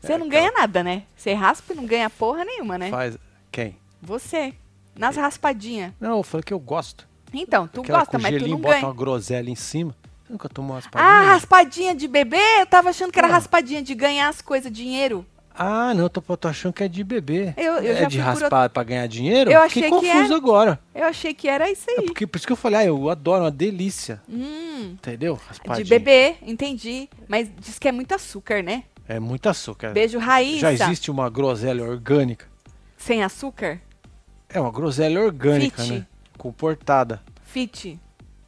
Você 0.00 0.14
é, 0.14 0.18
não 0.18 0.28
ganha 0.28 0.50
nada, 0.50 0.82
né? 0.82 1.04
Você 1.14 1.32
raspa 1.32 1.72
e 1.72 1.76
não 1.76 1.86
ganha 1.86 2.10
porra 2.10 2.44
nenhuma, 2.44 2.76
né? 2.76 2.90
Faz. 2.90 3.16
Quem? 3.52 3.78
Você. 4.02 4.52
Nas 4.98 5.14
raspadinhas. 5.14 5.92
Não, 6.00 6.16
eu 6.16 6.22
falei 6.24 6.42
que 6.42 6.52
eu 6.52 6.58
gosto. 6.58 7.08
Então, 7.32 7.68
tu 7.68 7.82
Aquela 7.82 8.00
gosta, 8.00 8.18
mas 8.18 8.42
tu 8.42 8.48
não 8.48 8.58
bota 8.58 8.74
ganha. 8.74 8.86
uma 8.86 8.94
groselha 8.94 9.48
em 9.48 9.54
cima. 9.54 9.94
Nunca 10.28 10.48
tomou 10.48 10.74
raspadinha. 10.74 11.08
Ah, 11.08 11.22
raspadinha 11.22 11.94
de 11.94 12.08
bebê? 12.08 12.42
Eu 12.58 12.66
tava 12.66 12.90
achando 12.90 13.12
que 13.12 13.18
era 13.20 13.28
ah. 13.28 13.32
raspadinha 13.32 13.80
de 13.80 13.94
ganhar 13.94 14.28
as 14.28 14.42
coisas, 14.42 14.72
dinheiro. 14.72 15.24
Ah, 15.56 15.94
não, 15.94 16.08
tô, 16.08 16.20
tô 16.20 16.48
achando 16.48 16.72
que 16.72 16.82
é 16.82 16.88
de 16.88 17.04
bebê. 17.04 17.54
Eu, 17.56 17.74
eu 17.74 17.96
é 17.96 18.06
de 18.06 18.18
raspar 18.18 18.68
pra 18.70 18.82
ganhar 18.82 19.06
dinheiro? 19.06 19.52
Eu 19.52 19.60
achei 19.60 19.84
Fiquei 19.84 20.00
que 20.00 20.06
confuso 20.06 20.24
era. 20.32 20.36
agora. 20.36 20.80
Eu 20.92 21.04
achei 21.04 21.32
que 21.32 21.48
era 21.48 21.70
isso 21.70 21.88
aí. 21.88 21.98
É 21.98 22.02
porque, 22.02 22.26
por 22.26 22.38
isso 22.38 22.46
que 22.46 22.52
eu 22.52 22.56
falei, 22.56 22.80
ah, 22.80 22.84
eu 22.86 23.08
adoro, 23.08 23.44
uma 23.44 23.50
delícia. 23.52 24.20
Hum, 24.28 24.94
Entendeu? 24.94 25.38
Raspadinha. 25.46 25.84
De 25.84 25.88
bebê, 25.88 26.36
entendi. 26.42 27.08
Mas 27.28 27.48
diz 27.60 27.78
que 27.78 27.86
é 27.86 27.92
muito 27.92 28.12
açúcar, 28.12 28.62
né? 28.62 28.82
É 29.06 29.20
muito 29.20 29.48
açúcar. 29.48 29.92
Beijo 29.92 30.18
raiz. 30.18 30.58
Já 30.58 30.72
existe 30.72 31.10
uma 31.10 31.30
groselha 31.30 31.84
orgânica. 31.84 32.46
Sem 32.96 33.22
açúcar? 33.22 33.80
É 34.48 34.58
uma 34.60 34.72
groselha 34.72 35.20
orgânica, 35.20 35.82
Fit. 35.82 35.92
né? 35.92 36.06
Comportada. 36.36 37.22
Fit. 37.44 38.00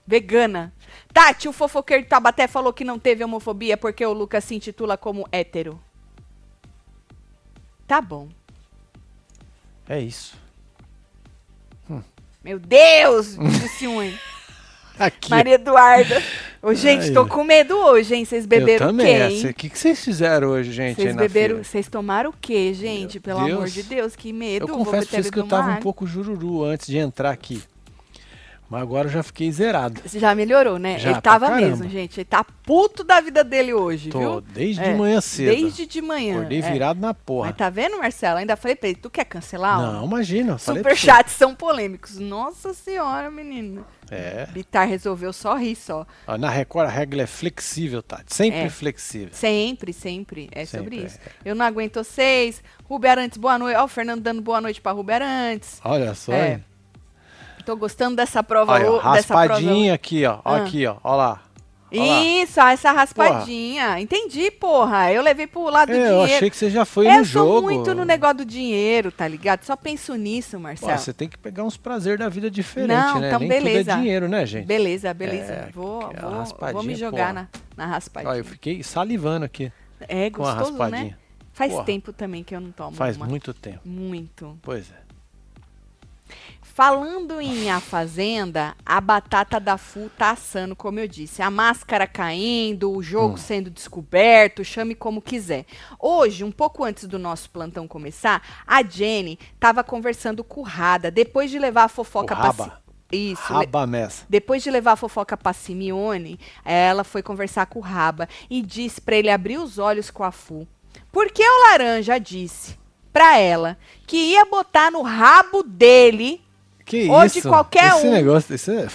Vegana. 0.06 0.72
Tati, 1.12 1.48
o 1.48 1.52
fofoqueiro 1.52 2.02
de 2.02 2.08
Tabaté 2.08 2.46
falou 2.46 2.72
que 2.72 2.84
não 2.84 2.98
teve 2.98 3.22
homofobia 3.24 3.76
porque 3.76 4.04
o 4.04 4.12
Lucas 4.12 4.44
se 4.44 4.54
intitula 4.54 4.96
como 4.96 5.26
hétero. 5.30 5.80
Tá 7.86 8.00
bom. 8.00 8.28
É 9.88 10.00
isso. 10.00 10.36
Hum. 11.88 12.02
Meu 12.42 12.58
Deus! 12.58 13.36
Disse 13.60 13.86
um? 13.86 14.00
Aqui. 14.98 15.30
Maria 15.30 15.54
Eduarda. 15.54 16.22
Ô, 16.62 16.72
gente, 16.72 17.08
Ai. 17.08 17.12
tô 17.12 17.26
com 17.26 17.44
medo 17.44 17.76
hoje, 17.76 18.14
hein? 18.14 18.24
Vocês 18.24 18.46
beberam 18.46 18.90
o 18.90 18.96
quê? 18.96 19.48
O 19.50 19.54
que, 19.54 19.70
que 19.70 19.78
vocês 19.78 20.02
fizeram 20.02 20.48
hoje, 20.48 20.72
gente? 20.72 20.96
Vocês 20.96 21.14
beberam. 21.14 21.62
Vocês 21.62 21.86
tomaram 21.86 22.30
o 22.30 22.34
quê, 22.40 22.72
gente? 22.72 23.14
Meu 23.14 23.22
Pelo 23.22 23.44
Deus. 23.44 23.56
amor 23.58 23.68
de 23.68 23.82
Deus, 23.82 24.16
que 24.16 24.32
medo. 24.32 24.64
Eu 24.64 24.68
confesso 24.68 25.08
pra 25.08 25.20
vocês 25.20 25.30
que 25.30 25.38
eu 25.38 25.46
tava 25.46 25.72
um 25.72 25.80
pouco 25.80 26.06
jururu 26.06 26.64
antes 26.64 26.86
de 26.86 26.96
entrar 26.96 27.30
aqui. 27.30 27.62
Mas 28.68 28.82
agora 28.82 29.06
eu 29.06 29.12
já 29.12 29.22
fiquei 29.22 29.50
zerado. 29.52 30.00
Já 30.06 30.34
melhorou, 30.34 30.78
né? 30.78 30.98
Já, 30.98 31.10
ele 31.10 31.20
tava 31.20 31.50
mesmo, 31.50 31.88
gente. 31.88 32.18
Ele 32.18 32.24
tá 32.24 32.44
puto 32.44 33.04
da 33.04 33.20
vida 33.20 33.44
dele 33.44 33.72
hoje, 33.72 34.10
Tô, 34.10 34.18
viu? 34.18 34.40
desde 34.40 34.82
é, 34.82 34.92
de 34.92 34.98
manhã 34.98 35.20
cedo. 35.20 35.54
Desde 35.54 35.86
de 35.86 36.02
manhã. 36.02 36.36
Acordei 36.36 36.58
é. 36.58 36.72
virado 36.72 37.00
na 37.00 37.14
porra. 37.14 37.48
Mas 37.48 37.56
tá 37.56 37.70
vendo, 37.70 37.98
Marcelo? 37.98 38.38
Ainda 38.38 38.56
falei 38.56 38.74
pra 38.74 38.88
ele, 38.88 38.98
tu 38.98 39.08
quer 39.08 39.24
cancelar? 39.24 39.80
Não, 39.80 40.04
imagina. 40.04 40.58
Superchats 40.58 41.34
são 41.34 41.54
polêmicos. 41.54 42.18
Nossa 42.18 42.74
senhora, 42.74 43.30
menina. 43.30 43.84
É. 44.10 44.46
Bitar 44.46 44.86
resolveu 44.86 45.32
só 45.32 45.56
rir 45.56 45.76
só. 45.76 46.06
Na 46.38 46.48
Record 46.48 46.88
a 46.88 46.90
regra 46.90 47.22
é 47.22 47.26
flexível, 47.26 48.02
tá? 48.02 48.22
Sempre 48.26 48.60
é. 48.60 48.70
flexível. 48.70 49.30
Sempre, 49.32 49.92
sempre. 49.92 50.48
É 50.52 50.64
sempre, 50.64 50.84
sobre 50.84 51.06
isso. 51.06 51.18
É. 51.24 51.30
Eu 51.50 51.54
não 51.54 51.64
aguento 51.64 52.02
vocês. 52.02 52.62
Rubi 52.84 53.08
Arantes, 53.08 53.38
boa 53.38 53.58
noite. 53.58 53.76
Ó, 53.76 53.84
o 53.84 53.88
Fernando 53.88 54.22
dando 54.22 54.42
boa 54.42 54.60
noite 54.60 54.80
pra 54.80 54.92
Rubi 54.92 55.12
Arantes. 55.12 55.80
Olha 55.84 56.14
só, 56.14 56.32
é. 56.32 56.52
hein? 56.54 56.64
Tô 57.66 57.74
gostando 57.76 58.14
dessa 58.14 58.44
prova. 58.44 58.74
Olha, 58.74 58.92
ó, 58.92 58.98
raspadinha 58.98 59.92
aqui, 59.92 60.24
ó. 60.24 60.38
ah. 60.44 60.56
Aqui, 60.58 60.86
ó. 60.86 60.98
Ó 61.02 61.16
lá. 61.16 61.42
Isso, 61.90 62.60
essa 62.60 62.92
raspadinha. 62.92 63.86
Porra. 63.86 64.00
Entendi, 64.00 64.50
porra. 64.52 65.12
Eu 65.12 65.20
levei 65.20 65.48
pro 65.48 65.68
lado 65.68 65.88
do 65.88 65.94
é, 65.94 65.96
dinheiro. 65.96 66.16
Eu 66.16 66.22
achei 66.36 66.48
que 66.48 66.56
você 66.56 66.70
já 66.70 66.84
foi 66.84 67.08
eu 67.08 67.18
no 67.18 67.24
jogo. 67.24 67.48
Eu 67.48 67.52
sou 67.54 67.62
muito 67.62 67.94
no 67.94 68.04
negócio 68.04 68.38
do 68.38 68.44
dinheiro, 68.44 69.10
tá 69.10 69.26
ligado? 69.26 69.64
Só 69.64 69.74
penso 69.74 70.14
nisso, 70.14 70.60
Marcelo. 70.60 70.92
Pô, 70.92 70.98
você 70.98 71.12
tem 71.12 71.28
que 71.28 71.36
pegar 71.36 71.64
uns 71.64 71.76
prazer 71.76 72.18
da 72.18 72.28
vida 72.28 72.48
diferente, 72.48 72.96
Não, 72.96 73.18
né? 73.18 73.28
Então 73.28 73.40
Nem 73.40 73.48
beleza. 73.48 73.78
tudo 73.78 73.90
é 73.90 73.96
dinheiro, 73.96 74.28
né, 74.28 74.46
gente? 74.46 74.66
Beleza, 74.66 75.12
beleza. 75.12 75.52
É, 75.52 75.70
vou, 75.72 76.00
vou, 76.02 76.72
vou 76.72 76.82
me 76.84 76.94
jogar 76.94 77.34
na, 77.34 77.48
na 77.76 77.86
raspadinha. 77.86 78.32
Ó, 78.32 78.36
eu 78.36 78.44
fiquei 78.44 78.80
salivando 78.84 79.44
aqui. 79.44 79.72
É 80.00 80.30
gostoso, 80.30 80.72
né? 80.84 81.16
Faz 81.52 81.72
porra. 81.72 81.84
tempo 81.84 82.12
também 82.12 82.44
que 82.44 82.54
eu 82.54 82.60
não 82.60 82.70
tomo 82.70 82.96
Faz 82.96 83.16
uma. 83.16 83.26
muito 83.26 83.52
tempo. 83.54 83.80
Muito. 83.84 84.56
Pois 84.62 84.90
é. 84.90 85.05
Falando 86.76 87.40
em 87.40 87.70
A 87.70 87.80
Fazenda, 87.80 88.76
a 88.84 89.00
batata 89.00 89.58
da 89.58 89.78
Fu 89.78 90.10
tá 90.10 90.32
assando, 90.32 90.76
como 90.76 91.00
eu 91.00 91.08
disse. 91.08 91.40
A 91.40 91.50
máscara 91.50 92.06
caindo, 92.06 92.92
o 92.92 93.02
jogo 93.02 93.32
hum. 93.32 93.38
sendo 93.38 93.70
descoberto, 93.70 94.62
chame 94.62 94.94
como 94.94 95.22
quiser. 95.22 95.64
Hoje, 95.98 96.44
um 96.44 96.52
pouco 96.52 96.84
antes 96.84 97.06
do 97.06 97.18
nosso 97.18 97.48
plantão 97.48 97.88
começar, 97.88 98.42
a 98.66 98.82
Jenny 98.82 99.38
tava 99.58 99.82
conversando 99.82 100.44
com 100.44 100.60
o 100.60 100.64
Rada, 100.64 101.10
depois 101.10 101.50
de 101.50 101.58
levar 101.58 101.84
a 101.84 101.88
fofoca 101.88 102.36
para 102.36 102.78
Isso. 103.10 103.54
Raba 103.54 103.86
Messa. 103.86 104.26
Depois 104.28 104.62
de 104.62 104.70
levar 104.70 104.92
a 104.92 104.96
fofoca 104.96 105.34
pra 105.34 105.54
Simeone, 105.54 106.38
ela 106.62 107.04
foi 107.04 107.22
conversar 107.22 107.64
com 107.64 107.78
o 107.78 107.82
Raba 107.82 108.28
e 108.50 108.60
disse 108.60 109.00
pra 109.00 109.16
ele 109.16 109.30
abrir 109.30 109.56
os 109.56 109.78
olhos 109.78 110.10
com 110.10 110.22
a 110.22 110.30
Fu. 110.30 110.68
Porque 111.10 111.42
o 111.42 111.70
Laranja 111.70 112.20
disse 112.20 112.78
pra 113.14 113.38
ela 113.38 113.78
que 114.06 114.18
ia 114.18 114.44
botar 114.44 114.90
no 114.90 115.00
rabo 115.00 115.62
dele 115.62 116.44
Que 116.86 117.08
Ou 117.10 117.24
isso? 117.24 117.42
de 117.42 117.48
qualquer 117.48 117.96
Esse 117.96 118.06
um. 118.06 118.12
negócio, 118.12 118.54
isso 118.54 118.70
é 118.70 118.88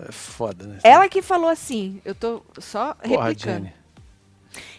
é 0.00 0.12
foda, 0.12 0.64
né? 0.64 0.78
Ela 0.84 1.08
que 1.08 1.20
falou 1.20 1.50
assim, 1.50 2.00
eu 2.04 2.14
tô 2.14 2.40
só 2.58 2.94
Porra, 2.94 3.28
replicando. 3.28 3.64
Jenny. 3.64 3.74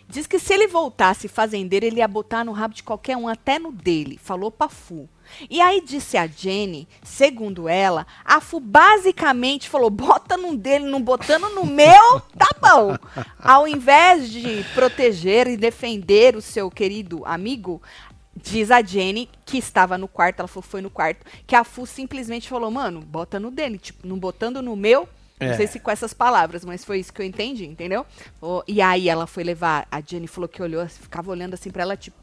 Diz 0.07 0.27
que 0.27 0.37
se 0.37 0.53
ele 0.53 0.67
voltasse 0.67 1.27
fazendeiro, 1.27 1.85
ele 1.85 1.97
ia 1.97 2.07
botar 2.07 2.43
no 2.43 2.51
rabo 2.51 2.73
de 2.73 2.83
qualquer 2.83 3.17
um, 3.17 3.27
até 3.27 3.57
no 3.57 3.71
dele. 3.71 4.19
Falou 4.21 4.51
pra 4.51 4.69
Fu. 4.69 5.09
E 5.49 5.59
aí 5.59 5.81
disse 5.81 6.17
a 6.17 6.27
Jenny, 6.27 6.87
segundo 7.01 7.67
ela, 7.67 8.05
a 8.23 8.39
Fu 8.39 8.59
basicamente 8.59 9.67
falou: 9.69 9.89
bota 9.89 10.37
no 10.37 10.55
dele, 10.55 10.85
não 10.85 11.01
botando 11.01 11.49
no 11.49 11.65
meu, 11.65 12.19
tá 12.37 12.49
bom. 12.61 12.95
Ao 13.39 13.67
invés 13.67 14.29
de 14.29 14.63
proteger 14.75 15.47
e 15.47 15.57
defender 15.57 16.35
o 16.35 16.41
seu 16.41 16.69
querido 16.69 17.23
amigo, 17.25 17.81
diz 18.35 18.71
a 18.71 18.81
Jenny, 18.81 19.29
que 19.45 19.57
estava 19.57 19.97
no 19.97 20.07
quarto, 20.07 20.39
ela 20.39 20.47
falou, 20.47 20.63
foi 20.63 20.81
no 20.81 20.89
quarto, 20.89 21.25
que 21.45 21.55
a 21.55 21.63
Fu 21.63 21.85
simplesmente 21.85 22.49
falou: 22.49 22.69
mano, 22.71 23.01
bota 23.01 23.39
no 23.39 23.51
dele, 23.51 23.77
tipo, 23.77 24.07
não 24.07 24.17
botando 24.17 24.61
no 24.61 24.75
meu. 24.75 25.07
Não 25.39 25.49
É. 25.49 25.57
sei 25.57 25.67
se 25.67 25.79
com 25.79 25.91
essas 25.91 26.13
palavras, 26.13 26.63
mas 26.63 26.85
foi 26.85 26.99
isso 26.99 27.11
que 27.11 27.21
eu 27.21 27.25
entendi, 27.25 27.65
entendeu? 27.65 28.05
Ô, 28.41 28.63
e 28.67 28.81
aí 28.81 29.09
ela 29.09 29.27
foi 29.27 29.43
levar, 29.43 29.85
a 29.91 29.99
Jenny 29.99 30.27
falou 30.27 30.47
que 30.47 30.61
olhou, 30.61 30.87
ficava 30.87 31.31
olhando 31.31 31.53
assim 31.55 31.69
pra 31.69 31.81
ela, 31.81 31.97
tipo, 31.97 32.15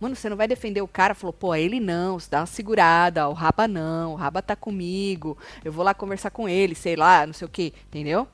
mano, 0.00 0.16
você 0.16 0.30
não 0.30 0.36
vai 0.36 0.48
defender 0.48 0.80
o 0.80 0.88
cara? 0.88 1.14
Falou, 1.14 1.32
pô, 1.32 1.54
ele 1.54 1.78
não, 1.78 2.18
você 2.18 2.30
dá 2.30 2.40
uma 2.40 2.46
segurada, 2.46 3.28
o 3.28 3.32
Raba 3.34 3.68
não, 3.68 4.12
o 4.12 4.14
Raba 4.16 4.40
tá 4.40 4.56
comigo, 4.56 5.36
eu 5.62 5.72
vou 5.72 5.84
lá 5.84 5.92
conversar 5.92 6.30
com 6.30 6.48
ele, 6.48 6.74
sei 6.74 6.96
lá, 6.96 7.26
não 7.26 7.34
sei 7.34 7.44
o 7.44 7.50
que, 7.50 7.74
entendeu? 7.88 8.26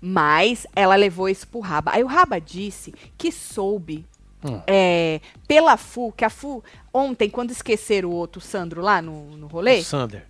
Mas 0.00 0.66
ela 0.74 0.94
levou 0.96 1.28
isso 1.28 1.46
pro 1.46 1.60
Raba. 1.60 1.90
Aí 1.94 2.02
o 2.02 2.06
Raba 2.06 2.40
disse 2.40 2.94
que 3.18 3.30
soube 3.30 4.06
Hum. 4.44 4.60
é, 4.66 5.20
pela 5.46 5.76
Fu, 5.76 6.12
que 6.12 6.24
a 6.24 6.30
Fu, 6.30 6.64
ontem, 6.94 7.28
quando 7.28 7.50
esqueceram 7.50 8.08
o 8.08 8.14
outro 8.14 8.40
Sandro 8.40 8.80
lá 8.80 9.02
no, 9.02 9.36
no 9.36 9.46
rolê, 9.46 9.80
O 9.80 9.84
Sander. 9.84 10.26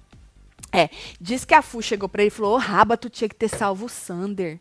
é, 0.72 0.88
diz 1.20 1.44
que 1.44 1.54
a 1.54 1.62
Fu 1.62 1.80
chegou 1.82 2.08
pra 2.08 2.22
ele 2.22 2.28
e 2.28 2.34
falou: 2.34 2.54
Ô, 2.54 2.58
Raba, 2.58 2.96
tu 2.96 3.08
tinha 3.08 3.28
que 3.28 3.34
ter 3.36 3.48
salvo 3.48 3.86
o 3.86 3.88
Sander. 3.88 4.58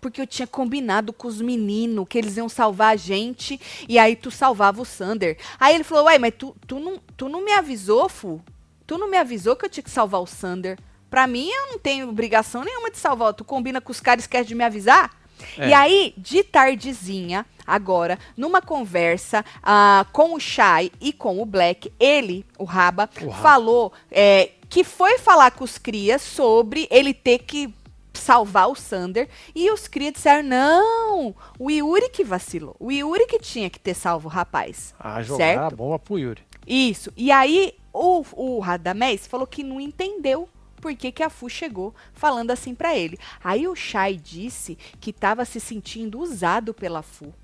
Porque 0.00 0.20
eu 0.20 0.26
tinha 0.26 0.48
combinado 0.48 1.12
com 1.12 1.28
os 1.28 1.40
meninos 1.40 2.06
que 2.08 2.18
eles 2.18 2.36
iam 2.36 2.48
salvar 2.48 2.94
a 2.94 2.96
gente 2.96 3.60
e 3.88 4.00
aí 4.00 4.16
tu 4.16 4.32
salvava 4.32 4.82
o 4.82 4.84
Sander. 4.84 5.38
Aí 5.60 5.74
ele 5.74 5.84
falou: 5.84 6.06
Ué, 6.06 6.18
mas 6.18 6.34
tu, 6.36 6.56
tu, 6.66 6.80
não, 6.80 6.98
tu 7.16 7.28
não 7.28 7.44
me 7.44 7.52
avisou, 7.52 8.08
Fu? 8.08 8.42
Tu 8.86 8.98
não 8.98 9.08
me 9.10 9.16
avisou 9.16 9.54
que 9.54 9.64
eu 9.64 9.70
tinha 9.70 9.84
que 9.84 9.90
salvar 9.90 10.20
o 10.20 10.26
Sander? 10.26 10.78
Pra 11.08 11.26
mim, 11.28 11.48
eu 11.48 11.66
não 11.72 11.78
tenho 11.78 12.08
obrigação 12.08 12.64
nenhuma 12.64 12.90
de 12.90 12.98
salvar. 12.98 13.32
Tu 13.34 13.44
combina 13.44 13.80
com 13.80 13.92
os 13.92 14.00
caras 14.00 14.24
e 14.24 14.26
esquece 14.26 14.48
de 14.48 14.54
me 14.56 14.64
avisar? 14.64 15.10
É. 15.58 15.68
E 15.68 15.72
aí, 15.74 16.14
de 16.16 16.42
tardezinha, 16.42 17.44
agora, 17.66 18.18
numa 18.36 18.60
conversa 18.62 19.44
ah, 19.62 20.06
com 20.12 20.34
o 20.34 20.40
Shai 20.40 20.90
e 21.00 21.12
com 21.12 21.40
o 21.40 21.46
Black, 21.46 21.92
ele, 21.98 22.44
o 22.58 22.64
Raba, 22.64 23.08
O 23.20 23.28
Raba. 23.28 23.42
falou 23.42 23.92
é, 24.10 24.50
que 24.68 24.84
foi 24.84 25.18
falar 25.18 25.50
com 25.52 25.64
os 25.64 25.78
crias 25.78 26.22
sobre 26.22 26.86
ele 26.90 27.12
ter 27.14 27.40
que 27.40 27.72
salvar 28.14 28.68
o 28.68 28.74
Sander. 28.74 29.28
E 29.54 29.70
os 29.70 29.86
crias 29.86 30.14
disseram: 30.14 30.48
não, 30.48 31.34
o 31.58 31.70
Yuri 31.70 32.08
que 32.10 32.24
vacilou. 32.24 32.74
O 32.80 32.90
Yuri 32.90 33.26
que 33.26 33.38
tinha 33.38 33.70
que 33.70 33.78
ter 33.78 33.94
salvo 33.94 34.28
o 34.28 34.30
rapaz. 34.30 34.94
Ah, 34.98 35.22
jogar 35.22 35.44
Certo? 35.44 35.60
a 35.60 35.70
bomba 35.70 35.98
pro 35.98 36.18
Yuri. 36.18 36.42
Isso. 36.66 37.12
E 37.16 37.30
aí, 37.30 37.74
o, 37.92 38.24
o 38.32 38.58
Radamés 38.58 39.26
falou 39.26 39.46
que 39.46 39.62
não 39.62 39.80
entendeu 39.80 40.48
por 40.86 40.94
que, 40.94 41.10
que 41.10 41.22
a 41.24 41.28
Fu 41.28 41.50
chegou 41.50 41.92
falando 42.14 42.52
assim 42.52 42.72
pra 42.72 42.96
ele. 42.96 43.18
Aí 43.42 43.66
o 43.66 43.74
Shai 43.74 44.14
disse 44.14 44.78
que 45.00 45.12
tava 45.12 45.44
se 45.44 45.58
sentindo 45.58 46.20
usado 46.20 46.72
pela 46.72 47.02
Fu. 47.02 47.34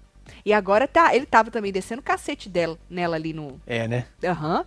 E 0.47 0.53
agora 0.53 0.87
tá, 0.87 1.13
ele 1.13 1.27
tava 1.27 1.51
também 1.51 1.73
descendo 1.73 1.99
o 1.99 2.05
cacete 2.05 2.49
dela, 2.49 2.79
nela 2.89 3.17
ali 3.17 3.33
no, 3.33 3.61
É, 3.67 3.89
né? 3.89 4.07
Aham. 4.25 4.65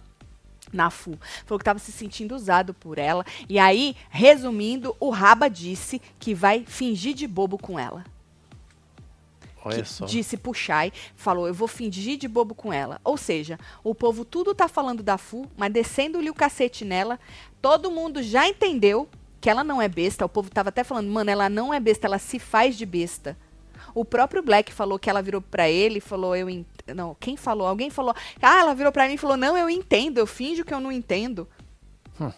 Na 0.73 0.89
FU. 0.89 1.17
Falou 1.45 1.57
que 1.57 1.61
estava 1.61 1.79
se 1.79 1.93
sentindo 1.93 2.35
usado 2.35 2.73
por 2.73 2.97
ela. 2.97 3.23
E 3.47 3.57
aí, 3.57 3.95
resumindo, 4.09 4.93
o 4.99 5.09
Raba 5.09 5.49
disse 5.49 6.01
que 6.19 6.33
vai 6.33 6.65
fingir 6.67 7.13
de 7.13 7.25
bobo 7.25 7.57
com 7.57 7.79
ela. 7.79 8.03
Olha 9.65 9.81
que 9.81 9.89
só. 9.89 10.05
disse 10.05 10.39
Shai, 10.53 10.93
falou, 11.15 11.47
eu 11.47 11.53
vou 11.53 11.67
fingir 11.67 12.17
de 12.17 12.27
bobo 12.27 12.53
com 12.53 12.71
ela. 12.71 13.01
Ou 13.03 13.17
seja, 13.17 13.59
o 13.83 13.95
povo 13.95 14.23
tudo 14.23 14.53
tá 14.53 14.67
falando 14.67 15.01
da 15.01 15.17
Fu, 15.17 15.49
mas 15.57 15.73
descendo-lhe 15.73 16.29
o 16.29 16.35
cacete 16.35 16.85
nela, 16.85 17.19
todo 17.59 17.89
mundo 17.89 18.21
já 18.21 18.47
entendeu 18.47 19.09
que 19.41 19.49
ela 19.49 19.63
não 19.63 19.81
é 19.81 19.87
besta. 19.87 20.23
O 20.23 20.29
povo 20.29 20.51
tava 20.51 20.69
até 20.69 20.83
falando, 20.83 21.09
mano, 21.09 21.31
ela 21.31 21.49
não 21.49 21.73
é 21.73 21.79
besta, 21.79 22.05
ela 22.05 22.19
se 22.19 22.37
faz 22.37 22.77
de 22.77 22.85
besta. 22.85 23.35
O 23.95 24.05
próprio 24.05 24.43
Black 24.43 24.71
falou 24.71 24.99
que 24.99 25.09
ela 25.09 25.21
virou 25.21 25.41
pra 25.41 25.67
ele 25.67 25.97
e 25.97 26.01
falou, 26.01 26.35
eu 26.35 26.47
ent... 26.47 26.67
não, 26.93 27.15
quem 27.19 27.35
falou? 27.35 27.65
Alguém 27.65 27.89
falou, 27.89 28.13
ah, 28.41 28.59
ela 28.59 28.75
virou 28.75 28.91
pra 28.91 29.07
mim 29.07 29.15
e 29.15 29.17
falou, 29.17 29.35
não, 29.35 29.57
eu 29.57 29.67
entendo, 29.67 30.19
eu 30.19 30.27
finjo 30.27 30.63
que 30.63 30.73
eu 30.73 30.79
não 30.79 30.91
entendo. 30.91 31.47
Hum. 32.21 32.31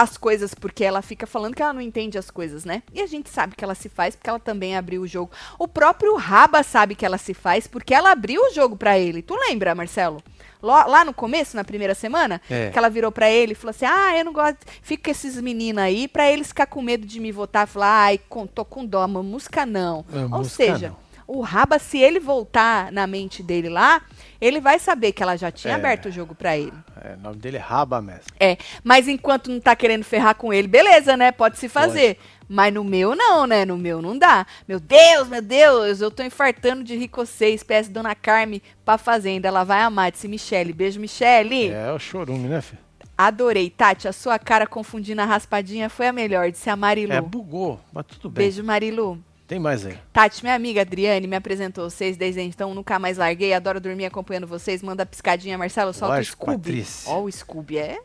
As 0.00 0.16
coisas, 0.16 0.54
porque 0.54 0.84
ela 0.84 1.02
fica 1.02 1.26
falando 1.26 1.54
que 1.54 1.62
ela 1.62 1.72
não 1.72 1.80
entende 1.80 2.16
as 2.18 2.30
coisas, 2.30 2.64
né? 2.64 2.82
E 2.94 3.00
a 3.00 3.06
gente 3.06 3.28
sabe 3.30 3.56
que 3.56 3.64
ela 3.64 3.74
se 3.74 3.88
faz 3.88 4.14
porque 4.14 4.30
ela 4.30 4.38
também 4.38 4.76
abriu 4.76 5.02
o 5.02 5.06
jogo. 5.06 5.32
O 5.58 5.66
próprio 5.66 6.14
Raba 6.16 6.62
sabe 6.62 6.94
que 6.94 7.04
ela 7.04 7.18
se 7.18 7.34
faz 7.34 7.66
porque 7.66 7.92
ela 7.94 8.12
abriu 8.12 8.40
o 8.42 8.54
jogo 8.54 8.76
pra 8.76 8.98
ele. 8.98 9.22
Tu 9.22 9.34
lembra, 9.34 9.74
Marcelo? 9.74 10.22
Lá, 10.62 11.04
no 11.04 11.12
começo, 11.14 11.56
na 11.56 11.62
primeira 11.64 11.94
semana, 11.94 12.40
É. 12.50 12.70
que 12.70 12.78
ela 12.78 12.88
virou 12.90 13.10
pra 13.12 13.30
ele 13.30 13.52
e 13.52 13.54
falou 13.54 13.70
assim: 13.70 13.86
Ah, 13.86 14.16
eu 14.18 14.24
não 14.24 14.32
gosto. 14.32 14.58
Fica 14.82 15.04
com 15.04 15.10
esses 15.10 15.40
meninos 15.40 15.82
aí 15.82 16.08
pra 16.08 16.30
eles 16.30 16.48
ficar 16.48 16.66
com 16.66 16.82
medo 16.82 17.06
de 17.06 17.20
me 17.20 17.30
votar. 17.30 17.66
Falar, 17.68 18.02
ai, 18.06 18.18
com- 18.28 18.46
tô 18.46 18.64
com 18.64 18.84
dó, 18.84 19.06
mas 19.06 19.24
música 19.24 19.64
não. 19.64 20.04
É, 20.12 20.18
Ou 20.22 20.28
música 20.30 20.56
seja, 20.56 20.88
não. 20.88 20.96
O 21.28 21.42
Raba, 21.42 21.78
se 21.78 21.98
ele 21.98 22.18
voltar 22.18 22.90
na 22.90 23.06
mente 23.06 23.42
dele 23.42 23.68
lá, 23.68 24.00
ele 24.40 24.60
vai 24.60 24.78
saber 24.78 25.12
que 25.12 25.22
ela 25.22 25.36
já 25.36 25.50
tinha 25.50 25.74
É. 25.74 25.76
aberto 25.76 26.06
o 26.06 26.10
jogo 26.10 26.34
pra 26.34 26.56
ele. 26.56 26.72
É, 27.04 27.14
o 27.14 27.18
nome 27.18 27.36
dele 27.36 27.58
é 27.58 27.60
Raba 27.60 28.00
mesmo. 28.00 28.22
É, 28.40 28.56
mas 28.82 29.06
enquanto 29.06 29.50
não 29.50 29.60
tá 29.60 29.76
querendo 29.76 30.04
ferrar 30.04 30.34
com 30.34 30.52
ele, 30.52 30.66
beleza, 30.66 31.16
né? 31.18 31.30
Pode 31.30 31.58
se 31.58 31.68
fazer. 31.68 32.18
Mas 32.48 32.72
no 32.72 32.82
meu 32.82 33.14
não, 33.14 33.46
né? 33.46 33.66
No 33.66 33.76
meu 33.76 34.00
não 34.00 34.16
dá. 34.16 34.46
Meu 34.66 34.80
Deus, 34.80 35.28
meu 35.28 35.42
Deus, 35.42 36.00
eu 36.00 36.10
tô 36.10 36.22
infartando 36.22 36.82
de 36.82 36.96
ricocê, 36.96 37.50
espécie 37.50 37.90
Dona 37.90 38.14
Carme 38.14 38.62
pra 38.86 38.96
fazenda. 38.96 39.46
Ela 39.48 39.64
vai 39.64 39.82
amar, 39.82 40.10
disse 40.10 40.26
Michele. 40.26 40.72
Beijo, 40.72 40.98
Michele. 40.98 41.68
É 41.68 41.92
o 41.92 41.98
chorume, 41.98 42.48
né, 42.48 42.62
filho? 42.62 42.80
Adorei. 43.18 43.68
Tati, 43.68 44.08
a 44.08 44.12
sua 44.12 44.38
cara 44.38 44.66
confundindo 44.66 45.20
a 45.20 45.24
raspadinha 45.26 45.90
foi 45.90 46.06
a 46.06 46.12
melhor, 46.12 46.50
disse 46.50 46.70
a 46.70 46.76
Marilu. 46.76 47.12
É, 47.12 47.20
bugou, 47.20 47.78
mas 47.92 48.06
tudo 48.06 48.30
bem. 48.30 48.44
Beijo, 48.46 48.64
Marilu. 48.64 49.22
Tem 49.48 49.58
mais 49.58 49.84
aí. 49.86 49.98
Tati, 50.12 50.42
minha 50.44 50.54
amiga 50.54 50.82
Adriane, 50.82 51.26
me 51.26 51.34
apresentou 51.34 51.88
vocês 51.88 52.18
desde 52.18 52.42
então, 52.42 52.74
nunca 52.74 52.98
mais 52.98 53.16
larguei, 53.16 53.54
adoro 53.54 53.80
dormir 53.80 54.04
acompanhando 54.04 54.46
vocês. 54.46 54.82
Manda 54.82 55.06
piscadinha, 55.06 55.56
Marcelo, 55.56 55.94
solta 55.94 56.16
Lógico, 56.16 56.36
o 56.36 56.44
Scooby. 56.52 56.56
Patrícia. 56.72 57.10
Ó, 57.10 57.22
o 57.22 57.32
Scooby 57.32 57.78
é 57.78 57.98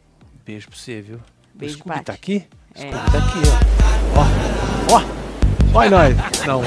Beijo 0.46 0.70
pra 0.70 0.78
você, 0.78 1.02
viu? 1.02 1.20
Beijo, 1.54 1.76
o 1.76 1.78
Scooby 1.80 1.96
Paty. 1.96 2.06
tá 2.06 2.14
aqui? 2.14 2.48
O 2.74 2.80
É. 2.80 2.88
Scooby 2.88 3.12
tá 3.12 3.18
aqui, 3.18 3.40
ó. 4.16 4.94
Ó, 4.94 4.96
ó. 4.96 5.78
Olha 5.78 5.90
nós. 5.90 6.16
Não, 6.48 6.62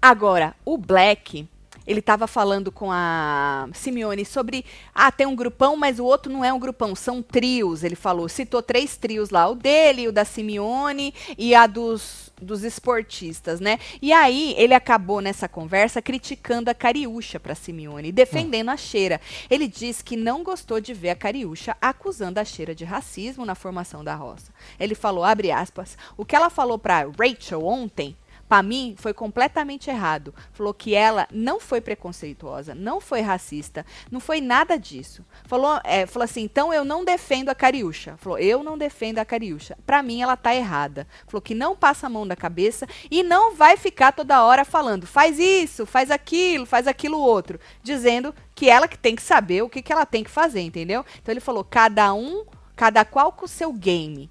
Agora, 0.00 0.54
o 0.64 0.78
Black, 0.78 1.46
ele 1.90 2.00
tava 2.00 2.28
falando 2.28 2.70
com 2.70 2.92
a 2.92 3.68
Simeone 3.72 4.24
sobre. 4.24 4.64
Ah, 4.94 5.10
tem 5.10 5.26
um 5.26 5.34
grupão, 5.34 5.76
mas 5.76 5.98
o 5.98 6.04
outro 6.04 6.32
não 6.32 6.44
é 6.44 6.52
um 6.52 6.58
grupão, 6.58 6.94
são 6.94 7.20
trios. 7.20 7.82
Ele 7.82 7.96
falou, 7.96 8.28
citou 8.28 8.62
três 8.62 8.96
trios 8.96 9.30
lá: 9.30 9.48
o 9.48 9.56
dele, 9.56 10.06
o 10.06 10.12
da 10.12 10.24
Simeone 10.24 11.12
e 11.36 11.52
a 11.52 11.66
dos, 11.66 12.30
dos 12.40 12.62
esportistas, 12.62 13.58
né? 13.58 13.80
E 14.00 14.12
aí, 14.12 14.54
ele 14.56 14.72
acabou 14.72 15.20
nessa 15.20 15.48
conversa 15.48 16.00
criticando 16.00 16.70
a 16.70 16.74
Cariúcha 16.74 17.40
pra 17.40 17.56
Simeone, 17.56 18.12
defendendo 18.12 18.68
a 18.68 18.76
Cheira. 18.76 19.20
Ele 19.50 19.66
disse 19.66 20.04
que 20.04 20.16
não 20.16 20.44
gostou 20.44 20.80
de 20.80 20.94
ver 20.94 21.10
a 21.10 21.16
Cariúcha 21.16 21.76
acusando 21.82 22.38
a 22.38 22.44
Cheira 22.44 22.72
de 22.72 22.84
racismo 22.84 23.44
na 23.44 23.56
formação 23.56 24.04
da 24.04 24.14
roça. 24.14 24.52
Ele 24.78 24.94
falou, 24.94 25.24
abre 25.24 25.50
aspas, 25.50 25.98
o 26.16 26.24
que 26.24 26.36
ela 26.36 26.50
falou 26.50 26.78
pra 26.78 27.04
Rachel 27.18 27.64
ontem 27.64 28.16
Pra 28.50 28.64
mim, 28.64 28.96
foi 28.98 29.14
completamente 29.14 29.88
errado. 29.88 30.34
Falou 30.52 30.74
que 30.74 30.92
ela 30.92 31.28
não 31.32 31.60
foi 31.60 31.80
preconceituosa, 31.80 32.74
não 32.74 33.00
foi 33.00 33.20
racista, 33.20 33.86
não 34.10 34.18
foi 34.18 34.40
nada 34.40 34.76
disso. 34.76 35.24
Falou, 35.44 35.80
é, 35.84 36.04
falou 36.04 36.24
assim, 36.24 36.42
então 36.42 36.74
eu 36.74 36.84
não 36.84 37.04
defendo 37.04 37.48
a 37.48 37.54
Cariúcha. 37.54 38.16
Falou, 38.16 38.36
eu 38.40 38.64
não 38.64 38.76
defendo 38.76 39.20
a 39.20 39.24
Cariúcha. 39.24 39.78
Pra 39.86 40.02
mim, 40.02 40.20
ela 40.20 40.36
tá 40.36 40.52
errada. 40.52 41.06
Falou 41.28 41.40
que 41.40 41.54
não 41.54 41.76
passa 41.76 42.08
a 42.08 42.10
mão 42.10 42.26
da 42.26 42.34
cabeça 42.34 42.88
e 43.08 43.22
não 43.22 43.54
vai 43.54 43.76
ficar 43.76 44.10
toda 44.10 44.42
hora 44.42 44.64
falando, 44.64 45.06
faz 45.06 45.38
isso, 45.38 45.86
faz 45.86 46.10
aquilo, 46.10 46.66
faz 46.66 46.88
aquilo 46.88 47.20
outro. 47.20 47.60
Dizendo 47.84 48.34
que 48.52 48.68
ela 48.68 48.88
que 48.88 48.98
tem 48.98 49.14
que 49.14 49.22
saber 49.22 49.62
o 49.62 49.68
que, 49.68 49.80
que 49.80 49.92
ela 49.92 50.04
tem 50.04 50.24
que 50.24 50.30
fazer, 50.30 50.60
entendeu? 50.60 51.04
Então 51.22 51.32
ele 51.32 51.40
falou, 51.40 51.62
cada 51.62 52.12
um, 52.12 52.44
cada 52.74 53.04
qual 53.04 53.30
com 53.30 53.44
o 53.44 53.48
seu 53.48 53.72
game. 53.72 54.28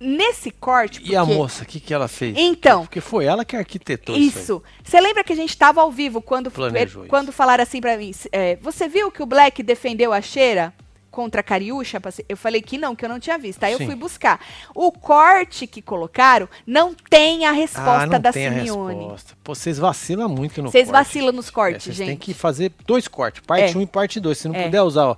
Nesse 0.00 0.50
corte, 0.50 1.00
E 1.04 1.16
a 1.16 1.20
porque- 1.20 1.34
moça, 1.34 1.62
o 1.64 1.66
que, 1.66 1.80
que 1.80 1.92
ela 1.92 2.06
fez? 2.06 2.34
Então. 2.36 2.82
Porque 2.82 3.00
foi 3.00 3.24
ela 3.24 3.44
que 3.44 3.56
arquitetou 3.56 4.16
isso. 4.16 4.38
isso. 4.38 4.62
Você 4.84 5.00
lembra 5.00 5.24
que 5.24 5.32
a 5.32 5.36
gente 5.36 5.50
estava 5.50 5.80
ao 5.80 5.90
vivo 5.90 6.22
quando, 6.22 6.50
Planejou 6.50 7.04
quando 7.06 7.32
falaram 7.32 7.62
assim 7.62 7.80
pra 7.80 7.96
mim? 7.96 8.12
é, 8.30 8.56
você 8.62 8.88
viu 8.88 9.10
que 9.10 9.22
o 9.22 9.26
Black 9.26 9.62
defendeu 9.62 10.12
a 10.12 10.20
Cheira? 10.20 10.72
contra 11.10 11.40
a 11.40 11.42
Cariúcha? 11.42 12.00
Eu 12.28 12.36
falei 12.36 12.62
que 12.62 12.78
não, 12.78 12.94
que 12.94 13.04
eu 13.04 13.08
não 13.08 13.18
tinha 13.18 13.36
visto. 13.36 13.64
Aí 13.64 13.74
Sim. 13.76 13.82
eu 13.82 13.86
fui 13.88 13.96
buscar. 13.96 14.38
O 14.72 14.92
corte 14.92 15.66
que 15.66 15.82
colocaram 15.82 16.48
não 16.64 16.94
tem 16.94 17.44
a 17.44 17.50
resposta 17.50 18.02
ah, 18.02 18.06
não 18.06 18.20
da 18.20 18.30
tem 18.32 18.48
Simeone. 18.48 18.94
A 18.94 18.98
resposta. 19.00 19.34
Pô, 19.42 19.52
vocês 19.52 19.78
vacilam 19.78 20.28
muito 20.28 20.62
no 20.62 20.70
Vocês 20.70 20.88
vacilam 20.88 21.32
nos 21.32 21.48
É, 21.48 21.52
cortes, 21.52 21.84
vocês 21.84 21.96
gente. 21.96 22.06
têm 22.08 22.16
que 22.16 22.32
fazer 22.32 22.70
dois 22.86 23.08
cortes, 23.08 23.42
parte 23.44 23.72
É. 23.72 23.76
1 23.76 23.78
um 23.80 23.82
e 23.82 23.86
parte 23.86 24.20
2. 24.20 24.38
Se 24.38 24.46
não 24.46 24.54
É. 24.54 24.64
puder 24.64 24.82
usar 24.82 25.06
ó, 25.06 25.16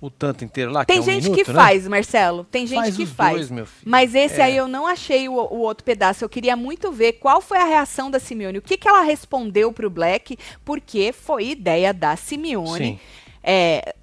o 0.00 0.08
tanto 0.10 0.44
inteiro 0.44 0.70
lá, 0.72 0.84
Tem 0.84 0.96
que 0.96 1.00
é 1.00 1.02
um 1.02 1.14
gente 1.14 1.24
minuto, 1.24 1.44
que 1.44 1.52
né? 1.52 1.54
faz, 1.54 1.86
Marcelo. 1.86 2.44
Tem 2.44 2.66
gente 2.66 2.78
Faz 2.80 2.96
que 2.96 3.04
faz. 3.06 3.48
dois. 3.50 3.68
Mas 3.84 4.14
esse 4.14 4.40
É. 4.40 4.44
aí 4.44 4.56
eu 4.56 4.66
não 4.66 4.86
achei 4.86 5.28
o, 5.28 5.34
o 5.34 5.58
outro 5.58 5.84
pedaço. 5.84 6.24
Eu 6.24 6.28
queria 6.28 6.56
muito 6.56 6.90
ver 6.90 7.14
qual 7.14 7.40
foi 7.40 7.58
a 7.58 7.64
reação 7.64 8.10
da 8.10 8.18
Simeone. 8.18 8.58
O 8.58 8.62
que, 8.62 8.76
que 8.78 8.88
ela 8.88 9.02
respondeu 9.02 9.72
pro 9.72 9.90
Black, 9.90 10.38
porque 10.64 11.12
foi 11.12 11.48
ideia 11.48 11.92
da 11.92 12.16
Simeone. 12.16 12.78
Sim. 12.78 13.00
É, 13.42 13.94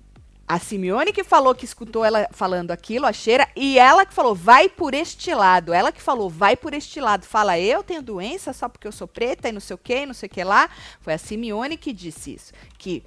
a 0.48 0.60
Simeone 0.60 1.12
que 1.12 1.24
falou 1.26 1.54
que 1.54 1.66
escutou 1.66 2.06
ela 2.06 2.26
falando 2.32 2.72
aquilo, 2.72 3.06
a 3.06 3.12
cheira, 3.12 3.46
e 3.54 3.78
ela 3.78 4.06
que 4.06 4.14
falou, 4.14 4.34
vai 4.34 4.70
por 4.70 4.94
este 4.94 5.34
lado. 5.34 5.74
Ela 5.74 5.92
que 5.92 6.02
falou, 6.02 6.30
vai 6.30 6.56
por 6.56 6.74
este 6.74 7.02
lado. 7.02 7.26
Fala, 7.26 7.60
eu 7.60 7.84
tenho 7.84 8.02
doença 8.02 8.54
só 8.54 8.70
porque 8.70 8.88
eu 8.88 8.92
sou 8.94 9.08
preta 9.08 9.50
e 9.50 9.52
não 9.52 9.60
sei 9.60 9.74
o 9.74 9.78
que, 9.78 10.06
não 10.06 10.14
sei 10.14 10.28
o 10.28 10.30
que 10.30 10.44
lá. 10.44 10.70
Foi 11.02 11.14
a 11.14 11.18
Simeone 11.18 11.76
que 11.76 11.92
disse 11.92 12.36
isso. 12.36 12.54
Que. 12.78 13.04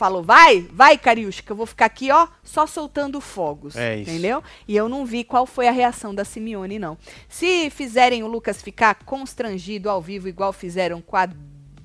Falou, 0.00 0.22
vai, 0.22 0.66
vai, 0.72 0.96
Cariúcha, 0.96 1.42
que 1.42 1.52
eu 1.52 1.56
vou 1.56 1.66
ficar 1.66 1.84
aqui, 1.84 2.10
ó, 2.10 2.26
só 2.42 2.66
soltando 2.66 3.20
fogos. 3.20 3.76
É 3.76 3.98
isso. 3.98 4.10
Entendeu? 4.10 4.42
E 4.66 4.74
eu 4.74 4.88
não 4.88 5.04
vi 5.04 5.24
qual 5.24 5.44
foi 5.44 5.68
a 5.68 5.70
reação 5.70 6.14
da 6.14 6.24
Simeone, 6.24 6.78
não. 6.78 6.96
Se 7.28 7.68
fizerem 7.68 8.22
o 8.22 8.26
Lucas 8.26 8.62
ficar 8.62 8.94
constrangido 9.04 9.90
ao 9.90 10.00
vivo, 10.00 10.26
igual 10.26 10.54
fizeram 10.54 11.02
com 11.02 11.18
a 11.18 11.28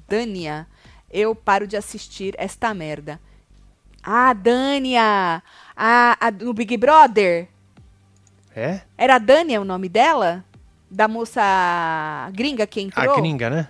Dânia, 0.08 0.66
eu 1.12 1.36
paro 1.36 1.68
de 1.68 1.76
assistir 1.76 2.34
esta 2.38 2.74
merda. 2.74 3.20
Ah, 4.02 4.32
Dânia! 4.32 5.44
A, 5.76 6.18
a, 6.18 6.32
no 6.32 6.54
Big 6.54 6.78
Brother? 6.78 7.50
É? 8.56 8.80
Era 8.98 9.16
a 9.16 9.20
Dânia 9.20 9.60
o 9.60 9.66
nome 9.66 9.90
dela? 9.90 10.46
Da 10.90 11.10
moça 11.10 11.42
gringa 12.32 12.66
que 12.66 12.80
entrou? 12.80 13.14
A 13.14 13.20
gringa, 13.20 13.50
né? 13.50 13.68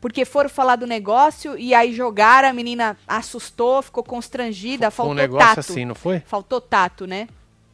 Porque 0.00 0.24
foram 0.24 0.48
falar 0.48 0.76
do 0.76 0.86
negócio 0.86 1.58
e 1.58 1.74
aí 1.74 1.92
jogaram, 1.92 2.48
a 2.48 2.52
menina 2.52 2.96
assustou, 3.06 3.82
ficou 3.82 4.04
constrangida, 4.04 4.90
Foi 4.90 5.04
um 5.04 5.08
faltou 5.08 5.14
negócio 5.14 5.48
tato. 5.48 5.60
assim, 5.60 5.84
não 5.84 5.94
foi? 5.94 6.20
Faltou 6.20 6.60
tato, 6.60 7.06
né? 7.06 7.28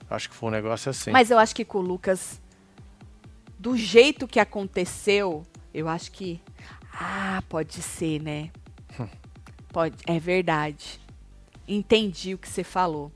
Acho 0.09 0.29
que 0.31 0.37
foi 0.37 0.49
um 0.49 0.53
negócio 0.53 0.91
assim. 0.91 1.11
Mas 1.11 1.31
eu 1.31 1.39
acho 1.39 1.55
que 1.55 1.65
com 1.65 1.79
o 1.79 1.83
Lucas, 1.83 2.41
do 3.59 3.77
jeito 3.77 4.29
que 4.29 4.39
aconteceu, 4.39 5.45
eu 5.73 5.89
acho 5.89 6.13
que. 6.13 6.41
Ah, 6.93 7.43
pode 7.49 7.81
ser, 7.81 8.21
né? 8.21 8.51
Hum. 9.01 9.09
Pode, 9.73 9.97
é 10.07 10.19
verdade. 10.19 11.01
Entendi 11.67 12.35
o 12.35 12.39
que 12.39 12.49
você 12.49 12.63
falou. 12.63 13.11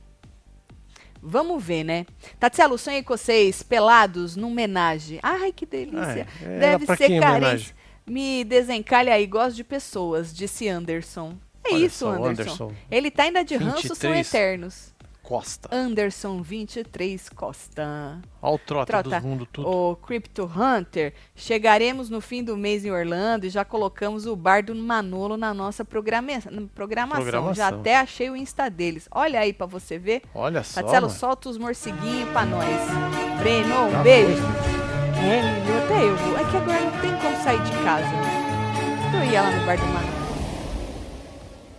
Vamos 1.22 1.62
ver, 1.62 1.84
né? 1.84 2.06
Tatielo, 2.38 2.78
sonhei 2.78 3.02
com 3.02 3.16
vocês 3.16 3.62
pelados 3.62 4.36
num 4.36 4.48
homenagem. 4.48 5.18
Ai, 5.22 5.52
que 5.52 5.66
delícia. 5.66 6.26
Ah, 6.40 6.44
é. 6.44 6.44
Era 6.44 6.60
Deve 6.78 6.86
ser 6.86 7.08
quem 7.08 7.20
carente. 7.20 7.75
Me 8.06 8.44
desencalha 8.44 9.14
aí, 9.14 9.26
gosto 9.26 9.56
de 9.56 9.64
pessoas, 9.64 10.34
disse 10.34 10.68
Anderson. 10.68 11.34
É 11.64 11.74
Olha 11.74 11.86
isso, 11.86 11.98
só, 11.98 12.12
Anderson. 12.12 12.42
Anderson. 12.42 12.72
Ele 12.90 13.10
tá 13.10 13.24
ainda 13.24 13.44
de 13.44 13.56
ranço, 13.56 13.94
são 13.94 14.12
23. 14.12 14.28
eternos. 14.28 14.96
Costa. 15.26 15.68
Anderson 15.74 16.40
23 16.40 17.28
Costa. 17.30 18.20
Olha 18.40 18.54
o 18.54 18.58
trota, 18.60 18.86
Trota, 18.86 19.10
dos 19.10 19.28
mundos 19.28 19.48
tudo. 19.52 19.68
O 19.68 19.96
Crypto 19.96 20.44
Hunter, 20.44 21.12
chegaremos 21.34 22.08
no 22.08 22.20
fim 22.20 22.44
do 22.44 22.56
mês 22.56 22.84
em 22.84 22.92
Orlando 22.92 23.44
e 23.44 23.50
já 23.50 23.64
colocamos 23.64 24.24
o 24.24 24.36
bar 24.36 24.64
do 24.64 24.72
Manolo 24.72 25.36
na 25.36 25.52
nossa 25.52 25.84
programa 25.84 26.28
programação. 26.72 27.22
Programação. 27.22 27.54
Já 27.54 27.68
até 27.68 27.96
achei 27.96 28.30
o 28.30 28.36
Insta 28.36 28.70
deles. 28.70 29.08
Olha 29.10 29.40
aí 29.40 29.52
pra 29.52 29.66
você 29.66 29.98
ver. 29.98 30.22
Olha 30.32 30.62
só, 30.62 30.80
mano. 30.80 31.10
solta 31.10 31.48
os 31.48 31.58
morceguinhos 31.58 32.30
pra 32.30 32.46
nós. 32.46 32.68
Breno, 33.40 33.86
um 33.86 33.90
Já 33.90 34.02
beijo. 34.04 34.85
É, 35.28 35.42
menino, 35.42 35.84
até 35.84 36.04
eu 36.04 36.16
vou. 36.16 36.38
É 36.38 36.50
que 36.50 36.56
agora 36.56 36.80
não 36.80 37.00
tem 37.00 37.10
como 37.20 37.36
sair 37.42 37.62
de 37.62 37.72
casa. 37.82 38.06
Eu 39.14 39.24
ia 39.32 39.42
lá 39.42 39.50
no 39.50 39.66
bar 39.66 39.76
do 39.76 39.86
Manolo. 39.86 40.26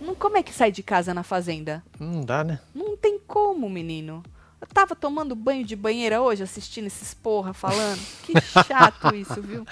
Não, 0.00 0.14
como 0.14 0.36
é 0.36 0.42
que 0.42 0.52
sai 0.52 0.70
de 0.70 0.82
casa 0.82 1.14
na 1.14 1.22
fazenda? 1.22 1.82
Não 1.98 2.20
dá, 2.24 2.44
né? 2.44 2.60
Não 2.74 2.96
tem 2.96 3.18
como, 3.26 3.68
menino. 3.70 4.22
Eu 4.60 4.66
tava 4.66 4.94
tomando 4.96 5.34
banho 5.36 5.64
de 5.64 5.76
banheira 5.76 6.20
hoje, 6.20 6.42
assistindo 6.42 6.86
esses 6.88 7.14
porra 7.14 7.52
falando. 7.54 8.00
Que 8.24 8.34
chato 8.66 9.14
isso, 9.14 9.40
viu? 9.40 9.64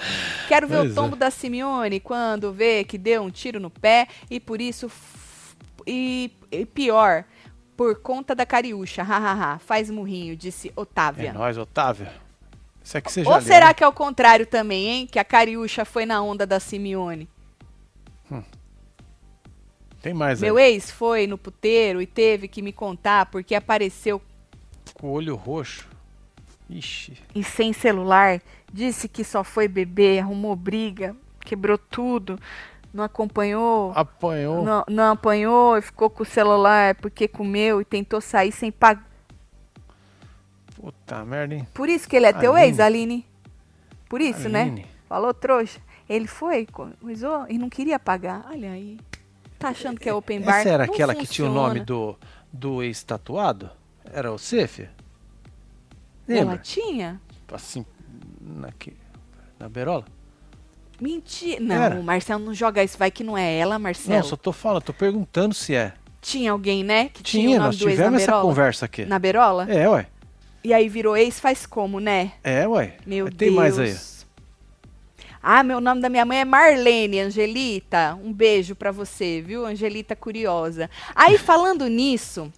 Quero 0.49 0.69
ver 0.69 0.77
Pois 0.79 0.89
o 0.91 0.93
é. 0.93 0.95
tombo 0.95 1.17
da 1.17 1.31
Simeone 1.31 2.01
quando 2.01 2.53
vê 2.53 2.85
que 2.85 2.97
deu 2.97 3.23
um 3.23 3.31
tiro 3.31 3.59
no 3.61 3.69
pé 3.71 4.07
e 4.31 4.39
por 4.41 4.61
isso. 4.61 4.91
E, 5.87 6.33
e 6.51 6.65
pior, 6.65 7.25
por 7.77 7.97
conta 8.01 8.35
da 8.35 8.47
cariúcha. 8.47 9.03
Hahaha. 9.03 9.59
Faz 9.59 9.91
murrinho, 9.91 10.37
disse 10.37 10.73
Otávia. 10.77 11.29
É 11.31 11.33
nóis, 11.33 11.59
Otávio. 11.59 12.07
Isso 12.87 12.97
aqui 12.99 13.11
você 13.13 13.25
já 13.25 13.31
Ou 13.31 13.37
leu, 13.37 13.43
será 13.45 13.67
né? 13.67 13.75
que 13.75 13.83
é 13.83 13.89
o 13.89 13.93
contrário 13.93 14.47
também, 14.47 14.87
hein? 14.87 15.07
Que 15.11 15.19
a 15.19 15.25
cariúcha 15.25 15.85
foi 15.85 16.07
na 16.07 16.23
onda 16.23 16.47
da 16.47 16.61
Simeone? 16.61 17.29
Tem 20.01 20.15
mais 20.15 20.41
Meu 20.41 20.57
aí. 20.57 20.75
ex 20.75 20.89
foi 20.91 21.27
no 21.27 21.37
puteiro 21.37 22.01
e 22.01 22.07
teve 22.07 22.47
que 22.47 22.63
me 22.63 22.73
contar 22.73 23.27
porque 23.27 23.57
apareceu 23.57 24.23
Com 24.95 25.09
o 25.09 25.11
olho 25.13 25.35
roxo. 25.35 25.89
Ixi. 26.71 27.15
e 27.35 27.43
sem 27.45 27.73
celular, 27.73 28.41
disse 28.73 29.09
que 29.09 29.23
só 29.25 29.43
foi 29.45 29.67
beber, 29.69 30.21
arrumou 30.21 30.55
briga, 30.57 31.15
quebrou 31.41 31.79
tudo, 31.79 32.39
não 32.93 33.03
acompanhou, 33.05 33.93
Apanhou. 33.95 34.65
não, 34.65 34.85
não 34.89 35.13
apanhou 35.13 35.77
e 35.77 35.83
ficou 35.83 36.09
com 36.11 36.23
o 36.23 36.27
celular 36.27 36.95
porque 36.97 37.27
comeu 37.29 37.81
e 37.81 37.85
tentou 37.85 38.21
sair 38.21 38.51
sem 38.53 38.71
pagar. 38.73 39.05
Puta 40.81 41.25
merda, 41.25 41.55
hein? 41.55 41.67
Por 41.75 41.89
isso 41.89 42.09
que 42.09 42.17
ele 42.17 42.27
é 42.27 42.33
teu 42.33 42.55
Aline. 42.55 42.69
ex, 42.69 42.81
Aline? 42.81 43.27
Por 44.09 44.21
isso, 44.21 44.49
né? 44.49 44.63
Aline. 44.63 44.87
Falou 45.09 45.33
trouxa. 45.35 45.81
Ele 46.09 46.27
foi, 46.27 46.67
coisou 47.01 47.47
e 47.49 47.59
não 47.59 47.69
queria 47.69 47.99
pagar. 47.99 48.47
Olha 48.51 48.71
aí. 48.73 48.99
Tá 49.59 49.69
achando 49.71 49.99
que 49.99 50.09
é 50.09 50.15
open 50.15 50.41
bar? 50.41 50.61
Essa 50.61 50.69
era 50.69 50.87
Não 50.87 50.93
aquela 50.93 51.15
que 51.15 51.27
tinha 51.27 51.47
o 51.47 51.49
funciona. 51.49 51.69
nome 51.69 51.81
do, 51.85 52.17
do 52.53 52.83
ex-tatuado? 52.83 53.71
Era 54.13 54.31
o 54.33 54.39
Cefia? 54.39 54.91
Ela 56.29 56.59
tinha? 56.59 57.21
Assim, 57.53 57.85
na, 58.41 58.69
na 59.59 59.69
berola? 59.69 60.05
Mentira. 61.01 61.61
Não, 61.61 61.75
Era. 61.75 62.03
Marcelo 62.03 62.45
não 62.45 62.55
joga 62.55 62.83
isso. 62.83 62.99
Vai 62.99 63.11
que 63.11 63.23
não 63.25 63.37
é 63.37 63.57
ela, 63.57 63.79
Marcelo. 63.79 64.17
Não, 64.19 64.23
só 64.23 64.37
tô 64.37 64.53
falando, 64.53 64.83
tô 64.83 64.93
perguntando 64.93 65.55
se 65.55 65.75
é. 65.75 65.93
Tinha 66.21 66.51
alguém, 66.53 66.83
né? 66.83 67.09
Que 67.11 67.23
tinha, 67.23 67.47
Tinha, 67.47 67.59
nós 67.61 67.77
tivemos 67.77 68.23
essa 68.23 68.41
conversa 68.41 68.87
aqui. 68.87 69.05
Na 69.05 69.19
berola? 69.19 69.71
É, 69.71 69.89
ué. 69.89 70.07
E 70.67 70.75
aí 70.75 70.89
virou 70.89 71.17
ex, 71.17 71.39
faz 71.39 71.65
como, 71.65 72.01
né? 72.01 72.33
É, 72.43 72.67
ué. 72.67 72.97
Meu 73.07 73.27
Tem 73.27 73.51
Deus. 73.51 73.55
mais 73.55 73.79
aí. 73.79 73.97
Ah, 75.41 75.63
meu 75.63 75.81
nome 75.81 76.01
da 76.01 76.09
minha 76.09 76.25
mãe 76.25 76.41
é 76.41 76.45
Marlene, 76.45 77.21
Angelita. 77.21 78.19
Um 78.21 78.33
beijo 78.33 78.75
pra 78.75 78.91
você, 78.91 79.41
viu? 79.41 79.65
Angelita 79.65 80.17
curiosa. 80.17 80.91
Aí, 81.15 81.39
falando 81.39 81.87
nisso, 81.87 82.53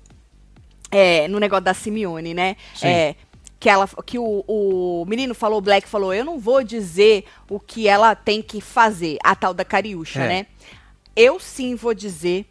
é, 0.90 1.28
no 1.28 1.38
negócio 1.38 1.64
da 1.66 1.74
Simeone, 1.74 2.32
né? 2.32 2.56
Sim. 2.74 2.86
É, 2.86 3.14
que 3.60 3.68
ela, 3.68 3.86
que 4.06 4.18
o, 4.18 4.42
o 4.48 5.04
menino 5.06 5.34
falou, 5.34 5.58
o 5.58 5.60
Black 5.60 5.86
falou, 5.86 6.14
eu 6.14 6.24
não 6.24 6.38
vou 6.38 6.64
dizer 6.64 7.26
o 7.50 7.60
que 7.60 7.86
ela 7.86 8.14
tem 8.14 8.40
que 8.40 8.58
fazer, 8.62 9.18
a 9.22 9.36
tal 9.36 9.52
da 9.52 9.66
Cariúcha, 9.66 10.22
É. 10.22 10.28
né? 10.28 10.46
Eu 11.14 11.38
sim 11.38 11.74
vou 11.74 11.92
dizer 11.92 12.46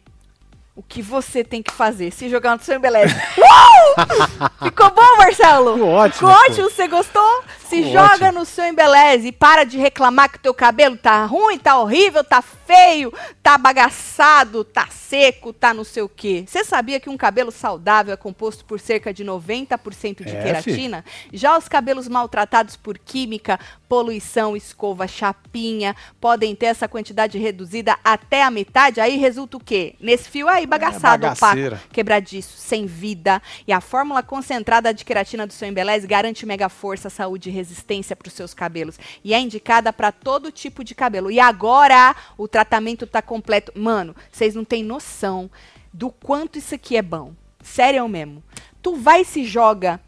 o 0.78 0.82
que 0.88 1.02
você 1.02 1.42
tem 1.42 1.60
que 1.60 1.72
fazer. 1.72 2.12
Se 2.12 2.28
jogar 2.28 2.56
no 2.56 2.62
seu 2.62 2.76
embeleze. 2.76 3.12
Uau! 3.36 4.46
Ficou 4.62 4.90
bom, 4.90 5.16
Marcelo? 5.16 5.72
Ficou 5.74 5.88
ótimo, 5.90 6.30
Ficou 6.30 6.44
ótimo, 6.44 6.70
você 6.70 6.86
gostou? 6.86 7.42
Se 7.58 7.82
Ficou 7.82 7.92
joga 7.94 8.26
ótimo. 8.26 8.32
no 8.38 8.44
seu 8.44 8.64
embeleze 8.64 9.26
e 9.26 9.32
para 9.32 9.64
de 9.64 9.76
reclamar 9.76 10.30
que 10.30 10.36
o 10.36 10.40
teu 10.40 10.54
cabelo 10.54 10.96
tá 10.96 11.24
ruim, 11.24 11.58
tá 11.58 11.76
horrível, 11.80 12.22
tá 12.22 12.40
feio, 12.68 13.10
tá 13.42 13.56
bagaçado, 13.56 14.62
tá 14.62 14.88
seco, 14.88 15.54
tá 15.54 15.72
não 15.72 15.84
sei 15.84 16.02
o 16.02 16.08
quê. 16.08 16.44
Você 16.46 16.62
sabia 16.62 17.00
que 17.00 17.08
um 17.08 17.16
cabelo 17.16 17.50
saudável 17.50 18.12
é 18.12 18.16
composto 18.16 18.62
por 18.66 18.78
cerca 18.78 19.12
de 19.12 19.24
90% 19.24 20.22
de 20.22 20.36
É, 20.36 20.42
queratina? 20.42 21.02
Já 21.32 21.56
os 21.56 21.66
cabelos 21.66 22.06
maltratados 22.08 22.76
por 22.76 22.98
química, 22.98 23.58
poluição, 23.88 24.54
escova, 24.54 25.08
chapinha, 25.08 25.96
podem 26.20 26.54
ter 26.54 26.66
essa 26.66 26.86
quantidade 26.86 27.38
reduzida 27.38 27.96
até 28.04 28.42
a 28.42 28.50
metade. 28.50 29.00
Aí 29.00 29.16
resulta 29.16 29.56
o 29.56 29.60
quê? 29.60 29.94
Nesse 29.98 30.28
fio 30.28 30.46
aí, 30.46 30.66
bagaçado, 30.66 31.26
opaco, 31.26 31.40
bagaceira. 31.40 31.82
quebradiço, 31.90 32.58
sem 32.58 32.84
vida. 32.84 33.40
E 33.66 33.72
a 33.72 33.80
fórmula 33.80 34.22
concentrada 34.22 34.92
de 34.92 35.06
queratina 35.06 35.46
do 35.46 35.54
seu 35.54 35.66
Embeleze 35.66 36.06
garante 36.06 36.44
mega 36.44 36.68
força, 36.68 37.08
saúde 37.08 37.48
e 37.48 37.52
resistência 37.52 38.14
para 38.14 38.28
os 38.28 38.34
seus 38.34 38.52
cabelos. 38.52 38.98
E 39.24 39.32
é 39.32 39.40
indicada 39.40 39.90
para 39.90 40.12
todo 40.12 40.52
tipo 40.52 40.84
de 40.84 40.94
cabelo. 40.94 41.30
E 41.30 41.40
agora 41.40 42.14
o 42.36 42.46
tratamento 42.58 43.06
tá 43.06 43.22
completo. 43.22 43.72
Mano, 43.76 44.16
vocês 44.32 44.54
não 44.56 44.64
têm 44.64 44.82
noção 44.82 45.48
do 45.92 46.10
quanto 46.10 46.58
isso 46.58 46.74
aqui 46.74 46.96
é 46.96 47.02
bom. 47.02 47.32
Sério 47.62 48.08
mesmo. 48.08 48.42
Tu 48.82 48.96
vai 48.96 49.24
se 49.24 49.44
joga 49.44 50.00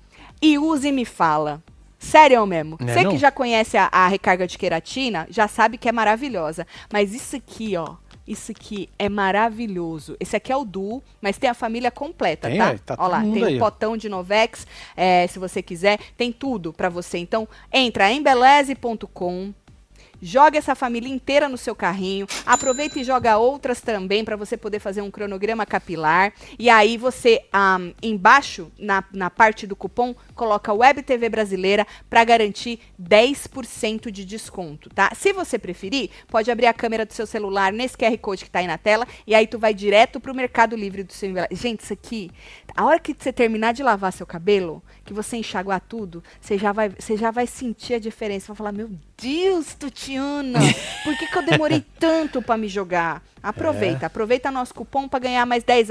e 0.43 0.59
usa 0.59 0.89
e 0.89 0.93
me 0.93 1.05
fala. 1.05 1.63
Sério 1.97 2.45
mesmo. 2.47 2.77
Né 2.81 2.93
Você 2.93 3.05
não? 3.05 3.13
que 3.13 3.19
já 3.19 3.31
conhece 3.31 3.77
a, 3.77 3.89
a 3.93 4.09
recarga 4.09 4.47
de 4.49 4.59
queratina, 4.59 5.27
já 5.31 5.47
sabe 5.47 5.79
que 5.79 5.89
é 5.89 5.93
maravilhosa. 5.93 6.67
Mas 6.93 7.15
isso 7.15 7.37
aqui, 7.37 7.77
ó. 7.77 7.97
Isso 8.27 8.53
aqui 8.53 8.89
é 8.99 9.09
maravilhoso. 9.09 10.17
Esse 10.21 10.37
aqui 10.37 10.53
é 10.53 10.57
o 10.57 10.65
duo, 10.65 11.03
mas 11.21 11.37
tem 11.37 11.51
a 11.51 11.55
família 11.55 11.91
completa, 11.91 12.49
Tem, 12.49 12.59
tá? 12.59 12.69
aí, 12.71 12.79
tá 12.79 12.95
Ó 12.99 13.09
lá, 13.09 13.23
tem 13.23 13.45
aí, 13.45 13.55
o 13.55 13.57
ó. 13.57 13.59
potão 13.59 13.97
de 13.97 14.09
Novex, 14.09 14.67
é, 14.97 15.27
se 15.27 15.39
você 15.39 15.61
quiser, 15.61 15.99
tem 16.17 16.31
tudo 16.31 16.73
pra 16.73 16.89
você. 16.89 17.19
Então, 17.19 17.49
entra 17.73 18.11
em 18.13 18.23
beleze.com, 18.23 19.53
Joga 20.23 20.59
essa 20.59 20.75
família 20.75 21.09
inteira 21.09 21.49
no 21.49 21.57
seu 21.57 21.75
carrinho. 21.75 22.27
Aproveita 22.45 22.99
e 22.99 23.05
joga 23.05 23.39
outras 23.39 23.81
também 23.81 24.25
para 24.25 24.37
você 24.37 24.57
poder 24.57 24.79
fazer 24.79 25.01
um 25.01 25.11
cronograma 25.11 25.65
capilar. 25.65 26.33
E 26.59 26.69
aí 26.69 26.97
você, 26.97 27.43
ahm, 27.53 27.93
embaixo, 28.03 28.71
na, 28.79 29.03
na 29.13 29.31
parte 29.31 29.67
do 29.67 29.75
cupom, 29.75 30.15
coloca 30.41 30.73
Web 30.73 31.03
TV 31.03 31.29
Brasileira 31.29 31.87
para 32.09 32.25
garantir 32.25 32.81
10% 32.99 34.11
de 34.11 34.25
desconto, 34.25 34.89
tá? 34.89 35.13
Se 35.15 35.35
você 35.35 35.59
preferir, 35.59 36.09
pode 36.29 36.51
abrir 36.51 36.65
a 36.65 36.73
câmera 36.73 37.05
do 37.05 37.13
seu 37.13 37.27
celular 37.27 37.71
nesse 37.75 37.95
QR 37.95 38.17
Code 38.17 38.45
que 38.47 38.51
tá 38.51 38.61
aí 38.61 38.67
na 38.67 38.79
tela 38.79 39.07
e 39.27 39.35
aí 39.35 39.47
tu 39.47 39.59
vai 39.59 39.75
direto 39.75 40.19
pro 40.19 40.35
Mercado 40.35 40.75
Livre 40.75 41.03
do 41.03 41.13
seu. 41.13 41.31
Gente, 41.51 41.81
isso 41.81 41.93
aqui, 41.93 42.31
a 42.75 42.87
hora 42.87 42.99
que 42.99 43.15
você 43.19 43.31
terminar 43.31 43.75
de 43.75 43.83
lavar 43.83 44.15
seu 44.15 44.25
cabelo, 44.27 44.83
que 45.05 45.13
você 45.13 45.37
enxaguar 45.37 45.83
tudo, 45.87 46.25
você 46.41 46.57
já 46.57 46.73
vai, 46.73 46.89
você 46.89 47.19
já 47.19 47.31
vai 47.31 47.47
sentir 47.47 47.95
a 47.95 47.99
diferença. 47.99 48.47
Vai 48.49 48.57
falar, 48.57 48.73
meu 48.73 48.89
Deus, 49.21 49.75
Tutiana, 49.75 50.59
por 51.05 51.19
que, 51.19 51.27
que 51.27 51.37
eu 51.37 51.43
demorei 51.45 51.85
tanto 51.99 52.41
para 52.41 52.57
me 52.57 52.67
jogar? 52.67 53.23
Aproveita, 53.43 54.07
aproveita 54.07 54.51
nosso 54.51 54.75
cupom 54.75 55.09
para 55.09 55.21
ganhar 55.21 55.45
mais 55.47 55.63
10, 55.65 55.89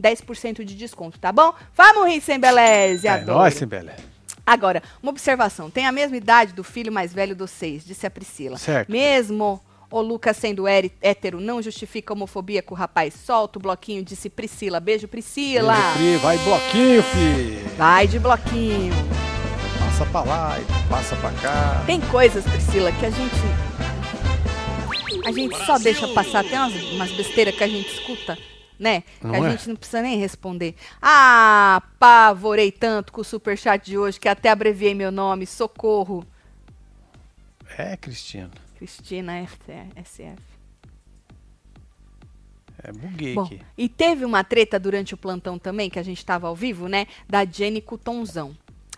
10% 0.00 0.64
de 0.64 0.74
desconto, 0.74 1.18
tá 1.18 1.30
bom? 1.32 1.52
Vamos 1.76 2.08
rir 2.08 2.20
sem 2.20 2.38
beleza, 2.38 3.08
É 3.08 3.10
adoro. 3.10 3.38
nóis, 3.38 3.54
Simbele. 3.54 3.91
Agora, 4.46 4.82
uma 5.02 5.10
observação. 5.10 5.70
Tem 5.70 5.86
a 5.86 5.92
mesma 5.92 6.16
idade 6.16 6.52
do 6.52 6.64
filho 6.64 6.92
mais 6.92 7.12
velho 7.12 7.34
dos 7.34 7.50
seis, 7.50 7.84
disse 7.84 8.06
a 8.06 8.10
Priscila. 8.10 8.58
Certo. 8.58 8.90
Mesmo 8.90 9.60
o 9.92 10.00
Lucas 10.00 10.36
sendo 10.38 10.66
hétero 10.66 11.38
não 11.40 11.60
justifica 11.60 12.12
a 12.12 12.16
homofobia 12.16 12.62
com 12.62 12.74
o 12.74 12.78
rapaz. 12.78 13.14
Solta 13.14 13.58
o 13.58 13.62
bloquinho, 13.62 14.02
disse 14.02 14.30
Priscila. 14.30 14.80
Beijo, 14.80 15.06
Priscila. 15.06 15.74
Beijo, 15.74 15.92
Pri. 15.92 16.16
Vai 16.16 16.38
bloquinho, 16.38 17.02
fi. 17.02 17.76
Vai 17.76 18.06
de 18.06 18.18
bloquinho. 18.18 18.94
Passa 19.78 20.06
pra 20.06 20.22
lá 20.22 20.58
e 20.58 20.88
passa 20.88 21.14
pra 21.16 21.30
cá. 21.32 21.82
Tem 21.86 22.00
coisas, 22.00 22.42
Priscila, 22.44 22.90
que 22.90 23.04
a 23.04 23.10
gente. 23.10 23.36
A 25.26 25.30
gente 25.30 25.56
só 25.66 25.78
deixa 25.78 26.08
passar. 26.08 26.42
Tem 26.42 26.58
umas, 26.58 26.72
umas 26.92 27.12
besteiras 27.12 27.54
que 27.54 27.62
a 27.62 27.68
gente 27.68 27.92
escuta, 27.92 28.38
né? 28.82 29.02
Que 29.20 29.26
Não 29.26 29.42
a 29.42 29.48
é? 29.48 29.50
gente 29.52 29.68
não 29.68 29.76
precisa 29.76 30.02
nem 30.02 30.18
responder. 30.18 30.74
Ah, 31.00 31.76
apavorei 31.76 32.72
tanto 32.72 33.12
com 33.12 33.20
o 33.20 33.24
superchat 33.24 33.84
de 33.86 33.96
hoje 33.96 34.18
que 34.18 34.28
até 34.28 34.50
abreviei 34.50 34.92
meu 34.94 35.12
nome. 35.12 35.46
Socorro. 35.46 36.26
É, 37.78 37.96
Cristina. 37.96 38.50
Cristina 38.76 39.46
SF. 40.04 40.42
É, 42.82 42.90
buguei 42.90 43.34
Bom, 43.34 43.42
aqui. 43.44 43.60
e 43.78 43.88
teve 43.88 44.24
uma 44.24 44.42
treta 44.42 44.78
durante 44.78 45.14
o 45.14 45.16
plantão 45.16 45.56
também, 45.58 45.88
que 45.88 46.00
a 46.00 46.02
gente 46.02 46.26
tava 46.26 46.48
ao 46.48 46.56
vivo, 46.56 46.88
né? 46.88 47.06
Da 47.28 47.44
Jenny 47.44 47.80
com 47.80 47.96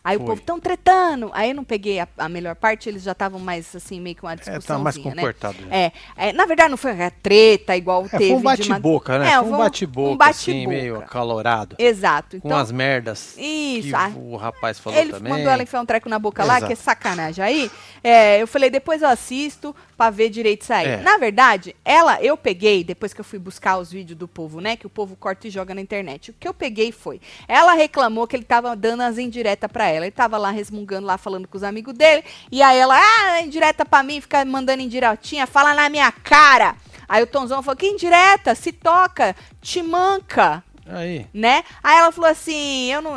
o. 0.04 0.08
Aí 0.08 0.16
o 0.16 0.20
Foi. 0.20 0.28
povo 0.28 0.42
tão 0.42 0.60
tretando. 0.60 1.30
Aí 1.32 1.50
eu 1.50 1.54
não 1.54 1.64
peguei 1.64 1.98
a, 2.00 2.08
a 2.18 2.28
melhor 2.28 2.54
parte, 2.54 2.88
eles 2.88 3.02
já 3.02 3.12
estavam 3.12 3.40
mais 3.40 3.74
assim, 3.74 4.00
meio 4.00 4.14
que 4.16 4.22
uma 4.22 4.32
É, 4.32 4.36
discussão. 4.36 4.76
tá 4.76 4.78
mais 4.78 4.96
né? 4.96 5.02
comportado. 5.02 5.56
já. 5.68 5.74
É, 5.74 5.92
é, 6.16 6.32
na 6.32 6.46
verdade 6.46 6.70
não 6.70 6.76
foi 6.76 6.90
a 7.02 7.10
treta 7.10 7.76
igual 7.76 8.04
É, 8.06 8.08
teve. 8.10 8.28
foi 8.28 8.36
um 8.36 8.42
bate-boca, 8.42 9.18
né? 9.18 9.30
É, 9.32 9.38
foi 9.38 9.48
um 9.52 9.56
bate-boca, 9.58 10.24
um 10.24 10.28
assim, 10.28 10.52
bate-boca. 10.52 10.68
meio 10.76 10.96
acalorado. 10.98 11.76
Exato. 11.78 12.40
Com 12.40 12.48
Então, 12.48 12.58
as 12.58 12.70
merdas 12.70 13.34
Isso, 13.38 13.88
que 13.88 13.94
ah, 13.94 14.12
o 14.14 14.36
rapaz 14.36 14.78
falou 14.78 14.98
ele 14.98 15.12
também. 15.12 15.32
mandou 15.32 15.50
ela 15.50 15.62
enfiar 15.62 15.80
um 15.80 15.86
treco 15.86 16.08
na 16.08 16.18
boca 16.18 16.44
lá, 16.44 16.56
Exato. 16.58 16.66
que 16.66 16.72
é 16.72 16.76
sacanagem. 16.76 17.44
Aí, 17.44 17.70
é, 18.02 18.42
eu 18.42 18.46
falei, 18.46 18.70
depois 18.70 19.00
eu 19.02 19.08
assisto 19.08 19.74
pra 19.96 20.10
ver 20.10 20.28
direito 20.28 20.70
aí. 20.72 20.86
É. 20.86 20.96
Na 20.98 21.16
verdade, 21.16 21.74
ela, 21.84 22.22
eu 22.22 22.36
peguei, 22.36 22.84
depois 22.84 23.12
que 23.14 23.20
eu 23.20 23.24
fui 23.24 23.38
buscar 23.38 23.78
os 23.78 23.90
vídeos 23.90 24.18
do 24.18 24.28
povo, 24.28 24.60
né, 24.60 24.76
que 24.76 24.86
o 24.86 24.90
povo 24.90 25.16
corta 25.16 25.46
e 25.46 25.50
joga 25.50 25.74
na 25.74 25.80
internet. 25.80 26.30
O 26.30 26.34
que 26.34 26.46
eu 26.46 26.54
peguei 26.54 26.92
foi, 26.92 27.20
ela 27.46 27.74
reclamou 27.74 28.26
que 28.26 28.36
ele 28.36 28.44
tava 28.44 28.74
dando 28.74 29.02
as 29.02 29.18
indiretas 29.18 29.70
pra 29.70 29.88
ela. 29.88 30.04
Ele 30.04 30.12
tava 30.12 30.36
lá 30.36 30.50
resmungando, 30.50 31.06
lá 31.06 31.16
falando 31.18 31.48
com 31.48 31.56
os 31.56 31.62
amigos 31.62 31.94
dele. 31.94 32.24
E 32.50 32.62
aí 32.62 32.78
ela, 32.78 32.96
ah, 32.96 33.40
indireta 33.40 33.84
pra 33.84 34.02
mim, 34.02 34.20
fica 34.20 34.44
mandando 34.44 34.82
indiretinha, 34.82 35.46
fala 35.46 35.74
na 35.74 35.88
minha 35.88 36.10
cara. 36.10 36.76
Aí 37.08 37.22
o 37.22 37.26
Tonzão 37.26 37.62
falou, 37.62 37.76
que 37.76 37.86
indireta? 37.86 38.54
Se 38.54 38.72
toca, 38.72 39.36
te 39.60 39.82
manca 39.82 40.64
Aí. 40.86 41.26
né? 41.32 41.64
Aí 41.82 41.98
ela 41.98 42.12
falou 42.12 42.30
assim, 42.30 42.92
eu 42.92 43.02
não. 43.02 43.14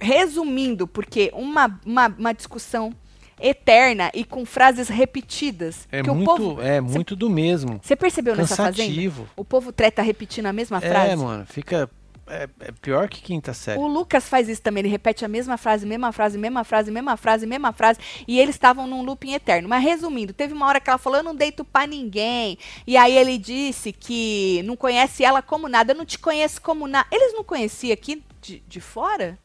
Resumindo, 0.00 0.86
porque 0.86 1.30
uma, 1.34 1.80
uma, 1.84 2.06
uma 2.06 2.32
discussão 2.32 2.92
eterna 3.40 4.10
e 4.14 4.24
com 4.24 4.44
frases 4.44 4.88
repetidas. 4.88 5.86
É 5.90 6.02
que 6.02 6.10
o 6.10 6.14
muito, 6.14 6.36
povo. 6.36 6.62
é 6.62 6.80
muito 6.80 7.16
do 7.16 7.28
mesmo. 7.28 7.80
Você 7.82 7.96
percebeu 7.96 8.36
nessa 8.36 8.56
fazenda? 8.56 8.76
Cansativo. 8.78 9.28
O 9.36 9.44
povo 9.44 9.72
treta 9.72 10.02
repetindo 10.02 10.46
a 10.46 10.52
mesma 10.52 10.80
frase. 10.80 11.12
É, 11.12 11.16
mano, 11.16 11.46
fica. 11.46 11.90
É, 12.30 12.46
é 12.60 12.72
pior 12.72 13.08
que 13.08 13.22
quinta 13.22 13.54
série. 13.54 13.78
O 13.80 13.86
Lucas 13.86 14.28
faz 14.28 14.50
isso 14.50 14.60
também, 14.60 14.82
ele 14.82 14.88
repete 14.90 15.24
a 15.24 15.28
mesma 15.28 15.56
frase, 15.56 15.86
mesma 15.86 16.12
frase, 16.12 16.36
mesma 16.36 16.62
frase, 16.62 16.90
mesma 16.90 17.16
frase, 17.16 17.46
mesma 17.46 17.72
frase, 17.72 18.00
e 18.26 18.38
eles 18.38 18.54
estavam 18.54 18.86
num 18.86 19.02
looping 19.02 19.32
eterno. 19.32 19.66
Mas 19.66 19.82
resumindo, 19.82 20.34
teve 20.34 20.52
uma 20.52 20.66
hora 20.66 20.78
que 20.78 20.90
ela 20.90 20.98
falou: 20.98 21.20
Eu 21.20 21.24
não 21.24 21.34
deito 21.34 21.64
pra 21.64 21.86
ninguém. 21.86 22.58
E 22.86 22.98
aí 22.98 23.16
ele 23.16 23.38
disse 23.38 23.92
que 23.92 24.62
não 24.66 24.76
conhece 24.76 25.24
ela 25.24 25.40
como 25.40 25.68
nada, 25.68 25.92
eu 25.92 25.96
não 25.96 26.04
te 26.04 26.18
conheço 26.18 26.60
como 26.60 26.86
nada. 26.86 27.08
Eles 27.10 27.32
não 27.32 27.42
conheciam 27.42 27.94
aqui 27.94 28.22
de, 28.42 28.62
de 28.68 28.80
fora? 28.80 29.38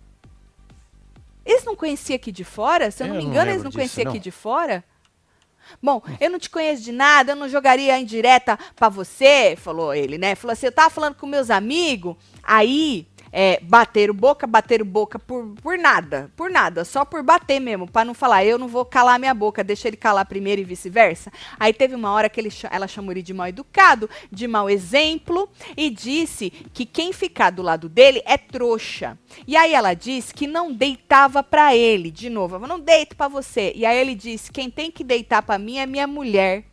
Eles 1.45 1.63
não 1.63 1.75
conheciam 1.75 2.15
aqui 2.15 2.31
de 2.31 2.43
fora? 2.43 2.89
Se 2.91 3.03
eu 3.03 3.07
não 3.07 3.15
Eu 3.15 3.19
me 3.19 3.23
não 3.25 3.31
engano, 3.31 3.45
eles 3.51 3.63
lembro 3.63 3.65
não 3.65 3.71
conheciam 3.71 4.09
aqui 4.09 4.17
não. 4.17 4.23
de 4.23 4.31
fora? 4.31 4.83
Bom, 5.81 6.01
eu 6.19 6.29
não 6.29 6.39
te 6.39 6.49
conheço 6.49 6.83
de 6.83 6.91
nada, 6.91 7.31
eu 7.31 7.35
não 7.35 7.47
jogaria 7.47 7.97
indireta 7.97 8.59
pra 8.75 8.89
você, 8.89 9.55
falou 9.57 9.93
ele, 9.93 10.17
né? 10.17 10.35
Falou 10.35 10.53
assim, 10.53 10.65
eu 10.65 10.71
tava 10.71 10.89
falando 10.89 11.15
com 11.15 11.25
meus 11.25 11.49
amigos, 11.49 12.15
aí 12.43 13.07
é, 13.33 13.59
bateram 13.63 14.13
boca, 14.13 14.45
bateram 14.45 14.85
boca 14.85 15.17
por, 15.17 15.55
por 15.55 15.75
nada, 15.75 16.31
por 16.35 16.51
nada, 16.51 16.85
só 16.85 17.03
por 17.03 17.23
bater 17.23 17.59
mesmo, 17.59 17.89
pra 17.89 18.05
não 18.05 18.13
falar, 18.13 18.45
eu 18.45 18.59
não 18.59 18.67
vou 18.67 18.85
calar 18.85 19.19
minha 19.19 19.33
boca, 19.33 19.63
deixa 19.63 19.87
ele 19.87 19.97
calar 19.97 20.27
primeiro 20.27 20.61
e 20.61 20.63
vice-versa. 20.63 21.33
Aí 21.59 21.73
teve 21.73 21.95
uma 21.95 22.11
hora 22.11 22.29
que 22.29 22.39
ele, 22.39 22.49
ela 22.69 22.87
chamou 22.87 23.11
ele 23.11 23.23
de 23.23 23.33
mal 23.33 23.47
educado, 23.47 24.07
de 24.31 24.47
mau 24.47 24.69
exemplo, 24.69 25.49
e 25.75 25.89
disse 25.89 26.51
que 26.71 26.85
quem 26.85 27.11
ficar 27.11 27.49
do 27.49 27.63
lado 27.63 27.89
dele 27.89 28.21
é 28.23 28.37
trouxa. 28.37 29.17
E 29.47 29.57
aí 29.57 29.73
ela 29.73 29.95
disse 29.95 30.31
que 30.31 30.45
não 30.45 30.71
deitava 30.71 31.41
pra 31.41 31.75
ele, 31.75 32.11
de 32.11 32.29
novo, 32.29 32.55
eu 32.55 32.67
não 32.67 32.79
deito 32.79 33.15
pra 33.15 33.27
você. 33.27 33.73
E 33.75 33.83
aí 33.83 33.97
ele 33.97 34.13
disse, 34.13 34.51
quem 34.51 34.69
tem 34.69 34.91
que 34.91 35.03
deitar 35.03 35.41
pra 35.41 35.57
mim 35.57 35.79
é 35.79 35.87
minha 35.87 36.05
mulher. 36.05 36.65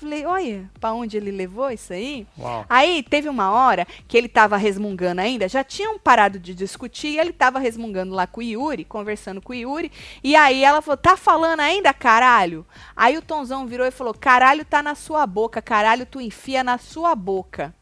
Falei, 0.00 0.24
olha, 0.24 0.70
pra 0.80 0.94
onde 0.94 1.18
ele 1.18 1.30
levou 1.30 1.70
isso 1.70 1.92
aí? 1.92 2.26
Uau. 2.38 2.64
Aí 2.70 3.02
teve 3.02 3.28
uma 3.28 3.50
hora 3.50 3.86
que 4.08 4.16
ele 4.16 4.28
tava 4.28 4.56
resmungando 4.56 5.20
ainda, 5.20 5.46
já 5.46 5.62
tinham 5.62 5.98
parado 5.98 6.38
de 6.38 6.54
discutir, 6.54 7.08
e 7.08 7.18
ele 7.18 7.34
tava 7.34 7.58
resmungando 7.58 8.14
lá 8.14 8.26
com 8.26 8.40
o 8.40 8.42
Yuri, 8.42 8.82
conversando 8.84 9.42
com 9.42 9.52
o 9.52 9.56
Yuri, 9.56 9.92
e 10.24 10.34
aí 10.34 10.64
ela 10.64 10.80
falou, 10.80 10.96
tá 10.96 11.18
falando 11.18 11.60
ainda, 11.60 11.92
caralho? 11.92 12.64
Aí 12.96 13.18
o 13.18 13.22
Tonzão 13.22 13.66
virou 13.66 13.86
e 13.86 13.90
falou, 13.90 14.14
caralho 14.14 14.64
tá 14.64 14.82
na 14.82 14.94
sua 14.94 15.26
boca, 15.26 15.60
caralho 15.60 16.06
tu 16.06 16.18
enfia 16.18 16.64
na 16.64 16.78
sua 16.78 17.14
boca. 17.14 17.74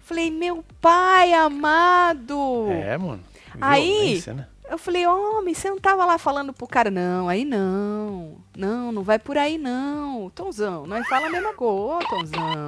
Falei, 0.00 0.30
meu 0.30 0.62
pai 0.82 1.32
amado! 1.32 2.66
É, 2.70 2.98
mano. 2.98 3.24
Aí- 3.58 4.22
né? 4.34 4.46
Eu 4.70 4.76
falei, 4.76 5.06
homem, 5.06 5.54
você 5.54 5.70
não 5.70 5.78
tava 5.78 6.04
lá 6.04 6.18
falando 6.18 6.52
pro 6.52 6.66
cara, 6.66 6.90
não, 6.90 7.26
aí 7.26 7.42
não. 7.42 8.36
Não, 8.98 9.02
não 9.02 9.02
vai 9.04 9.18
por 9.18 9.38
aí 9.38 9.56
não. 9.58 10.28
Tonzão, 10.30 10.86
nós 10.86 11.06
fala 11.06 11.28
a 11.28 11.30
mesma 11.30 11.54
coisa, 11.54 11.72
ô 11.72 11.98
Tonzão. 12.08 12.66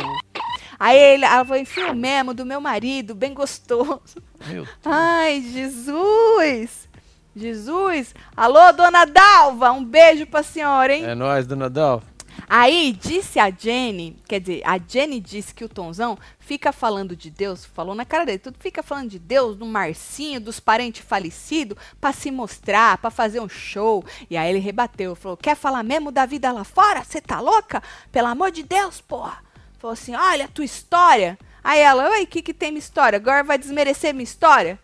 Aí 0.79 0.97
ele, 0.97 1.25
ela 1.25 1.45
falou, 1.45 1.61
enfia 1.61 1.91
o 1.91 1.97
mesmo 1.97 2.33
do 2.33 2.47
meu 2.47 2.61
marido, 2.61 3.15
bem 3.15 3.35
gostoso. 3.35 4.23
Meu 4.47 4.67
Ai, 4.85 5.43
Jesus! 5.43 6.89
Jesus! 7.35 8.15
Alô, 8.37 8.73
dona 8.73 9.05
Dalva, 9.05 9.73
um 9.73 9.85
beijo 9.85 10.27
pra 10.27 10.43
senhora, 10.43 10.95
hein? 10.95 11.05
É 11.05 11.15
nóis, 11.15 11.47
dona 11.47 11.69
Dal. 11.69 12.03
Aí 12.49 12.93
disse 12.93 13.39
a 13.39 13.51
Jenny, 13.51 14.17
quer 14.27 14.41
dizer, 14.41 14.63
a 14.65 14.79
Jenny 14.79 15.21
disse 15.21 15.55
que 15.55 15.65
o 15.65 15.69
Tonzão 15.69 16.19
fica 16.39 16.73
falando 16.73 17.15
de 17.15 17.31
Deus, 17.31 17.65
falou 17.65 17.95
na 17.95 18.05
cara 18.05 18.27
dele, 18.27 18.39
tudo 18.39 18.59
fica 18.59 18.83
falando 18.83 19.09
de 19.09 19.19
Deus, 19.19 19.57
do 19.57 19.65
Marcinho, 19.67 20.41
dos 20.41 20.59
parentes 20.59 21.05
falecidos, 21.05 21.79
pra 22.01 22.13
se 22.13 22.31
mostrar, 22.31 22.99
pra 22.99 23.11
fazer 23.11 23.41
um 23.41 23.49
show. 23.49 24.05
E 24.29 24.37
aí 24.37 24.51
ele 24.51 24.59
rebateu, 24.59 25.15
falou: 25.15 25.37
"Quer 25.37 25.57
falar 25.57 25.83
mesmo 25.83 26.11
da 26.11 26.27
vida 26.27 26.51
lá 26.51 26.65
fora? 26.65 27.05
Você 27.05 27.21
tá 27.21 27.41
louca? 27.41 27.83
Pelo 28.11 28.29
amor 28.29 28.51
de 28.51 28.63
Deus, 28.63 29.01
porra!" 29.01 29.45
Falou 29.79 29.93
assim: 29.93 30.15
"Olha 30.15 30.47
a 30.47 30.49
tua 30.49 30.65
história". 30.65 31.39
Aí 31.63 31.79
ela: 31.81 32.11
"Oi, 32.11 32.25
o 32.25 32.27
que 32.27 32.43
que 32.43 32.55
tem 32.55 32.71
minha 32.71 32.81
história? 32.81 33.17
Agora 33.17 33.45
vai 33.45 33.59
desmerecer 33.59 34.13
minha 34.13 34.25
história?" 34.25 34.79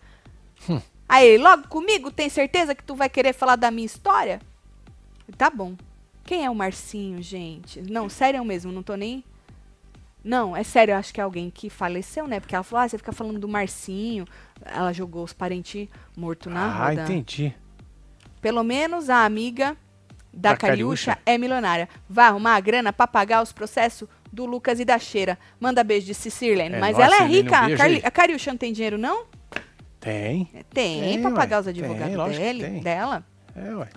Aí 1.09 1.27
ele: 1.27 1.43
"Logo 1.43 1.69
comigo, 1.69 2.11
tem 2.11 2.29
certeza 2.29 2.75
que 2.75 2.85
tu 2.85 2.95
vai 2.95 3.09
querer 3.09 3.33
falar 3.33 3.57
da 3.57 3.71
minha 3.71 3.87
história?" 3.87 4.41
Tá 5.37 5.51
bom. 5.51 5.75
Quem 6.27 6.45
é 6.45 6.51
o 6.51 6.55
Marcinho, 6.55 7.23
gente? 7.23 7.81
Não, 7.81 8.09
sério 8.09 8.45
mesmo, 8.45 8.73
não 8.73 8.83
tô 8.83 8.95
nem. 8.97 9.23
Não, 10.25 10.57
é 10.57 10.65
sério, 10.65 10.93
eu 10.93 10.97
acho 10.99 11.15
que 11.15 11.21
é 11.21 11.25
alguém 11.25 11.49
que 11.51 11.71
faleceu, 11.71 12.27
né? 12.27 12.41
Porque 12.41 12.55
ela 12.55 12.65
falou, 12.65 12.85
ah, 12.85 12.89
você 12.89 12.99
fica 12.99 13.13
falando 13.13 13.39
do 13.39 13.47
Marcinho. 13.49 14.25
Ela 14.65 14.93
jogou 14.93 15.23
os 15.23 15.33
parentes 15.33 15.89
mortos 16.17 16.53
na 16.53 16.65
Ah, 16.67 16.89
roda. 16.89 17.05
entendi. 17.05 17.55
Pelo 18.41 18.65
menos 18.65 19.09
a 19.09 19.25
amiga 19.25 19.77
da, 20.33 20.51
Da 20.51 20.57
Cariúcha, 20.57 21.13
Cariúcha? 21.13 21.23
é 21.25 21.39
milionária. 21.39 21.89
Vai 22.09 22.27
arrumar 22.27 22.57
a 22.57 22.61
grana 22.61 22.93
pra 22.93 23.07
pagar 23.07 23.41
os 23.41 23.53
processos 23.53 24.09
do 24.33 24.45
Lucas 24.45 24.81
e 24.81 24.85
da 24.85 24.99
Cheira. 24.99 25.39
Manda 25.61 25.85
beijo 25.85 26.07
de 26.07 26.15
Cicirlene. 26.15 26.75
É 26.75 26.81
Mas 26.81 26.97
nóis, 26.99 27.07
ela 27.07 27.23
é 27.23 27.23
um 27.25 27.29
rica. 27.29 27.57
a, 27.59 27.67
beijo 27.69 28.01
a 28.05 28.11
Cariúcha 28.11 28.51
não 28.51 28.59
tem 28.59 28.73
dinheiro, 28.73 28.99
não? 28.99 29.27
Tem. 30.01 30.47
Tem, 30.71 31.01
Tem, 31.03 31.21
pra 31.21 31.31
ué. 31.31 31.37
pagar 31.37 31.61
os 31.61 31.67
Tem, 31.67 31.71
advogados 31.85 32.33
que 32.33 32.39
dele, 32.43 32.65
tem. 32.65 32.81
dela. 32.81 33.25
É, 33.55 33.75
ué. 33.77 33.89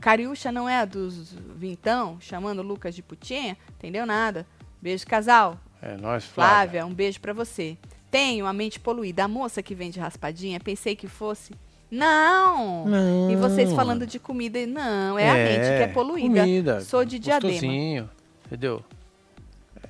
Cariúcha 0.00 0.52
não 0.52 0.68
é 0.68 0.80
a 0.80 0.84
dos 0.84 1.32
vintão, 1.56 2.18
chamando 2.20 2.58
o 2.58 2.62
Lucas 2.62 2.94
de 2.94 3.02
putinha? 3.02 3.56
Entendeu 3.78 4.04
nada. 4.04 4.46
Beijo, 4.80 5.06
casal. 5.06 5.58
É 5.80 5.96
nós, 5.96 6.24
Flávia. 6.24 6.54
Flávia, 6.54 6.86
um 6.86 6.94
beijo 6.94 7.20
pra 7.20 7.32
você. 7.32 7.76
Tenho 8.10 8.46
a 8.46 8.52
mente 8.52 8.78
poluída. 8.78 9.24
A 9.24 9.28
moça 9.28 9.62
que 9.62 9.74
vende 9.74 9.98
raspadinha, 9.98 10.60
pensei 10.60 10.94
que 10.94 11.08
fosse. 11.08 11.54
Não! 11.90 12.86
Não. 12.86 13.30
E 13.30 13.36
vocês 13.36 13.72
falando 13.72 14.06
de 14.06 14.18
comida, 14.18 14.66
não, 14.66 15.18
é, 15.18 15.30
a 15.30 15.34
mente 15.34 15.60
que 15.60 15.82
é 15.82 15.88
poluída. 15.88 16.40
Comida, 16.40 16.80
Sou 16.80 17.04
de 17.04 17.18
diadema. 17.18 17.52
gostosinho, 17.52 18.10
Entendeu? 18.46 18.84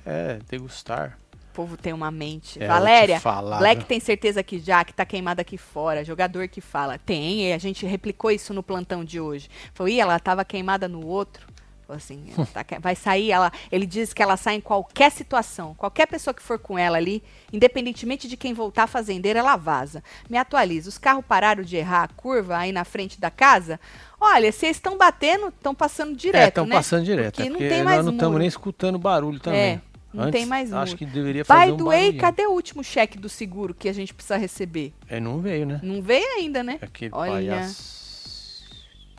É, 0.05 0.39
degustar. 0.49 1.17
O 1.55 1.63
povo 1.63 1.77
tem 1.77 1.93
uma 1.93 2.11
mente. 2.11 2.61
É, 2.61 2.67
Valéria, 2.67 3.21
Black 3.57 3.85
tem 3.85 3.97
certeza 3.97 4.43
que 4.43 4.59
já, 4.59 4.83
que 4.83 4.93
tá 4.93 5.05
queimada 5.05 5.41
aqui 5.41 5.57
fora. 5.57 6.03
Jogador 6.03 6.49
que 6.49 6.59
fala. 6.59 6.97
Tem, 6.97 7.47
e 7.47 7.53
a 7.53 7.57
gente 7.57 7.85
replicou 7.85 8.29
isso 8.29 8.53
no 8.53 8.61
plantão 8.61 9.05
de 9.05 9.21
hoje. 9.21 9.49
Falou, 9.73 9.87
ih, 9.87 10.01
ela 10.01 10.19
tava 10.19 10.43
queimada 10.43 10.89
no 10.89 11.07
outro. 11.07 11.47
Falou 11.87 11.95
assim, 11.95 12.25
tá 12.53 12.61
que- 12.61 12.77
vai 12.77 12.93
sair, 12.93 13.31
ela, 13.31 13.53
ele 13.71 13.85
diz 13.85 14.11
que 14.13 14.21
ela 14.21 14.35
sai 14.35 14.55
em 14.55 14.59
qualquer 14.59 15.09
situação. 15.13 15.73
Qualquer 15.75 16.07
pessoa 16.07 16.33
que 16.33 16.41
for 16.41 16.59
com 16.59 16.77
ela 16.77 16.97
ali, 16.97 17.23
independentemente 17.53 18.27
de 18.27 18.35
quem 18.35 18.53
voltar 18.53 18.85
fazendeira, 18.85 19.39
ela 19.39 19.55
vaza. 19.55 20.03
Me 20.29 20.37
atualiza. 20.37 20.89
Os 20.89 20.97
carros 20.97 21.23
pararam 21.25 21.63
de 21.63 21.77
errar 21.77 22.03
a 22.03 22.07
curva 22.09 22.57
aí 22.57 22.73
na 22.73 22.83
frente 22.83 23.17
da 23.17 23.31
casa? 23.31 23.79
Olha, 24.19 24.51
vocês 24.51 24.75
estão 24.75 24.97
batendo, 24.97 25.47
estão 25.47 25.73
passando 25.73 26.11
é, 26.11 26.15
direto, 26.15 26.47
estão 26.49 26.65
né? 26.65 26.75
passando 26.75 27.05
direto. 27.05 27.35
Porque 27.35 27.47
é 27.47 27.49
não 27.49 27.57
porque 27.59 27.69
tem 27.69 27.77
nós 27.77 27.85
mais 27.85 28.05
não 28.05 28.11
estamos 28.11 28.39
nem 28.39 28.47
escutando 28.49 28.99
barulho 28.99 29.39
também. 29.39 29.59
É, 29.61 29.81
não 30.15 30.23
Antes, 30.25 30.39
tem 30.39 30.45
mais 30.47 30.71
Acho 30.73 30.93
muro. 30.93 30.97
que 30.97 31.05
deveria 31.05 31.43
fazer 31.45 31.65
By 31.67 31.71
um 31.73 31.77
the 31.77 31.83
way, 31.83 31.99
barulhinho. 31.99 32.21
cadê 32.21 32.47
o 32.47 32.51
último 32.51 32.83
cheque 32.83 33.17
do 33.17 33.27
seguro 33.29 33.73
que 33.73 33.89
a 33.89 33.93
gente 33.93 34.13
precisa 34.13 34.37
receber? 34.37 34.93
É, 35.07 35.19
não 35.19 35.39
veio, 35.39 35.65
né? 35.65 35.79
Não 35.83 36.01
veio 36.01 36.25
ainda, 36.37 36.63
né? 36.63 36.79
Aquele 36.81 37.11
Olha. 37.13 37.31
palhaço. 37.31 38.63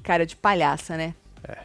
Cara 0.02 0.24
de 0.24 0.34
palhaça, 0.36 0.96
né? 0.96 1.14
É. 1.46 1.58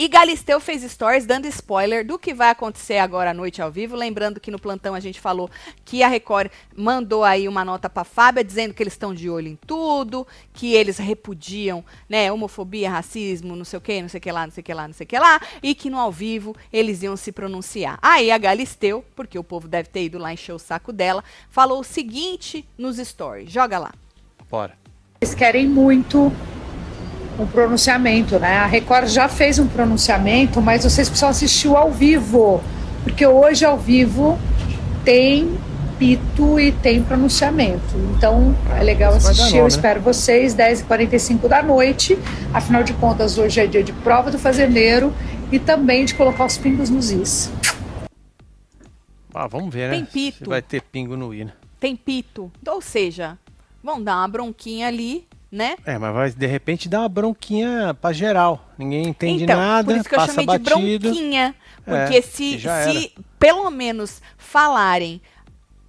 E 0.00 0.08
Galisteu 0.08 0.58
fez 0.58 0.82
stories 0.90 1.26
dando 1.26 1.46
spoiler 1.48 2.06
do 2.06 2.18
que 2.18 2.32
vai 2.32 2.48
acontecer 2.48 2.96
agora 2.96 3.32
à 3.32 3.34
noite 3.34 3.60
ao 3.60 3.70
vivo. 3.70 3.94
Lembrando 3.94 4.40
que 4.40 4.50
no 4.50 4.58
plantão 4.58 4.94
a 4.94 4.98
gente 4.98 5.20
falou 5.20 5.50
que 5.84 6.02
a 6.02 6.08
Record 6.08 6.50
mandou 6.74 7.22
aí 7.22 7.46
uma 7.46 7.66
nota 7.66 7.90
pra 7.90 8.02
Fábia 8.02 8.42
dizendo 8.42 8.72
que 8.72 8.82
eles 8.82 8.94
estão 8.94 9.12
de 9.12 9.28
olho 9.28 9.48
em 9.48 9.56
tudo, 9.56 10.26
que 10.54 10.72
eles 10.72 10.96
repudiam, 10.96 11.84
né, 12.08 12.32
homofobia, 12.32 12.88
racismo, 12.88 13.54
não 13.54 13.62
sei 13.62 13.76
o 13.76 13.82
que, 13.82 14.00
não 14.00 14.08
sei 14.08 14.16
o 14.16 14.20
que 14.22 14.32
lá, 14.32 14.46
não 14.46 14.52
sei 14.54 14.62
o 14.62 14.64
que 14.64 14.72
lá, 14.72 14.88
não 14.88 14.94
sei 14.94 15.04
o 15.04 15.06
que 15.06 15.18
lá, 15.18 15.38
e 15.62 15.74
que 15.74 15.90
no 15.90 15.98
ao 15.98 16.10
vivo 16.10 16.56
eles 16.72 17.02
iam 17.02 17.14
se 17.14 17.30
pronunciar. 17.30 17.98
Aí 18.00 18.30
a 18.30 18.38
Galisteu, 18.38 19.04
porque 19.14 19.38
o 19.38 19.44
povo 19.44 19.68
deve 19.68 19.90
ter 19.90 20.04
ido 20.04 20.16
lá 20.16 20.32
encher 20.32 20.54
o 20.54 20.58
saco 20.58 20.94
dela, 20.94 21.22
falou 21.50 21.78
o 21.78 21.84
seguinte 21.84 22.66
nos 22.78 22.96
stories. 22.96 23.52
Joga 23.52 23.78
lá. 23.78 23.92
Bora. 24.50 24.78
Eles 25.20 25.34
querem 25.34 25.68
muito 25.68 26.32
um 27.38 27.46
pronunciamento, 27.46 28.38
né? 28.38 28.58
A 28.58 28.66
Record 28.66 29.08
já 29.08 29.28
fez 29.28 29.58
um 29.58 29.66
pronunciamento, 29.66 30.60
mas 30.60 30.84
vocês 30.84 31.08
precisam 31.08 31.28
assistir 31.28 31.68
o 31.68 31.76
ao 31.76 31.90
vivo, 31.90 32.62
porque 33.02 33.26
hoje 33.26 33.64
ao 33.64 33.78
vivo 33.78 34.38
tem 35.04 35.58
pito 35.98 36.58
e 36.58 36.72
tem 36.72 37.02
pronunciamento. 37.02 37.96
Então 38.16 38.56
é 38.74 38.82
legal 38.82 39.16
Isso 39.16 39.28
assistir. 39.28 39.56
Eu 39.56 39.64
né? 39.64 39.68
espero 39.68 40.00
vocês 40.00 40.54
10h45 40.54 41.46
da 41.46 41.62
noite. 41.62 42.18
Afinal 42.54 42.82
de 42.82 42.94
contas, 42.94 43.36
hoje 43.36 43.60
é 43.60 43.66
dia 43.66 43.82
de 43.82 43.92
prova 43.92 44.30
do 44.30 44.38
fazendeiro 44.38 45.12
e 45.52 45.58
também 45.58 46.06
de 46.06 46.14
colocar 46.14 46.46
os 46.46 46.56
pingos 46.56 46.88
nos 46.88 47.10
is. 47.10 47.52
Ah, 49.34 49.46
vamos 49.46 49.72
ver, 49.72 49.90
né? 49.90 49.96
Tem 49.96 50.04
pito. 50.04 50.38
Se 50.38 50.44
vai 50.44 50.62
ter 50.62 50.82
pingo 50.82 51.16
no 51.16 51.34
hino. 51.34 51.52
Tem 51.78 51.94
pito. 51.94 52.50
Ou 52.66 52.80
seja, 52.80 53.38
vão 53.82 54.02
dar 54.02 54.16
uma 54.16 54.28
bronquinha 54.28 54.88
ali, 54.88 55.26
né? 55.50 55.76
É, 55.84 55.98
mas 55.98 56.14
vai 56.14 56.30
de 56.30 56.46
repente 56.46 56.88
dar 56.88 57.00
uma 57.00 57.08
bronquinha 57.08 57.94
pra 58.00 58.12
geral. 58.12 58.64
Ninguém 58.78 59.08
entende 59.08 59.44
então, 59.44 59.56
nada, 59.58 59.92
por 59.92 60.00
isso 60.00 60.08
que 60.08 60.14
eu 60.14 60.26
chamei 60.26 60.46
batido. 60.46 60.98
de 60.98 60.98
bronquinha. 60.98 61.54
É, 61.86 62.02
Porque 62.04 62.22
se, 62.22 62.54
e 62.54 62.58
já 62.58 62.84
se 62.84 63.12
pelo 63.38 63.70
menos 63.70 64.22
falarem 64.36 65.20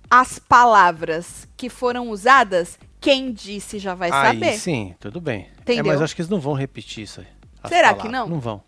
as 0.09 0.39
palavras 0.39 1.47
que 1.55 1.69
foram 1.69 2.09
usadas, 2.09 2.79
quem 2.99 3.31
disse 3.31 3.77
já 3.79 3.93
vai 3.93 4.11
Aí 4.11 4.39
saber. 4.39 4.53
sim, 4.57 4.95
tudo 4.99 5.21
bem. 5.21 5.47
É, 5.57 5.61
Entendeu? 5.61 5.85
mas 5.85 6.01
acho 6.01 6.15
que 6.15 6.21
eles 6.21 6.29
não 6.29 6.39
vão 6.39 6.53
repetir 6.53 7.03
isso 7.03 7.21
aí. 7.21 7.27
Será 7.69 7.89
que 7.93 8.07
palavras. 8.07 8.11
não? 8.11 8.27
Não 8.27 8.39
vão. 8.39 8.63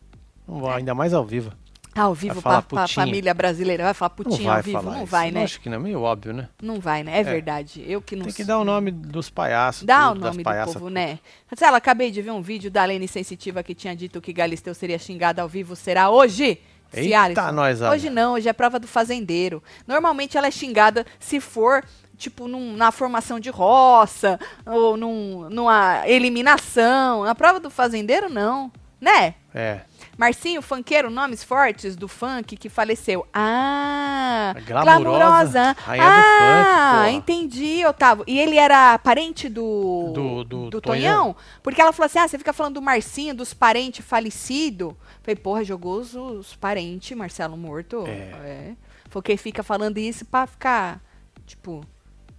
Não 0.48 0.60
vão, 0.60 0.72
ainda 0.72 0.94
mais 0.94 1.14
ao 1.14 1.26
vivo. 1.26 1.52
Ah, 1.96 2.02
ao 2.04 2.14
vivo 2.14 2.42
pra 2.42 2.62
putinha. 2.62 2.88
família 2.88 3.34
brasileira. 3.34 3.84
Vai 3.84 3.94
falar 3.94 4.10
putinha 4.12 4.48
vai 4.50 4.58
ao 4.58 4.64
vivo? 4.64 4.82
Não 4.84 4.98
isso. 4.98 5.06
vai, 5.06 5.32
né? 5.32 5.44
Acho 5.44 5.60
que 5.62 5.70
não, 5.70 5.78
é 5.78 5.80
meio 5.80 6.02
óbvio, 6.02 6.34
né? 6.34 6.50
Não 6.62 6.80
vai, 6.80 7.04
né? 7.04 7.20
É, 7.20 7.24
verdade. 7.24 7.84
Eu 7.88 8.02
que 8.02 8.16
não 8.16 8.26
Tem 8.26 8.34
que 8.34 8.44
dar 8.44 8.58
o 8.60 8.64
nome 8.64 8.92
dos 8.92 9.30
palhaços. 9.30 9.84
Dá 9.84 10.08
o 10.10 10.14
tudo, 10.14 10.22
das 10.24 10.32
nome 10.32 10.44
do 10.44 10.50
povo, 10.66 10.80
tudo. 10.80 10.90
né? 10.90 11.20
Lá, 11.62 11.78
acabei 11.78 12.10
de 12.12 12.22
ver 12.22 12.32
um 12.32 12.42
vídeo 12.42 12.72
da 12.72 12.84
Lene 12.84 13.08
Sensitiva 13.08 13.62
que 13.64 13.76
tinha 13.76 13.96
dito 13.96 14.20
que 14.22 14.34
Galisteu 14.34 14.74
seria 14.74 14.98
xingado 14.98 15.40
ao 15.42 15.48
vivo. 15.48 15.76
Será 15.76 16.10
hoje? 16.10 16.60
Eita, 16.96 17.52
nós. 17.52 17.82
Hoje 17.82 18.10
não, 18.10 18.34
hoje 18.34 18.48
é 18.48 18.54
prova 18.54 18.78
do 18.80 18.88
fazendeiro. 18.88 19.64
Normalmente 19.88 20.38
ela 20.38 20.46
é 20.48 20.52
xingada 20.52 21.04
se 21.20 21.40
for, 21.40 21.84
tipo, 22.18 22.48
num- 22.48 22.76
na 22.76 22.92
formação 22.92 23.40
de 23.40 23.50
roça, 23.50 24.40
ou 24.64 24.96
num- 24.96 25.50
numa 25.50 26.08
eliminação. 26.08 27.24
Na 27.24 27.34
prova 27.34 27.60
do 27.60 27.70
fazendeiro, 27.72 28.30
não. 28.30 28.72
Né? 29.04 29.36
É. 29.54 29.82
Marcinho, 30.18 30.62
funkeiro, 30.62 31.10
nomes 31.10 31.44
fortes 31.44 31.94
do 31.96 32.08
funk 32.08 32.56
que 32.56 32.70
faleceu. 32.70 33.28
Ah, 33.34 34.54
A 34.56 34.60
glamurosa, 34.62 35.76
rainha 35.80 36.04
do 36.06 36.10
ah, 36.10 36.94
funk, 37.04 37.12
pô. 37.12 37.18
entendi, 37.18 37.86
Otávio. 37.86 38.24
E 38.26 38.40
ele 38.40 38.56
era 38.58 38.98
parente 39.00 39.50
do 39.50 40.44
Do- 40.46 40.70
do 40.70 40.80
Tonhão? 40.82 41.36
Porque 41.62 41.82
ela 41.82 41.92
falou 41.92 42.06
assim: 42.06 42.20
ah, 42.20 42.28
você 42.28 42.38
fica 42.38 42.54
falando 42.54 42.76
do 42.76 42.82
Marcinho, 42.82 43.36
dos 43.36 43.54
parentes 43.54 44.06
falecidos. 44.06 44.94
Falei, 45.22 45.36
porra, 45.36 45.64
jogou 45.66 46.00
os, 46.00 46.16
os 46.16 46.56
parentes, 46.56 47.18
Marcelo 47.18 47.58
morto. 47.58 48.06
É. 48.08 48.74
Falou 49.10 49.22
que 49.24 49.36
fica 49.36 49.64
falando 49.64 49.98
isso 49.98 50.24
pra 50.26 50.48
ficar, 50.48 51.02
tipo, 51.46 51.84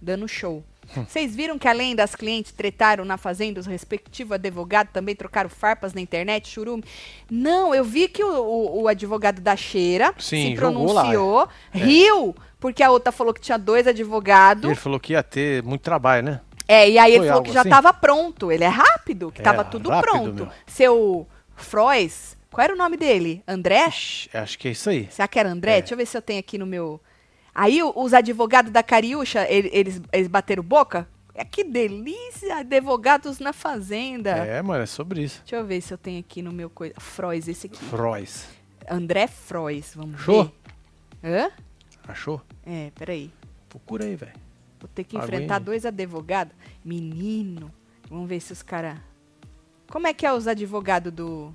dando 0.01 0.27
show. 0.27 0.63
Vocês 1.07 1.35
viram 1.35 1.57
que 1.57 1.67
além 1.67 1.95
das 1.95 2.15
clientes 2.15 2.51
tretaram 2.51 3.03
na 3.05 3.17
fazenda, 3.17 3.59
os 3.59 3.65
respectivos 3.65 4.33
advogados 4.33 4.91
também 4.93 5.15
trocaram 5.15 5.49
farpas 5.49 5.93
na 5.93 6.01
internet, 6.01 6.47
churume? 6.49 6.83
Não, 7.29 7.73
eu 7.73 7.83
vi 7.83 8.07
que 8.07 8.23
o, 8.23 8.27
o- 8.27 8.81
o 8.83 8.87
advogado 8.87 9.41
da 9.41 9.55
Cheira 9.55 10.13
Sim, 10.17 10.49
se 10.51 10.55
pronunciou, 10.55 11.47
riu, 11.71 12.35
porque 12.59 12.81
a 12.83 12.91
outra 12.91 13.11
falou 13.11 13.33
que 13.33 13.41
tinha 13.41 13.57
dois 13.57 13.87
advogados. 13.87 14.65
ele 14.65 14.75
falou 14.75 14.99
que 14.99 15.13
ia 15.13 15.23
ter 15.23 15.63
muito 15.63 15.81
trabalho, 15.81 16.23
né? 16.23 16.41
É, 16.67 16.89
e 16.89 16.97
aí 16.97 17.11
ele 17.11 17.19
Foi 17.19 17.27
falou 17.27 17.37
algo 17.39 17.47
que 17.47 17.53
já 17.53 17.59
assim? 17.61 17.69
estava 17.69 17.93
pronto. 17.93 18.51
Ele 18.51 18.63
é 18.63 18.67
rápido, 18.67 19.31
que 19.31 19.39
É, 19.39 19.41
estava 19.41 19.63
tudo 19.63 19.89
rápido, 19.89 20.11
pronto. 20.11 20.33
meu. 20.33 20.49
Seu 20.65 21.27
Frois, 21.55 22.35
qual 22.51 22.63
era 22.63 22.73
o 22.73 22.77
nome 22.77 22.97
dele? 22.97 23.43
André? 23.47 23.85
Acho 23.85 24.57
que 24.57 24.67
é 24.67 24.71
isso 24.71 24.89
aí. 24.89 25.07
Será 25.11 25.27
que 25.27 25.37
era 25.39 25.49
André? 25.49 25.77
É. 25.77 25.81
Deixa 25.81 25.93
eu 25.93 25.97
ver 25.97 26.05
se 26.07 26.17
eu 26.17 26.21
tenho 26.21 26.39
aqui 26.39 26.57
no 26.57 26.65
meu. 26.65 26.99
Aí 27.55 27.79
os 27.81 28.13
advogados 28.13 28.69
da 28.71 28.83
Cariúcha, 28.83 29.49
ele- 29.49 29.69
eles, 29.71 30.01
eles 30.11 30.27
bateram 30.27 30.61
boca? 30.61 31.07
É 31.33 31.43
que 31.45 31.63
delícia! 31.63 32.57
Advogados 32.57 33.39
na 33.39 33.53
fazenda. 33.53 34.31
É, 34.31 34.61
mano, 34.61 34.83
é 34.83 34.85
sobre 34.85 35.23
isso. 35.23 35.39
Deixa 35.39 35.55
eu 35.55 35.65
ver 35.65 35.79
se 35.81 35.93
eu 35.93 35.97
tenho 35.97 36.19
aqui 36.19 36.41
no 36.41 36.51
meu 36.51 36.69
coisa. 36.69 36.93
Frois, 36.99 37.47
esse 37.47 37.67
aqui. 37.67 37.83
Frois. 37.85 38.47
André 38.89 39.27
Frois, 39.27 39.93
vamos 39.95 40.15
Achou? 40.15 40.51
ver. 41.23 41.31
Hã? 41.31 41.51
Achou? 42.07 42.41
É, 42.65 42.91
peraí. 42.93 43.31
Procura 43.69 44.05
aí, 44.05 44.15
velho. 44.15 44.33
Vou 44.79 44.87
ter 44.93 45.03
que 45.03 45.17
Aguinha. 45.17 45.33
enfrentar 45.35 45.59
dois 45.59 45.85
advogados. 45.85 46.53
Menino. 46.83 47.71
Vamos 48.09 48.29
ver 48.29 48.39
se 48.39 48.53
os 48.53 48.61
caras. 48.61 48.97
Como 49.89 50.07
é 50.07 50.13
que 50.13 50.25
é 50.25 50.31
os 50.33 50.47
advogados 50.47 51.11
do. 51.11 51.53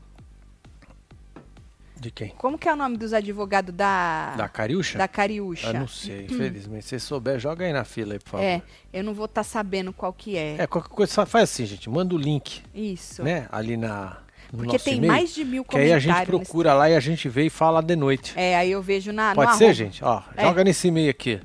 De 2.01 2.11
quem? 2.11 2.31
Como 2.31 2.57
que 2.59 2.67
é 2.67 2.73
o 2.73 2.77
nome 2.77 2.97
dos 2.97 3.13
advogados 3.13 3.75
da. 3.75 4.35
Da 4.35 4.49
Cariúcha? 4.49 4.97
da 4.97 5.07
Cariúcha? 5.07 5.67
Eu 5.67 5.75
não 5.75 5.87
sei, 5.87 6.25
infelizmente. 6.25 6.85
Se 6.87 6.89
você 6.89 6.99
souber, 6.99 7.39
joga 7.39 7.67
aí 7.67 7.75
na 7.75 7.85
fila 7.85 8.15
aí, 8.15 8.19
por 8.19 8.31
favor. 8.31 8.43
É, 8.45 8.63
eu 8.91 9.05
não 9.05 9.13
vou 9.13 9.27
estar 9.27 9.45
sabendo 9.45 9.93
qual 9.93 10.11
que 10.11 10.35
é. 10.35 10.57
É, 10.61 10.67
qualquer 10.67 10.89
coisa, 10.89 11.13
só 11.13 11.27
faz 11.27 11.45
assim, 11.51 11.67
gente. 11.67 11.91
Manda 11.91 12.15
o 12.15 12.19
link, 12.19 12.63
Isso. 12.75 13.23
né? 13.23 13.47
Ali 13.53 13.77
na. 13.77 14.17
No 14.51 14.65
Porque 14.65 14.79
tem 14.79 14.99
mais 15.03 15.35
de 15.35 15.45
mil 15.45 15.63
Que 15.63 15.77
aí 15.77 15.83
comentários. 15.91 15.97
a 15.97 15.99
gente 16.23 16.31
nesse- 16.31 16.45
procura 16.47 16.73
lá 16.75 16.89
e 16.91 16.97
a 16.97 17.01
gente 17.01 17.29
vê 17.29 17.45
e 17.45 17.51
fala 17.51 17.83
de 17.83 17.95
noite. 17.95 18.33
É, 18.35 18.57
aí 18.57 18.71
eu 18.73 18.81
vejo 18.81 19.13
na. 19.13 19.35
Pode 19.35 19.57
ser, 19.57 19.65
arroba. 19.65 19.75
gente? 19.75 20.03
Ó, 20.03 20.23
É. 20.37 20.43
joga 20.43 20.65
nesse 20.65 20.89
e-mail 20.89 21.11
aqui. 21.11 21.39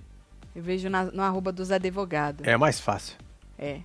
Eu 0.55 0.63
vejo 0.63 0.89
na- 0.89 1.03
no 1.11 1.21
arroba 1.21 1.51
dos 1.51 1.69
advogados. 1.69 2.47
É 2.47 2.55
mais 2.55 2.79
fácil. 2.79 3.17
É. 3.59 3.79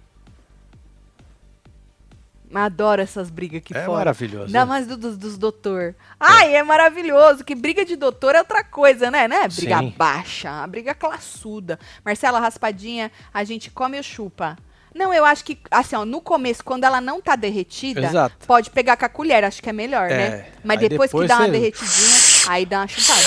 Mas 2.50 2.64
Adoro 2.64 3.00
essas 3.00 3.30
brigas 3.30 3.58
aqui 3.58 3.76
É 3.76 3.84
fora. 3.84 3.98
maravilhoso. 3.98 4.46
Ainda 4.46 4.66
mais 4.66 4.84
do, 4.86 4.96
dos, 4.96 5.16
dos 5.16 5.38
doutor. 5.38 5.94
Ai, 6.18 6.56
é 6.56 6.62
maravilhoso. 6.64 7.44
Que 7.44 7.54
briga 7.54 7.84
de 7.84 7.94
doutor 7.94 8.34
é 8.34 8.38
outra 8.40 8.64
coisa, 8.64 9.08
né? 9.10 9.28
Não 9.28 9.36
é 9.36 9.46
briga 9.48 9.78
Sim. 9.78 9.94
baixa, 9.96 10.50
a 10.50 10.66
briga 10.66 10.92
classuda. 10.92 11.78
Marcela 12.04 12.40
Raspadinha, 12.40 13.12
a 13.32 13.44
gente 13.44 13.70
come 13.70 13.96
ou 13.96 14.02
chupa? 14.02 14.58
Não, 14.92 15.14
eu 15.14 15.24
acho 15.24 15.44
que, 15.44 15.56
assim, 15.70 15.94
ó, 15.94 16.04
no 16.04 16.20
começo, 16.20 16.64
quando 16.64 16.82
ela 16.82 17.00
não 17.00 17.20
tá 17.20 17.36
derretida, 17.36 18.00
Exato. 18.06 18.44
pode 18.44 18.70
pegar 18.70 18.96
com 18.96 19.04
a 19.04 19.08
colher, 19.08 19.44
acho 19.44 19.62
que 19.62 19.70
é 19.70 19.72
melhor, 19.72 20.10
É. 20.10 20.16
né? 20.16 20.46
Mas 20.64 20.80
depois, 20.80 21.08
depois 21.12 21.22
que 21.22 21.28
dá 21.28 21.36
uma 21.36 21.46
você- 21.46 21.52
derretidinha, 21.52 22.18
aí 22.48 22.66
dá 22.66 22.78
uma 22.80 22.88
chupada. 22.88 23.20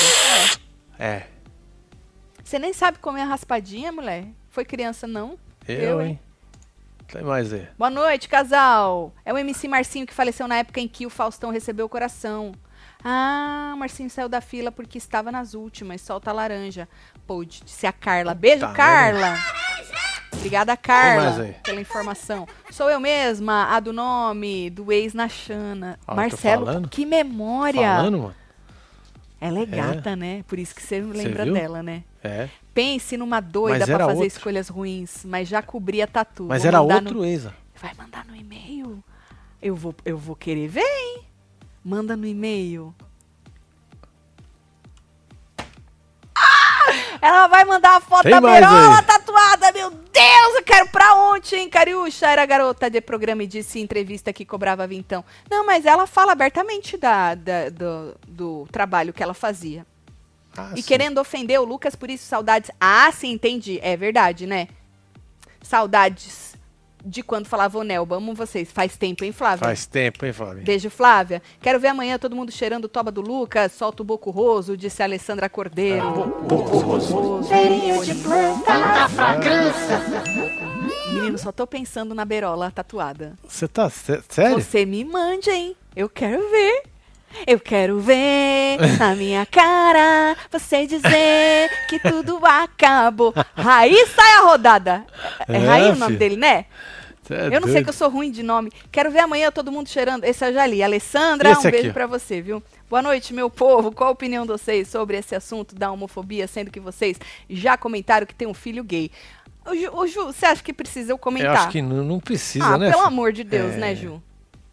É. 0.99 1.05
É. 1.05 1.27
Você 2.43 2.59
nem 2.59 2.73
sabe 2.73 2.97
comer 2.99 3.21
a 3.21 3.25
raspadinha, 3.25 3.91
mulher? 3.93 4.25
Foi 4.49 4.65
criança, 4.65 5.07
não? 5.07 5.39
Eu, 5.65 6.01
hein? 6.01 6.19
Tem 7.13 7.21
mais 7.21 7.53
aí. 7.53 7.67
Boa 7.77 7.91
noite, 7.91 8.27
casal. 8.27 9.13
É 9.23 9.31
o 9.31 9.37
MC 9.37 9.67
Marcinho 9.67 10.07
que 10.07 10.13
faleceu 10.15 10.47
na 10.47 10.55
época 10.57 10.79
em 10.79 10.87
que 10.87 11.05
o 11.05 11.11
Faustão 11.11 11.51
recebeu 11.51 11.85
o 11.85 11.89
coração. 11.89 12.53
Ah, 13.03 13.71
o 13.75 13.77
Marcinho 13.77 14.09
saiu 14.09 14.27
da 14.27 14.41
fila 14.41 14.71
porque 14.71 14.97
estava 14.97 15.31
nas 15.31 15.53
últimas. 15.53 16.01
Solta 16.01 16.31
a 16.31 16.33
laranja. 16.33 16.89
Pô, 17.27 17.45
disse 17.45 17.85
a 17.85 17.93
Carla. 17.93 18.33
Beijo, 18.33 18.61
Puta 18.61 18.73
Carla. 18.73 19.37
Obrigada, 20.33 20.75
Carla, 20.75 21.55
pela 21.61 21.79
informação. 21.79 22.47
Sou 22.71 22.89
eu 22.89 22.99
mesma, 22.99 23.65
a 23.65 23.79
do 23.79 23.93
nome 23.93 24.71
do 24.71 24.91
ex 24.91 25.13
na 25.13 25.29
Xana. 25.29 25.99
Ó, 26.07 26.13
tô 26.13 26.15
Marcelo, 26.15 26.89
que 26.89 27.05
memória. 27.05 27.95
Falando, 27.95 28.17
mano. 28.17 28.35
Ela 29.39 29.59
é 29.59 29.65
gata, 29.67 30.15
né? 30.15 30.43
Por 30.47 30.57
isso 30.57 30.73
que 30.73 30.81
você 30.81 30.99
lembra 30.99 31.45
dela, 31.45 31.83
né? 31.83 32.03
É. 32.23 32.49
Pense 32.73 33.15
numa 33.17 33.39
doida 33.39 33.83
era 33.83 33.99
fazer 34.05 34.11
outro. 34.13 34.25
escolhas 34.27 34.67
ruins, 34.67 35.23
mas 35.25 35.47
já 35.47 35.61
cobria 35.61 36.07
tatu. 36.07 36.45
Mas 36.45 36.63
Vou 36.63 36.67
era 36.69 36.81
outro 36.81 37.13
no- 37.19 37.25
ex. 37.25 37.45
ó. 37.45 37.51
Vai 37.75 37.93
mandar 37.95 38.25
no 38.25 38.35
e-mail? 38.35 39.03
Eu 39.61 39.75
vou, 39.75 39.93
eu 40.03 40.17
vou 40.17 40.35
querer 40.35 40.67
ver, 40.67 40.81
hein? 40.81 41.21
Manda 41.83 42.15
no 42.17 42.25
e-mail. 42.25 42.93
Ah! 46.35 47.17
Ela 47.21 47.47
vai 47.47 47.63
mandar 47.65 47.97
a 47.97 47.99
foto 48.01 48.23
Tem 48.23 48.31
da 48.31 48.41
Berola 48.41 49.01
tatuada. 49.03 49.71
Meu 49.71 49.89
Deus, 49.91 50.55
eu 50.55 50.63
quero 50.63 50.87
pra 50.89 51.13
ontem, 51.15 51.61
hein, 51.61 51.69
Cariúcha? 51.69 52.27
Era 52.27 52.45
garota 52.45 52.89
de 52.89 52.99
programa 53.01 53.43
e 53.43 53.47
disse 53.47 53.79
em 53.79 53.83
entrevista 53.83 54.33
que 54.33 54.45
cobrava 54.45 54.85
vintão. 54.87 55.23
Não, 55.49 55.65
mas 55.65 55.85
ela 55.85 56.05
fala 56.07 56.31
abertamente 56.31 56.97
da, 56.97 57.35
da- 57.35 57.69
do, 57.69 58.15
do 58.27 58.67
trabalho 58.71 59.13
que 59.13 59.21
ela 59.23 59.33
fazia. 59.33 59.85
Ah, 60.57 60.71
E 60.75 60.81
sim. 60.81 60.87
querendo 60.87 61.19
ofender 61.19 61.59
o 61.59 61.63
Lucas, 61.65 61.95
por 61.95 62.09
isso 62.09 62.25
saudades. 62.25 62.69
Ah, 62.79 63.11
sim, 63.11 63.31
entendi. 63.31 63.79
É 63.81 63.97
verdade, 63.97 64.45
né? 64.45 64.67
Saudades 65.61 66.53
de 67.05 67.21
quando 67.21 67.47
falava 67.47 67.77
o 67.77 67.83
Nelba. 67.83 68.15
Amo 68.17 68.33
vocês. 68.33 68.71
Faz 68.71 68.95
tempo, 68.95 69.25
hein, 69.25 69.31
Flávia? 69.31 69.59
Faz 69.65 69.85
tempo, 69.85 70.25
hein, 70.25 70.31
Flávio? 70.31 70.63
Beijo, 70.63 70.89
Flávia. 70.89 71.41
Quero 71.61 71.79
ver 71.79 71.89
amanhã 71.89 72.17
todo 72.17 72.35
mundo 72.35 72.51
cheirando 72.51 72.85
o 72.85 72.89
toba 72.89 73.11
do 73.11 73.19
Lucas. 73.21 73.71
Solta 73.73 74.01
o 74.01 74.05
boco 74.05 74.29
roso, 74.31 74.77
disse 74.77 75.01
a 75.01 75.05
Alessandra 75.05 75.49
Cordeiro. 75.49 76.27
boco 76.47 76.77
roso. 76.77 77.41
Menino, 81.13 81.37
só 81.37 81.51
tô 81.51 81.65
pensando 81.67 82.15
na 82.15 82.25
berola 82.25 82.71
tatuada. 82.71 83.33
Você 83.47 83.67
tá 83.67 83.89
sé- 83.89 84.21
sério? 84.29 84.61
Você 84.61 84.85
me 84.85 85.03
mande, 85.05 85.49
hein? 85.49 85.75
Eu 85.95 86.09
quero 86.09 86.49
ver. 86.49 86.83
Eu 87.47 87.59
quero 87.59 87.99
ver 87.99 88.77
na 88.99 89.15
minha 89.15 89.45
cara 89.45 90.35
você 90.51 90.85
dizer 90.85 91.69
que 91.89 91.99
tudo 91.99 92.39
acabou. 92.45 93.33
Raí 93.55 94.05
sai 94.07 94.33
a 94.35 94.41
rodada. 94.41 95.05
É, 95.47 95.53
é 95.53 95.55
É, 95.55 95.65
Raí 95.65 95.91
o 95.91 95.95
nome 95.95 96.15
dele, 96.17 96.35
né? 96.37 96.65
É 97.29 97.47
eu 97.47 97.51
não 97.51 97.63
sei 97.63 97.73
doido. 97.75 97.83
que 97.85 97.89
eu 97.89 97.93
sou 97.93 98.09
ruim 98.09 98.29
de 98.29 98.43
nome. 98.43 98.69
Quero 98.91 99.09
ver 99.09 99.19
amanhã 99.19 99.49
todo 99.51 99.71
mundo 99.71 99.87
cheirando. 99.87 100.25
Esse 100.25 100.45
eu 100.45 100.53
já 100.53 100.65
li. 100.65 100.83
Alessandra, 100.83 101.49
um 101.49 101.53
aqui, 101.53 101.71
beijo 101.71 101.89
ó. 101.89 101.93
pra 101.93 102.05
você, 102.05 102.41
viu? 102.41 102.61
Boa 102.89 103.01
noite, 103.01 103.33
meu 103.33 103.49
povo. 103.49 103.91
Qual 103.91 104.09
a 104.09 104.11
opinião 104.11 104.45
de 104.45 104.51
vocês 104.51 104.89
sobre 104.89 105.17
esse 105.17 105.33
assunto 105.33 105.73
da 105.73 105.89
homofobia, 105.91 106.47
sendo 106.47 106.69
que 106.69 106.81
vocês 106.81 107.17
já 107.49 107.77
comentaram 107.77 108.25
que 108.27 108.35
tem 108.35 108.47
um 108.47 108.53
filho 108.53 108.83
gay? 108.83 109.09
Ô, 109.65 109.73
Ju, 109.73 109.89
ô, 109.93 110.05
Ju, 110.07 110.25
você 110.25 110.45
acha 110.45 110.61
que 110.61 110.73
precisa 110.73 111.13
eu 111.13 111.17
comentar? 111.17 111.55
Eu 111.55 111.61
acho 111.61 111.69
que 111.69 111.81
não, 111.81 112.03
não 112.03 112.19
precisa, 112.19 112.65
ah, 112.65 112.77
né? 112.77 112.91
pelo 112.91 113.03
amor 113.03 113.31
de 113.31 113.45
Deus, 113.45 113.73
É. 113.75 113.77
né, 113.77 113.95
Ju? 113.95 114.21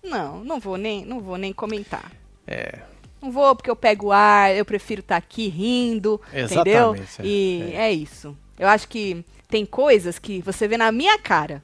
Não, 0.03 0.43
não 0.43 0.59
vou 0.59 0.77
nem, 0.77 1.05
não 1.05 1.21
vou 1.21 1.37
nem 1.39 1.53
comentar. 1.53 2.11
É. 2.51 2.81
Não 3.23 3.31
vou 3.31 3.55
porque 3.55 3.71
eu 3.71 3.77
pego 3.77 4.11
ar, 4.11 4.55
eu 4.55 4.65
prefiro 4.65 5.01
estar 5.01 5.17
aqui 5.17 5.49
rindo, 5.49 6.21
entendeu? 6.33 6.95
Exatamente, 6.95 7.23
é, 7.23 7.25
E 7.25 7.73
é. 7.73 7.83
é. 7.89 7.93
isso. 7.93 8.37
Eu 8.59 8.67
acho 8.67 8.89
que 8.89 9.25
tem 9.49 9.65
coisas 9.65 10.19
que 10.19 10.41
você 10.43 10.67
vê 10.67 10.77
na 10.77 10.91
minha 10.91 11.19
cara. 11.19 11.63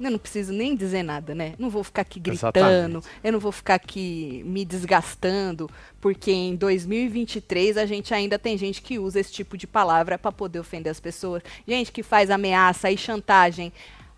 Eu 0.00 0.10
não 0.10 0.18
preciso 0.18 0.52
nem 0.52 0.74
dizer 0.74 1.04
nada, 1.04 1.32
né? 1.32 1.54
Não 1.58 1.70
vou 1.70 1.84
ficar 1.84 2.02
aqui 2.02 2.18
gritando, 2.18 2.98
Exatamente. 2.98 3.06
eu 3.22 3.32
não 3.32 3.38
vou 3.38 3.52
ficar 3.52 3.74
aqui 3.74 4.42
me 4.44 4.64
desgastando, 4.64 5.70
porque 6.00 6.32
em 6.32 6.56
2023 6.56 7.76
a 7.76 7.86
gente 7.86 8.12
ainda 8.12 8.36
tem 8.36 8.58
gente 8.58 8.82
que 8.82 8.98
usa 8.98 9.20
esse 9.20 9.32
tipo 9.32 9.56
de 9.56 9.64
palavra 9.64 10.18
para 10.18 10.32
poder 10.32 10.58
ofender 10.58 10.90
as 10.90 10.98
pessoas. 10.98 11.42
Gente 11.68 11.92
que 11.92 12.02
faz 12.02 12.30
ameaça 12.30 12.90
e 12.90 12.96
chantagem 12.96 13.72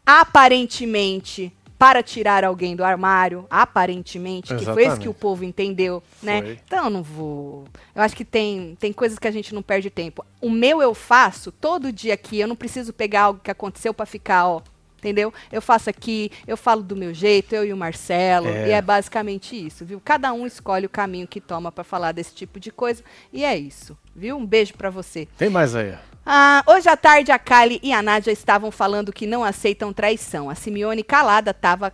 aparentemente 0.07 1.53
para 1.85 2.03
tirar 2.03 2.45
alguém 2.45 2.75
do 2.75 2.83
armário, 2.83 3.47
aparentemente, 3.51 4.55
que 4.57 4.65
foi 4.65 4.65
isso 4.65 4.75
que 4.75 4.81
Exatamente. 4.81 5.09
o 5.11 5.13
povo 5.13 5.45
entendeu, 5.45 6.03
né? 6.23 6.41
Foi. 6.41 6.59
Então 6.65 6.85
eu 6.85 6.91
não 6.91 7.03
vou. 7.03 7.65
Eu 7.95 8.01
acho 8.01 8.17
que 8.17 8.25
tem, 8.25 8.75
tem 8.81 8.91
coisas 8.91 9.19
que 9.19 9.29
a 9.29 9.31
gente 9.31 9.55
não 9.55 9.61
perde 9.61 9.91
tempo. 9.91 10.25
O 10.41 10.49
meu 10.49 10.81
eu 10.81 10.95
faço 10.95 11.53
todo 11.53 11.93
dia 11.93 12.15
aqui, 12.15 12.41
eu 12.41 12.49
não 12.49 12.57
preciso 12.57 12.91
pegar 12.91 13.25
algo 13.25 13.41
que 13.45 13.51
aconteceu 13.51 13.93
para 13.93 14.07
ficar, 14.07 14.47
ó. 14.47 14.63
Entendeu? 14.97 15.31
Eu 15.53 15.61
faço 15.61 15.91
aqui, 15.91 16.31
eu 16.47 16.57
falo 16.57 16.83
do 16.83 16.97
meu 16.97 17.13
jeito, 17.13 17.55
eu 17.55 17.67
e 17.67 17.73
o 17.75 17.77
Marcelo, 17.77 18.49
É. 18.49 18.69
e 18.69 18.71
é 18.71 18.81
basicamente 18.81 19.55
isso, 19.55 19.85
viu? 19.85 20.01
Cada 20.03 20.33
um 20.33 20.47
escolhe 20.47 20.87
o 20.87 20.89
caminho 20.89 21.29
que 21.29 21.39
toma 21.39 21.71
para 21.71 21.85
falar 21.85 22.13
desse 22.13 22.35
tipo 22.35 22.59
de 22.59 22.71
coisa, 22.71 23.05
e 23.31 23.45
é 23.45 23.55
isso, 23.55 23.95
viu? 24.17 24.39
Um 24.39 24.47
beijo 24.47 24.73
para 24.73 24.89
você. 24.89 25.29
Tem 25.37 25.51
mais 25.51 25.77
aí. 25.77 25.93
Ah, 26.27 26.63
hoje 26.67 26.89
à 26.89 26.97
tarde 26.97 27.31
a 27.33 27.39
Kali 27.39 27.79
e 27.83 27.93
a 27.93 28.03
Nádia 28.03 28.33
estavam 28.33 28.71
falando 28.71 29.13
que 29.13 29.27
não 29.27 29.45
aceitam 29.45 29.93
traição. 29.93 30.49
A 30.49 30.55
Simeone 30.55 31.03
calada 31.03 31.53
tava. 31.53 31.93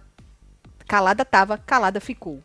Calada 0.86 1.24
tava, 1.24 1.58
calada 1.58 2.00
ficou. 2.00 2.40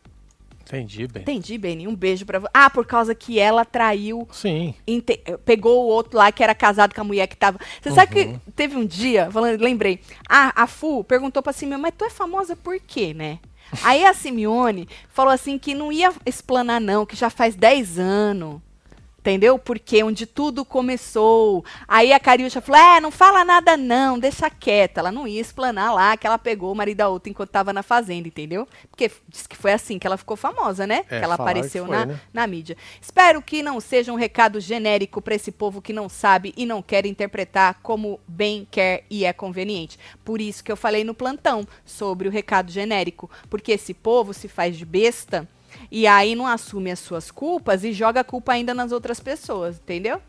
Entendi, 0.62 1.06
bem. 1.06 1.22
Entendi, 1.22 1.56
Beni. 1.58 1.86
Um 1.86 1.94
beijo 1.94 2.26
pra 2.26 2.40
você. 2.40 2.48
Ah, 2.52 2.68
por 2.68 2.84
causa 2.84 3.14
que 3.14 3.38
ela 3.38 3.64
traiu. 3.64 4.26
Sim. 4.32 4.74
inte- 4.84 5.22
Pegou 5.44 5.84
o 5.84 5.88
outro 5.88 6.18
lá 6.18 6.32
que 6.32 6.42
era 6.42 6.56
casado 6.56 6.92
com 6.92 7.00
a 7.00 7.04
mulher 7.04 7.28
que 7.28 7.36
tava. 7.36 7.58
Você 7.80 7.92
sabe 7.92 8.20
Uhum. 8.20 8.38
que 8.40 8.50
teve 8.52 8.76
um 8.76 8.84
dia, 8.84 9.30
falando, 9.30 9.60
lembrei. 9.60 10.00
A, 10.28 10.62
a 10.64 10.66
Fu 10.66 11.04
perguntou 11.04 11.40
pra 11.40 11.52
Simeone, 11.52 11.80
mas 11.82 11.94
tu 11.96 12.04
é 12.04 12.10
famosa 12.10 12.56
por 12.56 12.80
quê, 12.80 13.14
né? 13.14 13.38
Aí 13.84 14.04
a 14.04 14.12
Simeone 14.12 14.88
falou 15.08 15.32
assim 15.32 15.56
que 15.56 15.72
não 15.74 15.92
ia 15.92 16.12
explanar, 16.24 16.80
não, 16.80 17.06
que 17.06 17.14
já 17.14 17.30
faz 17.30 17.54
10 17.54 17.96
anos. 17.98 18.60
Entendeu? 19.26 19.58
Porque 19.58 20.04
onde 20.04 20.24
tudo 20.24 20.64
começou. 20.64 21.64
Aí 21.88 22.12
a 22.12 22.20
Cariúcha 22.20 22.60
falou: 22.60 22.80
é, 22.80 23.00
não 23.00 23.10
fala 23.10 23.44
nada 23.44 23.76
não, 23.76 24.20
deixa 24.20 24.48
quieta. 24.48 25.00
Ela 25.00 25.10
não 25.10 25.26
ia 25.26 25.40
explanar 25.40 25.92
lá 25.92 26.16
que 26.16 26.28
ela 26.28 26.38
pegou 26.38 26.70
o 26.70 26.76
marido 26.76 26.98
da 26.98 27.08
outra 27.08 27.28
enquanto 27.28 27.50
tava 27.50 27.72
na 27.72 27.82
fazenda, 27.82 28.28
entendeu? 28.28 28.68
Porque 28.88 29.10
disse 29.28 29.48
que 29.48 29.56
foi 29.56 29.72
assim 29.72 29.98
que 29.98 30.06
ela 30.06 30.16
ficou 30.16 30.36
famosa, 30.36 30.86
né? 30.86 31.04
É, 31.10 31.18
que 31.18 31.24
ela 31.24 31.34
apareceu 31.34 31.84
que 31.84 31.90
foi, 31.90 31.98
na, 31.98 32.06
né? 32.06 32.20
na 32.32 32.46
mídia. 32.46 32.76
Espero 33.02 33.42
que 33.42 33.64
não 33.64 33.80
seja 33.80 34.12
um 34.12 34.16
recado 34.16 34.60
genérico 34.60 35.20
para 35.20 35.34
esse 35.34 35.50
povo 35.50 35.82
que 35.82 35.92
não 35.92 36.08
sabe 36.08 36.54
e 36.56 36.64
não 36.64 36.80
quer 36.80 37.04
interpretar 37.04 37.80
como 37.82 38.20
bem 38.28 38.64
quer 38.70 39.02
e 39.10 39.24
é 39.24 39.32
conveniente. 39.32 39.98
Por 40.24 40.40
isso 40.40 40.62
que 40.62 40.70
eu 40.70 40.76
falei 40.76 41.02
no 41.02 41.14
plantão 41.14 41.66
sobre 41.84 42.28
o 42.28 42.30
recado 42.30 42.70
genérico, 42.70 43.28
porque 43.50 43.72
esse 43.72 43.92
povo 43.92 44.32
se 44.32 44.46
faz 44.46 44.76
de 44.76 44.84
besta 44.84 45.48
e 45.90 46.06
aí 46.06 46.34
não 46.34 46.46
assume 46.46 46.90
as 46.90 46.98
suas 46.98 47.30
culpas 47.30 47.84
e 47.84 47.92
joga 47.92 48.20
a 48.20 48.24
culpa 48.24 48.52
ainda 48.52 48.74
nas 48.74 48.92
outras 48.92 49.20
pessoas, 49.20 49.76
entendeu? 49.76 50.20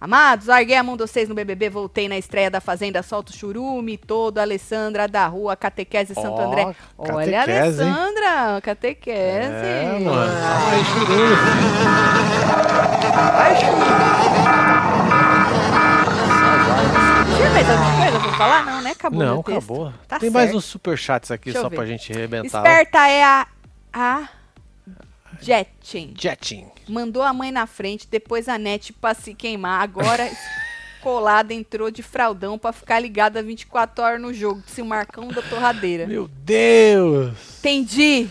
Amados, 0.00 0.46
larguei 0.46 0.76
a 0.76 0.82
mão 0.82 0.96
de 0.96 1.02
vocês 1.02 1.28
no 1.28 1.34
BBB, 1.34 1.68
voltei 1.70 2.08
na 2.08 2.16
estreia 2.16 2.48
da 2.48 2.60
Fazenda, 2.60 3.02
solto 3.02 3.30
o 3.30 3.32
churume 3.32 3.96
todo, 3.96 4.38
Alessandra 4.38 5.08
da 5.08 5.26
Rua, 5.26 5.56
Catequese 5.56 6.14
Santo 6.14 6.30
Ó, 6.30 6.40
André. 6.40 6.76
Olha, 6.96 7.40
catequese, 7.40 7.82
hein? 7.82 7.90
Alessandra, 7.90 8.60
Catequese. 8.60 9.16
É, 9.16 9.98
mano. 9.98 10.32
Ai, 13.34 13.56
churume. 13.56 13.88
Tinha 17.36 17.50
mais 17.50 17.68
alguma 17.68 17.96
coisa 17.96 18.20
pra 18.20 18.32
falar? 18.38 18.66
Não, 18.66 18.82
né? 18.82 18.90
Acabou 18.90 19.18
Não, 19.18 19.40
acabou. 19.40 19.92
Tá 20.06 20.20
Tem 20.20 20.30
mais 20.30 20.46
certo. 20.46 20.58
uns 20.58 20.64
superchats 20.64 21.30
aqui 21.32 21.46
Deixa 21.46 21.60
só 21.60 21.68
pra 21.68 21.84
gente 21.84 22.12
arrebentar. 22.12 22.58
Esperta 22.58 23.08
é 23.08 23.24
a... 23.24 23.46
A... 23.92 24.28
Jetin. 25.40 26.14
Jetin. 26.18 26.66
Mandou 26.88 27.22
a 27.22 27.32
mãe 27.32 27.50
na 27.50 27.66
frente, 27.66 28.06
depois 28.10 28.48
a 28.48 28.58
net 28.58 28.92
pra 28.92 29.14
se 29.14 29.34
queimar. 29.34 29.82
Agora, 29.82 30.28
colada 31.02 31.54
entrou 31.54 31.90
de 31.90 32.02
fraldão 32.02 32.58
pra 32.58 32.72
ficar 32.72 32.98
ligada 33.00 33.42
24 33.42 34.04
horas 34.04 34.20
no 34.20 34.32
jogo. 34.34 34.62
Se 34.66 34.82
o 34.82 34.84
Marcão 34.86 35.28
da 35.28 35.42
torradeira. 35.42 36.06
Meu 36.06 36.28
Deus. 36.28 37.58
Entendi. 37.58 38.28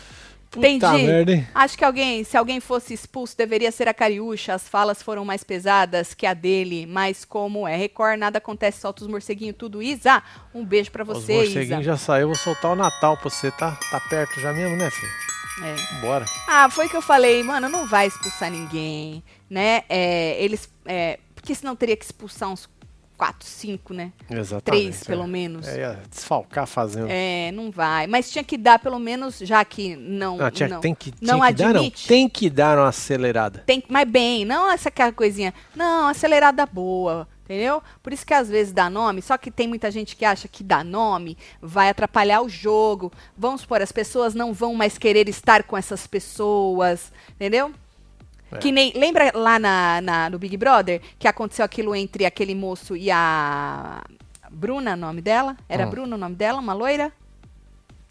Puta 0.49 0.67
Entendi. 0.67 1.03
merda? 1.03 1.47
Acho 1.53 1.77
que 1.77 1.83
alguém, 1.83 2.23
se 2.23 2.37
alguém 2.37 2.59
fosse 2.61 2.93
expulso, 2.93 3.37
deveria 3.37 3.71
ser 3.71 3.87
a 3.89 3.93
Cariúcha. 3.93 4.53
As 4.53 4.67
falas 4.67 5.03
foram 5.03 5.25
mais 5.25 5.43
pesadas 5.43 6.13
que 6.13 6.25
a 6.25 6.33
dele, 6.33 6.85
mas 6.85 7.25
como 7.25 7.67
é 7.67 7.75
Record, 7.75 8.17
nada 8.17 8.37
acontece, 8.37 8.79
solta 8.79 9.03
os 9.03 9.09
morceguinhos, 9.09 9.55
tudo. 9.57 9.83
Isa, 9.83 10.23
um 10.55 10.65
beijo 10.65 10.89
pra 10.89 11.03
Os 11.03 11.09
você, 11.09 11.33
Isa. 11.33 11.43
morceguinhos 11.43 11.85
já 11.85 11.97
saiu, 11.97 12.27
vou 12.27 12.35
soltar 12.37 12.71
o 12.71 12.75
Natal 12.75 13.17
pra 13.17 13.29
você, 13.29 13.51
tá? 13.51 13.77
Tá 13.91 13.99
perto 14.09 14.39
já 14.39 14.53
mesmo, 14.53 14.77
né, 14.77 14.89
filho? 14.89 15.11
É. 15.63 16.01
Bora. 16.01 16.25
Ah, 16.47 16.69
foi 16.69 16.87
que 16.87 16.95
eu 16.95 17.01
falei, 17.01 17.41
mano, 17.43 17.67
não 17.67 17.87
vai 17.87 18.07
expulsar 18.07 18.51
ninguém, 18.51 19.23
né? 19.49 19.83
É, 19.89 20.41
eles, 20.43 20.69
é, 20.85 21.19
porque 21.33 21.55
senão 21.55 21.75
teria 21.75 21.97
que 21.97 22.05
expulsar 22.05 22.49
uns 22.49 22.69
quatro, 23.17 23.47
cinco, 23.47 23.93
né? 23.93 24.13
Exatamente. 24.29 24.83
Três, 24.83 25.01
é. 25.01 25.05
pelo 25.05 25.27
menos. 25.27 25.67
É, 25.67 25.97
desfalcar 26.09 26.67
fazendo. 26.67 27.07
É, 27.09 27.51
não 27.51 27.71
vai. 27.71 28.05
Mas 28.05 28.29
tinha 28.29 28.43
que 28.43 28.57
dar 28.57 28.77
pelo 28.77 28.99
menos, 28.99 29.39
já 29.39 29.65
que 29.65 29.95
não. 29.95 30.37
Não, 30.37 30.51
tinha, 30.51 30.69
não, 30.69 30.79
tem 30.79 30.93
que, 30.93 31.13
não 31.19 31.39
tinha 31.39 31.47
que 31.47 31.53
dar, 31.53 31.73
não. 31.73 31.79
admite. 31.79 32.07
Tem 32.07 32.29
que 32.29 32.49
dar 32.49 32.77
uma 32.77 32.89
acelerada. 32.89 33.63
Tem, 33.65 33.83
mas 33.89 34.07
bem, 34.07 34.45
não 34.45 34.69
essa 34.69 34.91
coisinha. 35.11 35.53
Não, 35.75 36.07
acelerada 36.07 36.65
boa. 36.65 37.27
Entendeu? 37.49 37.81
Por 38.03 38.11
isso 38.11 38.25
que 38.25 38.33
às 38.33 38.49
vezes 38.49 38.73
dá 38.73 38.89
nome, 38.89 39.21
só 39.21 39.37
que 39.37 39.49
tem 39.49 39.69
muita 39.69 39.89
gente 39.89 40.17
que 40.17 40.25
acha 40.25 40.49
que 40.49 40.61
dar 40.65 40.83
nome 40.83 41.37
vai 41.61 41.87
atrapalhar 41.87 42.41
o 42.41 42.49
jogo. 42.49 43.09
Vamos 43.37 43.61
supor, 43.61 43.81
as 43.81 43.89
pessoas 43.91 44.35
não 44.35 44.51
vão 44.53 44.75
mais 44.75 44.97
querer 44.97 45.29
estar 45.29 45.63
com 45.63 45.77
essas 45.77 46.05
pessoas, 46.05 47.09
entendeu? 47.31 47.71
É. 48.51 48.57
Que 48.57 48.69
nem. 48.69 48.91
Lembra 48.93 49.31
lá 49.33 49.57
na, 49.57 50.01
na- 50.01 50.29
no 50.29 50.37
Big 50.37 50.57
Brother 50.57 51.01
que 51.17 51.25
aconteceu 51.25 51.63
aquilo 51.63 51.95
entre 51.95 52.25
aquele 52.25 52.53
moço 52.53 52.97
e 52.97 53.09
a. 53.09 54.03
Bruna, 54.51 54.93
o 54.93 54.97
nome 54.97 55.21
dela? 55.21 55.55
Era 55.69 55.87
Hum. 55.87 55.89
Bruna 55.89 56.15
o 56.17 56.19
nome 56.19 56.35
dela? 56.35 56.59
Uma 56.59 56.73
loira? 56.73 57.13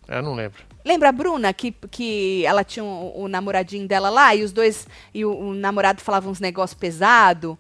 Eu 0.09 0.23
não 0.23 0.35
lembro. 0.35 0.63
Lembra 0.85 1.09
a 1.09 1.13
Bruna 1.13 1.53
que, 1.53 1.73
que 1.91 2.45
ela 2.47 2.63
tinha 2.65 2.85
o, 2.85 3.23
o 3.25 3.29
namoradinho 3.29 3.87
dela 3.89 4.09
lá 4.09 4.35
e 4.35 4.43
os 4.45 4.53
dois. 4.53 4.87
E 5.13 5.25
o, 5.27 5.31
o 5.37 5.53
namorado 5.55 6.01
falava 6.01 6.29
uns 6.31 6.41
negócios 6.41 6.79
pesados? 6.79 7.57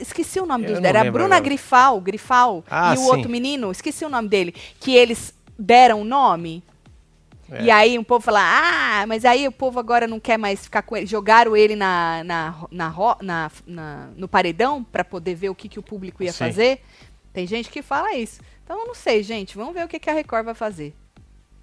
Esqueci 0.00 0.40
o 0.40 0.46
nome 0.46 0.64
Eu 0.66 0.74
dos 0.76 0.84
Era 0.84 1.00
a 1.02 1.04
Bruna 1.10 1.26
agora. 1.36 1.40
Grifal, 1.40 2.00
Grifal 2.00 2.64
Ah, 2.70 2.94
e 2.94 2.98
o 2.98 3.00
sim. 3.02 3.06
outro 3.06 3.30
menino, 3.30 3.70
esqueci 3.70 4.04
o 4.04 4.08
nome 4.08 4.28
dele. 4.28 4.52
Que 4.80 4.94
eles 4.94 5.34
deram 5.58 6.00
o 6.00 6.04
nome. 6.04 6.62
É. 7.50 7.62
E 7.64 7.70
aí 7.70 7.98
o 7.98 8.04
povo 8.04 8.24
fala, 8.24 8.40
ah, 8.40 9.06
mas 9.06 9.24
aí 9.24 9.46
o 9.46 9.52
povo 9.52 9.78
agora 9.78 10.06
não 10.08 10.18
quer 10.18 10.38
mais 10.38 10.64
ficar 10.64 10.82
com 10.82 10.96
ele. 10.96 11.06
Jogaram 11.06 11.54
ele 11.56 11.76
na, 11.76 12.24
na, 12.24 12.54
na, 12.70 12.94
na- 13.20 13.50
na- 13.66 14.08
no 14.16 14.26
paredão 14.26 14.82
para 14.82 15.04
poder 15.04 15.34
ver 15.34 15.50
o 15.50 15.54
que, 15.54 15.68
que 15.68 15.78
o 15.78 15.82
público 15.82 16.22
ia 16.22 16.32
Sim. 16.32 16.38
fazer. 16.38 16.80
Tem 17.32 17.46
gente 17.46 17.68
que 17.68 17.82
fala 17.82 18.14
isso. 18.14 18.40
Então 18.64 18.80
eu 18.80 18.86
não 18.86 18.94
sei, 18.94 19.22
gente. 19.22 19.56
Vamos 19.56 19.74
ver 19.74 19.84
o 19.84 19.88
que, 19.88 19.98
que 19.98 20.08
a 20.08 20.14
Record 20.14 20.44
vai 20.46 20.54
fazer. 20.54 20.94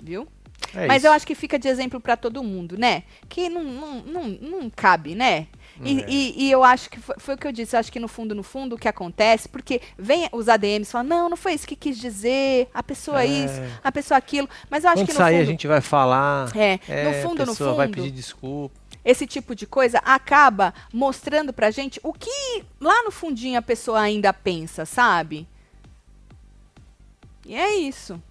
Viu? 0.02 0.28
É 0.76 0.86
Mas 0.86 0.98
isso. 0.98 1.08
eu 1.08 1.12
acho 1.14 1.26
que 1.26 1.34
fica 1.34 1.58
de 1.58 1.68
exemplo 1.68 2.00
para 2.00 2.16
todo 2.16 2.44
mundo, 2.44 2.78
né? 2.78 3.04
Que 3.28 3.50
não, 3.50 3.64
não, 3.64 3.96
não, 4.02 4.28
não 4.30 4.70
cabe, 4.70 5.16
né? 5.16 5.48
E, 5.84 6.00
É. 6.02 6.06
e- 6.10 6.44
e 6.48 6.52
eu 6.52 6.64
acho 6.64 6.90
que 6.90 7.00
foi, 7.00 7.16
foi 7.18 7.36
o 7.36 7.38
que 7.38 7.48
eu 7.48 7.52
disse. 7.52 7.76
Eu 7.76 7.80
acho 7.80 7.92
que 7.92 8.00
no 8.00 8.08
fundo, 8.08 8.36
no 8.36 8.44
fundo, 8.44 8.76
o 8.76 8.78
que 8.78 8.88
acontece, 8.88 9.48
porque 9.48 9.82
vem 9.98 10.28
os 10.32 10.50
ADMs 10.50 10.90
e 10.90 10.92
falam, 10.92 11.08
não, 11.08 11.30
não 11.30 11.38
foi 11.38 11.54
isso 11.54 11.68
que 11.68 11.76
quis 11.76 11.98
dizer, 11.98 12.70
a 12.74 12.84
pessoa 12.84 13.24
É. 13.24 13.26
isso, 13.28 13.56
a 13.84 13.92
pessoa 13.92 14.18
aquilo. 14.18 14.50
Mas 14.70 14.84
eu 14.84 14.90
acho 14.90 15.00
Quando 15.02 15.08
que 15.08 15.14
no 15.14 15.18
sair 15.20 15.34
fundo, 15.38 15.42
a 15.48 15.52
gente 15.52 15.68
vai 15.68 15.82
falar. 15.82 16.56
É, 16.58 16.80
É, 16.88 17.04
no 17.06 17.14
fundo, 17.30 17.42
a 17.44 17.46
no 17.46 17.52
pessoa 17.52 17.70
fundo, 17.70 17.78
vai 17.78 17.88
pedir 17.88 18.12
desculpa. 18.12 18.76
esse 19.04 19.26
tipo 19.26 19.56
de 19.56 19.66
coisa 19.66 20.00
acaba 20.06 20.74
mostrando 20.94 21.52
pra 21.54 21.72
gente 21.72 22.00
o 22.04 22.14
que 22.14 22.64
lá 22.80 23.04
no 23.04 23.12
fundinho 23.12 23.58
a 23.58 23.62
pessoa 23.62 24.00
ainda 24.02 24.32
pensa, 24.34 24.86
sabe? 24.86 25.48
E 27.46 27.56
é 27.56 27.76
isso. 27.76 28.22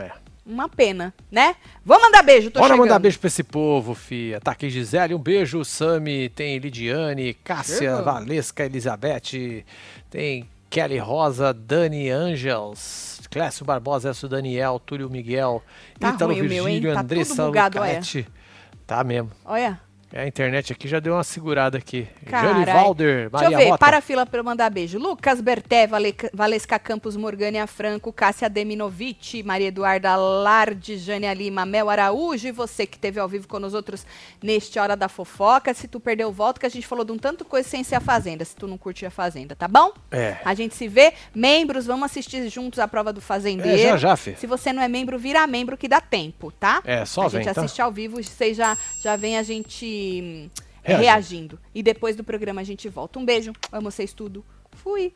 É. 0.00 0.12
Uma 0.46 0.68
pena, 0.68 1.14
né? 1.30 1.56
Vamos 1.84 2.02
mandar 2.04 2.22
beijo, 2.22 2.50
tô 2.50 2.60
Bora 2.60 2.74
chegando. 2.74 2.86
mandar 2.86 2.98
beijo 2.98 3.18
pra 3.18 3.28
esse 3.28 3.42
povo, 3.42 3.94
fia. 3.94 4.40
Tá 4.40 4.50
aqui 4.52 4.68
Gisele, 4.68 5.14
um 5.14 5.18
beijo. 5.18 5.64
Sami, 5.64 6.28
tem 6.28 6.58
Lidiane, 6.58 7.32
Cássia, 7.42 7.78
Chega. 7.78 8.02
Valesca, 8.02 8.64
Elizabeth, 8.66 9.64
tem 10.10 10.46
Kelly 10.68 10.98
Rosa, 10.98 11.54
Dani 11.54 12.10
Angels, 12.10 13.20
Clécio 13.30 13.64
Barbosa, 13.64 14.08
Elcio 14.08 14.28
Daniel, 14.28 14.78
Túlio 14.84 15.08
Miguel, 15.08 15.62
Tá 15.98 16.10
Ítalo 16.10 16.32
ruim 16.34 16.42
o 16.42 16.48
meu? 16.48 16.64
Virgílio, 16.64 16.92
Tá 16.92 17.00
Andressa 17.00 17.46
bugado, 17.46 17.78
olha. 17.78 17.86
Lucanetti. 17.88 18.28
Tá 18.86 19.02
mesmo. 19.02 19.30
Olha. 19.46 19.80
É, 20.16 20.22
A 20.22 20.26
internet 20.28 20.72
aqui 20.72 20.86
já 20.86 21.00
deu 21.00 21.12
uma 21.14 21.24
segurada 21.24 21.76
aqui. 21.76 22.06
Jane 22.30 22.64
Valder, 22.64 23.28
Deixa 23.30 23.46
eu 23.46 23.50
Maria 23.50 23.58
ver, 23.58 23.64
Mota. 23.70 23.78
para 23.84 23.98
a 23.98 24.00
fila 24.00 24.24
para 24.24 24.38
eu 24.38 24.44
mandar 24.44 24.70
beijo. 24.70 24.96
Lucas 24.96 25.40
Berté, 25.40 25.88
Vale- 25.88 26.14
Valesca 26.32 26.78
Campos, 26.78 27.16
Morgânia 27.16 27.66
Franco, 27.66 28.12
Cássia 28.12 28.48
Deminovic, 28.48 29.42
Maria 29.42 29.66
Eduarda 29.68 30.14
Larde, 30.14 30.98
Jânia 30.98 31.34
Lima, 31.34 31.66
Mel 31.66 31.90
Araújo 31.90 32.46
e 32.46 32.52
você 32.52 32.86
que 32.86 32.96
esteve 32.96 33.18
ao 33.18 33.28
vivo 33.28 33.48
com 33.48 33.58
nós 33.58 33.74
outros 33.74 34.06
neste 34.40 34.78
Hora 34.78 34.96
da 34.96 35.08
Fofoca. 35.08 35.74
Se 35.74 35.88
tu 35.88 35.98
perdeu, 35.98 36.30
volta 36.30 36.60
que 36.60 36.66
a 36.66 36.68
gente 36.70 36.86
falou 36.86 37.04
de 37.04 37.10
um 37.10 37.18
tanto 37.18 37.44
coisa 37.44 37.68
sem 37.68 37.82
ser 37.82 37.96
a 37.96 38.00
Fazenda, 38.00 38.44
se 38.44 38.54
tu 38.54 38.68
não 38.68 38.78
curtiu 38.78 39.08
a 39.08 39.10
Fazenda, 39.10 39.56
tá 39.56 39.66
bom? 39.66 39.90
É. 40.12 40.36
A 40.44 40.54
gente 40.54 40.76
se 40.76 40.86
vê. 40.86 41.12
Membros, 41.34 41.86
vamos 41.86 42.04
assistir 42.04 42.48
juntos 42.48 42.78
a 42.78 42.86
prova 42.86 43.12
do 43.12 43.20
Fazendeiro. 43.20 43.80
É, 43.80 43.88
já 43.88 43.96
já, 43.96 44.16
Fê. 44.16 44.36
Se 44.36 44.46
você 44.46 44.72
não 44.72 44.80
é 44.80 44.86
membro, 44.86 45.18
vira 45.18 45.44
membro 45.46 45.76
que 45.76 45.88
dá 45.88 46.00
tempo, 46.00 46.52
tá? 46.52 46.80
É, 46.84 47.04
só 47.04 47.22
a 47.22 47.28
vem, 47.28 47.42
gente 47.42 47.52
tá? 47.52 47.60
assiste 47.60 47.82
ao 47.82 47.90
vivo, 47.90 48.22
vocês 48.22 48.56
já, 48.56 48.76
já 49.02 49.16
vem 49.16 49.36
a 49.38 49.42
gente 49.42 50.03
hum, 50.22 50.50
Reagindo. 50.82 51.02
reagindo. 51.02 51.60
E 51.74 51.82
depois 51.82 52.16
do 52.16 52.24
programa 52.24 52.60
a 52.60 52.64
gente 52.64 52.88
volta. 52.88 53.18
Um 53.18 53.24
beijo, 53.24 53.52
amo 53.72 53.90
vocês 53.90 54.12
tudo. 54.12 54.44
Fui. 54.72 55.12